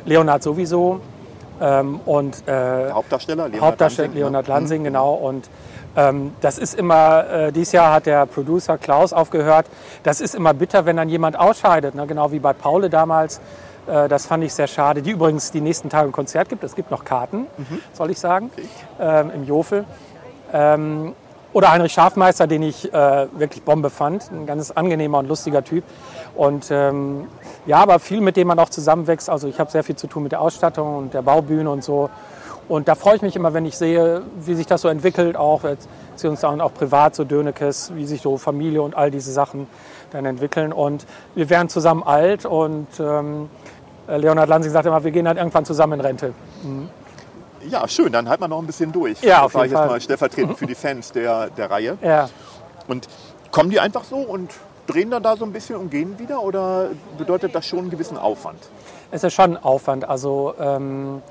Leonhard 0.05 0.43
sowieso. 0.43 0.99
Ähm, 1.61 1.99
und 2.05 2.47
äh, 2.47 2.91
Hauptdarsteller, 2.91 3.49
Leonhard 3.49 3.61
Hauptdarsteller 3.61 4.07
Lansing, 4.07 4.21
ne? 4.21 4.25
Leonhard 4.25 4.47
Lansing, 4.47 4.83
genau. 4.83 5.13
Und 5.13 5.49
ähm, 5.95 6.33
das 6.41 6.57
ist 6.57 6.75
immer, 6.75 7.29
äh, 7.29 7.51
dieses 7.51 7.73
Jahr 7.73 7.93
hat 7.93 8.05
der 8.05 8.25
Producer 8.25 8.77
Klaus 8.77 9.13
aufgehört. 9.13 9.65
Das 10.03 10.21
ist 10.21 10.35
immer 10.35 10.53
bitter, 10.53 10.85
wenn 10.85 10.97
dann 10.97 11.09
jemand 11.09 11.37
ausscheidet, 11.37 11.95
ne? 11.95 12.05
genau 12.07 12.31
wie 12.31 12.39
bei 12.39 12.53
Paule 12.53 12.89
damals. 12.89 13.41
Äh, 13.87 14.07
das 14.07 14.25
fand 14.25 14.43
ich 14.43 14.53
sehr 14.53 14.67
schade. 14.67 15.01
Die 15.01 15.11
übrigens 15.11 15.51
die 15.51 15.61
nächsten 15.61 15.89
Tage 15.89 16.09
ein 16.09 16.11
Konzert 16.11 16.49
gibt. 16.49 16.63
Es 16.63 16.75
gibt 16.75 16.91
noch 16.91 17.03
Karten, 17.03 17.47
soll 17.93 18.11
ich 18.11 18.19
sagen, 18.19 18.51
ähm, 18.99 19.31
im 19.33 19.43
Jofel. 19.45 19.85
Oder 21.51 21.71
Heinrich 21.71 21.93
Schafmeister, 21.93 22.45
den 22.45 22.61
ich 22.61 22.93
äh, 22.93 23.27
wirklich 23.33 23.63
Bombe 23.63 23.89
fand. 23.89 24.31
Ein 24.31 24.45
ganz 24.45 24.69
angenehmer 24.71 25.19
und 25.19 25.27
lustiger 25.27 25.63
Typ. 25.63 25.83
Und 26.35 26.67
ähm, 26.69 27.27
ja, 27.65 27.77
aber 27.77 27.99
viel, 27.99 28.21
mit 28.21 28.37
dem 28.37 28.47
man 28.47 28.59
auch 28.59 28.69
zusammenwächst. 28.69 29.29
Also 29.29 29.47
ich 29.47 29.59
habe 29.59 29.71
sehr 29.71 29.83
viel 29.83 29.95
zu 29.95 30.07
tun 30.07 30.23
mit 30.23 30.31
der 30.31 30.41
Ausstattung 30.41 30.95
und 30.95 31.13
der 31.13 31.23
Baubühne 31.23 31.69
und 31.69 31.83
so. 31.83 32.09
Und 32.67 32.87
da 32.87 32.93
freue 32.93 33.15
ich 33.15 33.23
mich 33.23 33.35
immer, 33.35 33.55
wenn 33.55 33.65
ich 33.65 33.75
sehe, 33.75 34.21
wie 34.41 34.53
sich 34.53 34.67
das 34.67 34.81
so 34.81 34.89
entwickelt, 34.89 35.35
auch 35.35 35.61
beziehungsweise 36.11 36.63
auch 36.63 36.73
privat, 36.73 37.15
so 37.15 37.23
Dönekes, 37.23 37.91
wie 37.95 38.05
sich 38.05 38.21
so 38.21 38.37
Familie 38.37 38.83
und 38.83 38.95
all 38.95 39.09
diese 39.09 39.31
Sachen 39.31 39.65
dann 40.11 40.25
entwickeln. 40.25 40.71
Und 40.71 41.07
wir 41.33 41.49
werden 41.49 41.67
zusammen 41.67 42.03
alt 42.03 42.45
und 42.45 42.87
ähm, 42.99 43.49
Leonhard 44.07 44.49
Lansing 44.49 44.71
sagt 44.71 44.85
immer, 44.85 45.03
wir 45.03 45.11
gehen 45.11 45.25
dann 45.25 45.37
irgendwann 45.37 45.65
zusammen 45.65 45.93
in 45.93 46.01
Rente. 46.01 46.33
Mhm. 46.63 46.89
Ja, 47.67 47.87
schön, 47.87 48.11
dann 48.11 48.29
halten 48.29 48.43
wir 48.43 48.47
noch 48.47 48.59
ein 48.59 48.67
bisschen 48.67 48.91
durch. 48.91 49.21
Ja, 49.21 49.43
auf 49.43 49.51
das 49.51 49.55
war 49.55 49.63
jeden 49.63 49.73
jetzt 49.73 49.79
Fall. 49.79 49.87
mal 49.89 50.01
stellvertretend 50.01 50.57
für 50.57 50.67
die 50.67 50.75
Fans 50.75 51.11
der, 51.11 51.49
der 51.49 51.69
Reihe. 51.69 51.97
Ja. 52.01 52.29
Und 52.87 53.07
kommen 53.51 53.69
die 53.69 53.79
einfach 53.79 54.03
so 54.03 54.17
und 54.17 54.51
drehen 54.87 55.11
dann 55.11 55.23
da 55.23 55.37
so 55.37 55.45
ein 55.45 55.53
bisschen 55.53 55.75
und 55.75 55.89
gehen 55.91 56.17
wieder? 56.19 56.41
Oder 56.41 56.89
bedeutet 57.17 57.53
das 57.53 57.65
schon 57.65 57.79
einen 57.79 57.89
gewissen 57.89 58.17
Aufwand? 58.17 58.59
Es 59.11 59.23
ist 59.23 59.33
schon 59.33 59.57
ein 59.57 59.63
Aufwand. 59.63 60.07
Also 60.07 60.53
ähm, 60.59 61.21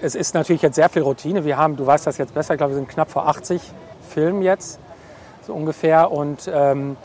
es 0.00 0.14
ist 0.14 0.34
natürlich 0.34 0.62
jetzt 0.62 0.76
sehr 0.76 0.88
viel 0.88 1.02
Routine. 1.02 1.44
Wir 1.44 1.56
haben, 1.56 1.76
du 1.76 1.86
weißt 1.86 2.06
das 2.06 2.18
jetzt 2.18 2.34
besser, 2.34 2.54
ich 2.54 2.58
glaube, 2.58 2.72
wir 2.72 2.76
sind 2.76 2.88
knapp 2.88 3.10
vor 3.10 3.28
80 3.28 3.60
Filmen 4.08 4.42
jetzt, 4.42 4.78
so 5.46 5.54
ungefähr. 5.54 6.10
Und 6.10 6.50
ähm, 6.52 6.96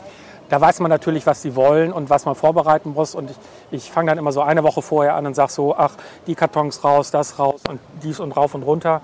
da 0.48 0.60
weiß 0.60 0.80
man 0.80 0.90
natürlich, 0.90 1.26
was 1.26 1.42
sie 1.42 1.56
wollen 1.56 1.92
und 1.92 2.10
was 2.10 2.26
man 2.26 2.34
vorbereiten 2.34 2.92
muss. 2.92 3.14
Und 3.14 3.30
ich, 3.30 3.36
ich 3.70 3.90
fange 3.90 4.10
dann 4.10 4.18
immer 4.18 4.32
so 4.32 4.42
eine 4.42 4.62
Woche 4.62 4.82
vorher 4.82 5.14
an 5.14 5.26
und 5.26 5.34
sage 5.34 5.52
so, 5.52 5.74
ach, 5.76 5.92
die 6.26 6.34
Kartons 6.34 6.84
raus, 6.84 7.10
das 7.10 7.38
raus 7.38 7.62
und 7.68 7.80
dies 8.02 8.20
und 8.20 8.32
rauf 8.32 8.54
und 8.54 8.62
runter. 8.62 9.00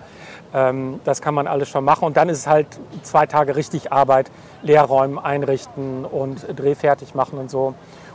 Ähm, 0.53 1.01
das 1.05 1.23
kann 1.23 1.35
man 1.35 1.47
alles 1.47 1.69
schon 1.69 1.85
machen. 1.85 2.05
Und 2.05 2.17
dann 2.17 2.29
ist 2.29 2.39
es 2.39 2.47
halt 2.47 2.67
zwei 3.03 3.27
Tage 3.27 3.57
richtig 3.57 3.93
Arbeit, 3.93 4.31
Leerräumen 4.63 5.19
einrichten 5.19 6.05
und 6.05 6.47
drehfertig 6.57 7.15
machen 7.15 7.39
und 7.39 7.51
so. 7.51 7.75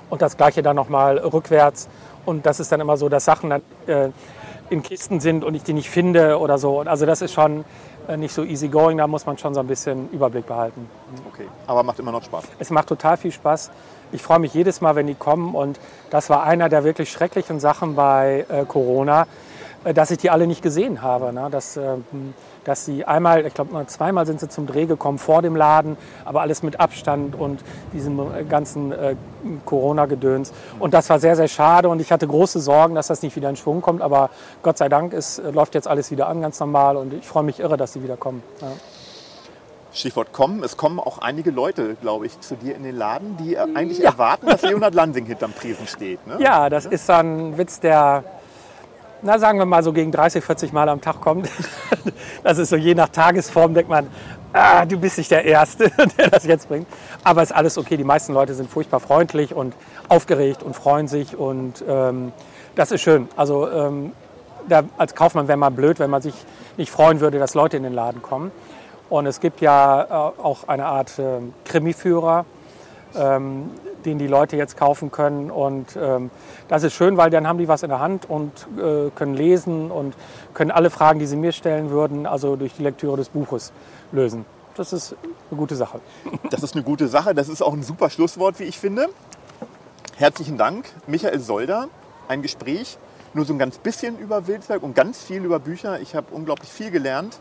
Und 0.09 0.21
das 0.21 0.38
gleiche 0.38 0.61
dann 0.61 0.75
nochmal 0.75 1.17
rückwärts. 1.17 1.89
Und 2.25 2.45
das 2.45 2.59
ist 2.59 2.71
dann 2.71 2.79
immer 2.79 2.97
so, 2.97 3.09
dass 3.09 3.25
Sachen 3.25 3.49
dann 3.49 3.61
äh, 3.88 4.09
in 4.69 4.81
Kisten 4.83 5.19
sind 5.19 5.43
und 5.43 5.55
ich 5.55 5.63
die 5.63 5.73
nicht 5.73 5.89
finde 5.89 6.39
oder 6.39 6.57
so. 6.57 6.79
Und 6.79 6.88
Also 6.88 7.05
das 7.05 7.21
ist 7.21 7.33
schon 7.33 7.65
nicht 8.17 8.33
so 8.33 8.43
easy 8.43 8.67
going, 8.67 8.97
da 8.97 9.07
muss 9.07 9.25
man 9.25 9.37
schon 9.37 9.53
so 9.53 9.59
ein 9.59 9.67
bisschen 9.67 10.09
Überblick 10.11 10.45
behalten. 10.45 10.89
Okay, 11.31 11.47
aber 11.67 11.83
macht 11.83 11.99
immer 11.99 12.11
noch 12.11 12.23
Spaß. 12.23 12.45
Es 12.59 12.69
macht 12.69 12.87
total 12.87 13.17
viel 13.17 13.31
Spaß. 13.31 13.71
Ich 14.11 14.21
freue 14.21 14.39
mich 14.39 14.53
jedes 14.53 14.81
Mal, 14.81 14.95
wenn 14.95 15.07
die 15.07 15.15
kommen. 15.15 15.55
Und 15.55 15.79
das 16.09 16.29
war 16.29 16.43
einer 16.43 16.69
der 16.69 16.83
wirklich 16.83 17.11
schrecklichen 17.11 17.59
Sachen 17.59 17.95
bei 17.95 18.45
äh, 18.49 18.65
Corona, 18.65 19.27
äh, 19.83 19.93
dass 19.93 20.11
ich 20.11 20.19
die 20.19 20.29
alle 20.29 20.47
nicht 20.47 20.61
gesehen 20.61 21.01
habe. 21.01 21.33
Ne? 21.33 21.49
Dass, 21.51 21.77
äh, 21.77 21.95
dass 22.65 22.84
sie 22.84 23.06
einmal, 23.06 23.45
ich 23.45 23.54
glaube 23.54 23.86
zweimal 23.88 24.25
sind 24.25 24.39
sie 24.39 24.49
zum 24.49 24.67
Dreh 24.67 24.86
gekommen 24.86 25.17
vor 25.17 25.41
dem 25.41 25.56
Laden, 25.56 25.97
aber 26.25 26.41
alles 26.41 26.63
mit 26.63 26.80
Abstand 26.80 27.36
und 27.36 27.62
diesem 27.93 28.19
äh, 28.19 28.43
ganzen 28.43 28.91
äh, 28.91 29.15
Corona-Gedöns. 29.65 30.51
Und 30.80 30.93
das 30.93 31.10
war 31.10 31.19
sehr, 31.19 31.36
sehr 31.36 31.47
schade. 31.47 31.88
Und 31.89 32.01
ich 32.01 32.12
hatte 32.12 32.28
große 32.28 32.60
Sorgen, 32.60 32.95
dass 32.95 33.08
das 33.08 33.21
nicht 33.21 33.36
wieder 33.36 33.49
in 33.49 33.56
Schwung 33.56 33.82
kommt. 33.82 34.01
Aber 34.01 34.30
Gott 34.63 34.78
sei 34.78 34.89
Dank, 34.89 35.13
es 35.13 35.39
äh, 35.39 35.51
läuft 35.51 35.75
jetzt 35.75 35.88
alles 35.88 36.12
wieder 36.12 36.28
an, 36.28 36.41
ganz 36.41 36.60
normal. 36.60 36.97
Und 36.97 37.13
ich 37.13 37.25
freue 37.25 37.43
mich 37.43 37.60
irre, 37.60 37.78
dass 37.78 37.93
sie 37.93 38.04
wieder 38.04 38.17
kommen. 38.17 38.43
Ja. 38.62 38.67
Stichwort 39.93 40.34
kommen. 40.34 40.62
Es 40.63 40.75
kommen 40.75 40.99
auch 40.99 41.19
einige 41.19 41.51
Leute, 41.51 41.95
glaube 42.01 42.25
ich, 42.25 42.39
zu 42.41 42.56
dir 42.56 42.75
in 42.75 42.84
den 42.84 42.97
Laden, 42.97 43.38
die 43.38 43.56
äh, 43.56 43.60
eigentlich 43.75 44.04
erwarten, 44.04 44.47
dass 44.47 44.62
Leonhard 44.62 44.93
Lansing 44.93 45.25
hinterm 45.25 45.56
Tresen 45.56 45.88
steht. 45.88 46.25
Ne? 46.28 46.38
Ja, 46.39 46.69
das 46.69 46.86
ist 46.86 47.10
ein 47.10 47.58
Witz, 47.58 47.80
der, 47.80 48.23
na 49.25 49.39
sagen 49.39 49.57
wir 49.57 49.65
mal 49.65 49.81
so 49.83 49.91
gegen 49.91 50.11
30, 50.11 50.43
40 50.43 50.71
Mal 50.71 50.88
am 50.88 51.01
Tag 51.01 51.19
kommt. 51.19 51.49
Das 52.43 52.59
ist 52.59 52.69
so 52.69 52.75
je 52.75 52.93
nach 52.93 53.09
Tagesform, 53.09 53.73
denkt 53.73 53.89
man, 53.89 54.07
ah, 54.53 54.85
du 54.85 54.99
bist 54.99 55.17
nicht 55.17 55.31
der 55.31 55.45
Erste, 55.45 55.89
der 56.17 56.29
das 56.29 56.45
jetzt 56.45 56.69
bringt. 56.69 56.88
Aber 57.23 57.41
ist 57.41 57.51
alles 57.51 57.79
okay. 57.79 57.97
Die 57.97 58.03
meisten 58.03 58.33
Leute 58.33 58.53
sind 58.53 58.69
furchtbar 58.69 58.99
freundlich 58.99 59.55
und 59.55 59.73
aufgeregt 60.09 60.61
und 60.61 60.75
freuen 60.75 61.07
sich 61.07 61.35
und 61.35 61.83
ähm, 61.88 62.31
das 62.75 62.91
ist 62.91 63.01
schön. 63.01 63.27
Also 63.35 63.67
ähm, 63.67 64.11
da, 64.69 64.83
als 64.97 65.15
Kaufmann 65.15 65.47
wäre 65.47 65.57
man 65.57 65.75
blöd, 65.75 65.97
wenn 65.97 66.11
man 66.11 66.21
sich 66.21 66.35
nicht 66.77 66.91
freuen 66.91 67.19
würde, 67.19 67.39
dass 67.39 67.55
Leute 67.55 67.77
in 67.77 67.83
den 67.83 67.93
Laden 67.93 68.21
kommen. 68.21 68.51
Und 69.09 69.25
es 69.25 69.39
gibt 69.39 69.59
ja 69.61 70.03
äh, 70.03 70.41
auch 70.41 70.67
eine 70.67 70.85
Art 70.85 71.13
ähm, 71.17 71.55
Krimiführer, 71.65 72.45
ähm, 73.17 73.71
den 74.06 74.19
die 74.19 74.28
Leute 74.28 74.56
jetzt 74.58 74.78
kaufen 74.78 75.12
können. 75.12 75.51
Und 75.51 75.97
ähm, 75.99 76.30
das 76.67 76.84
ist 76.84 76.93
schön, 76.93 77.17
weil 77.17 77.30
dann 77.30 77.47
haben 77.47 77.58
die 77.58 77.67
was 77.67 77.84
in 77.84 77.89
der 77.89 77.99
Hand 77.99 78.30
und 78.30 78.51
äh, 78.78 79.10
können 79.15 79.34
lesen 79.34 79.91
und 79.91 80.15
können 80.54 80.71
alle 80.71 80.89
Fragen, 80.89 81.19
die 81.19 81.25
sie 81.25 81.36
mir 81.36 81.51
stellen 81.51 81.89
würden, 81.89 82.25
also 82.25 82.56
durch 82.56 82.73
die 82.73 82.84
Lektüre 82.84 83.17
des 83.17 83.30
Buches 83.30 83.71
lösen. 84.12 84.45
Das 84.75 84.91
ist 84.91 85.15
eine 85.49 85.58
gute 85.58 85.75
Sache. 85.75 85.99
Das 86.49 86.63
ist 86.63 86.75
eine 86.75 86.84
gute 86.84 87.08
Sache. 87.08 87.34
Das 87.34 87.49
ist 87.49 87.62
auch 87.62 87.73
ein 87.73 87.84
super 87.84 88.10
Schlusswort, 88.10 88.60
wie 88.60 88.65
ich 88.65 88.78
finde. 88.78 89.10
Herzlichen 90.17 90.58
Dank, 90.58 90.86
Michael 91.08 91.39
Solder. 91.39 91.89
Ein 92.28 92.41
Gespräch, 92.41 92.97
nur 93.34 93.45
so 93.45 93.54
ein 93.54 93.60
ganz 93.60 93.78
bisschen 93.78 94.17
über 94.17 94.47
Wilsberg 94.47 94.82
und 94.82 94.95
ganz 94.95 95.21
viel 95.21 95.43
über 95.43 95.60
Bücher. 95.60 95.99
Ich 95.99 96.15
habe 96.15 96.28
unglaublich 96.32 96.69
viel 96.69 96.89
gelernt, 96.89 97.39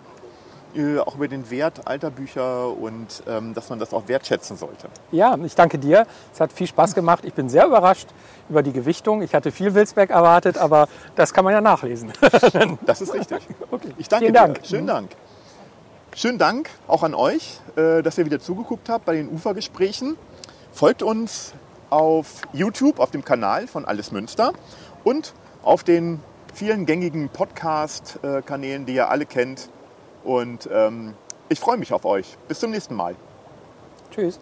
auch 1.05 1.15
über 1.15 1.29
den 1.29 1.51
Wert 1.51 1.87
alter 1.87 2.11
Bücher 2.11 2.69
und 2.77 3.23
ähm, 3.29 3.55
dass 3.55 3.71
man 3.71 3.79
das 3.79 3.93
auch 3.93 4.09
wertschätzen 4.09 4.57
sollte. 4.57 4.89
Ja, 5.13 5.37
ich 5.45 5.55
danke 5.55 5.79
dir. 5.79 6.07
Es 6.33 6.41
hat 6.41 6.53
viel 6.53 6.67
Spaß 6.67 6.95
gemacht. 6.95 7.25
Ich 7.25 7.35
bin 7.35 7.49
sehr 7.49 7.67
überrascht 7.67 8.09
über 8.49 8.63
die 8.63 8.73
Gewichtung. 8.73 9.23
Ich 9.23 9.35
hatte 9.35 9.53
viel 9.53 9.75
Wilsberg 9.75 10.11
erwartet, 10.11 10.59
aber 10.59 10.89
das 11.15 11.33
kann 11.33 11.45
man 11.45 11.55
ja 11.55 11.61
nachlesen. 11.61 12.13
Das 12.87 13.01
ist 13.01 13.15
richtig. 13.15 13.39
Ich 13.99 14.09
danke 14.09 14.27
Vielen 14.27 14.35
dir. 14.35 14.41
Dank. 14.41 14.61
Schönen 14.65 14.87
Dank. 14.87 15.11
Schönen 16.15 16.39
Dank 16.39 16.71
auch 16.87 17.03
an 17.03 17.15
euch, 17.15 17.61
äh, 17.77 18.03
dass 18.03 18.19
ihr 18.19 18.25
wieder 18.25 18.41
zugeguckt 18.41 18.89
habt 18.89 19.05
bei 19.05 19.15
den 19.15 19.29
Ufergesprächen. 19.29 20.17
Folgt 20.73 21.03
uns 21.03 21.53
auf 21.91 22.43
YouTube, 22.53 22.99
auf 23.01 23.11
dem 23.11 23.25
Kanal 23.25 23.67
von 23.67 23.85
Alles 23.85 24.13
Münster 24.13 24.53
und 25.03 25.35
auf 25.63 25.85
den 25.85 26.21
vielen 26.53 26.87
gängigen 26.87 27.29
Podcast-Kanälen, 27.31 28.87
die 28.87 28.95
ihr 28.95 29.09
alle 29.09 29.27
kennt. 29.27 29.69
Und 30.25 30.69
ähm, 30.73 31.15
ich 31.49 31.61
freue 31.61 31.77
mich 31.77 31.93
auf 31.93 32.05
euch. 32.05 32.37
Bis 32.49 32.59
zum 32.61 32.71
nächsten 32.71 32.95
Mal. 32.95 33.15
Tschüss. 34.11 34.41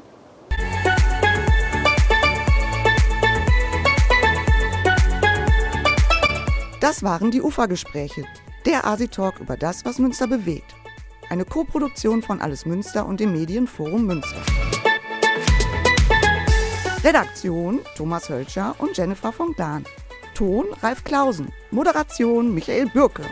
Das 6.81 7.03
waren 7.03 7.31
die 7.31 7.41
Ufergespräche, 7.41 8.25
der 8.67 8.85
Asi-Talk 8.85 9.39
über 9.39 9.57
das, 9.57 9.85
was 9.85 9.99
Münster 9.99 10.27
bewegt. 10.27 10.75
Eine 11.31 11.45
Koproduktion 11.45 12.23
von 12.23 12.41
Alles 12.41 12.67
Münster 12.67 13.07
und 13.07 13.21
dem 13.21 13.33
Medienforum 13.33 14.05
Münster. 14.05 14.43
Redaktion 17.05 17.81
Thomas 17.97 18.29
Hölscher 18.29 18.75
und 18.79 18.97
Jennifer 18.97 19.33
von 19.33 19.55
Dahn. 19.57 19.85
Ton 20.35 20.67
Ralf 20.83 21.05
Klausen. 21.05 21.53
Moderation 21.71 22.53
Michael 22.53 22.87
Bürke. 22.87 23.23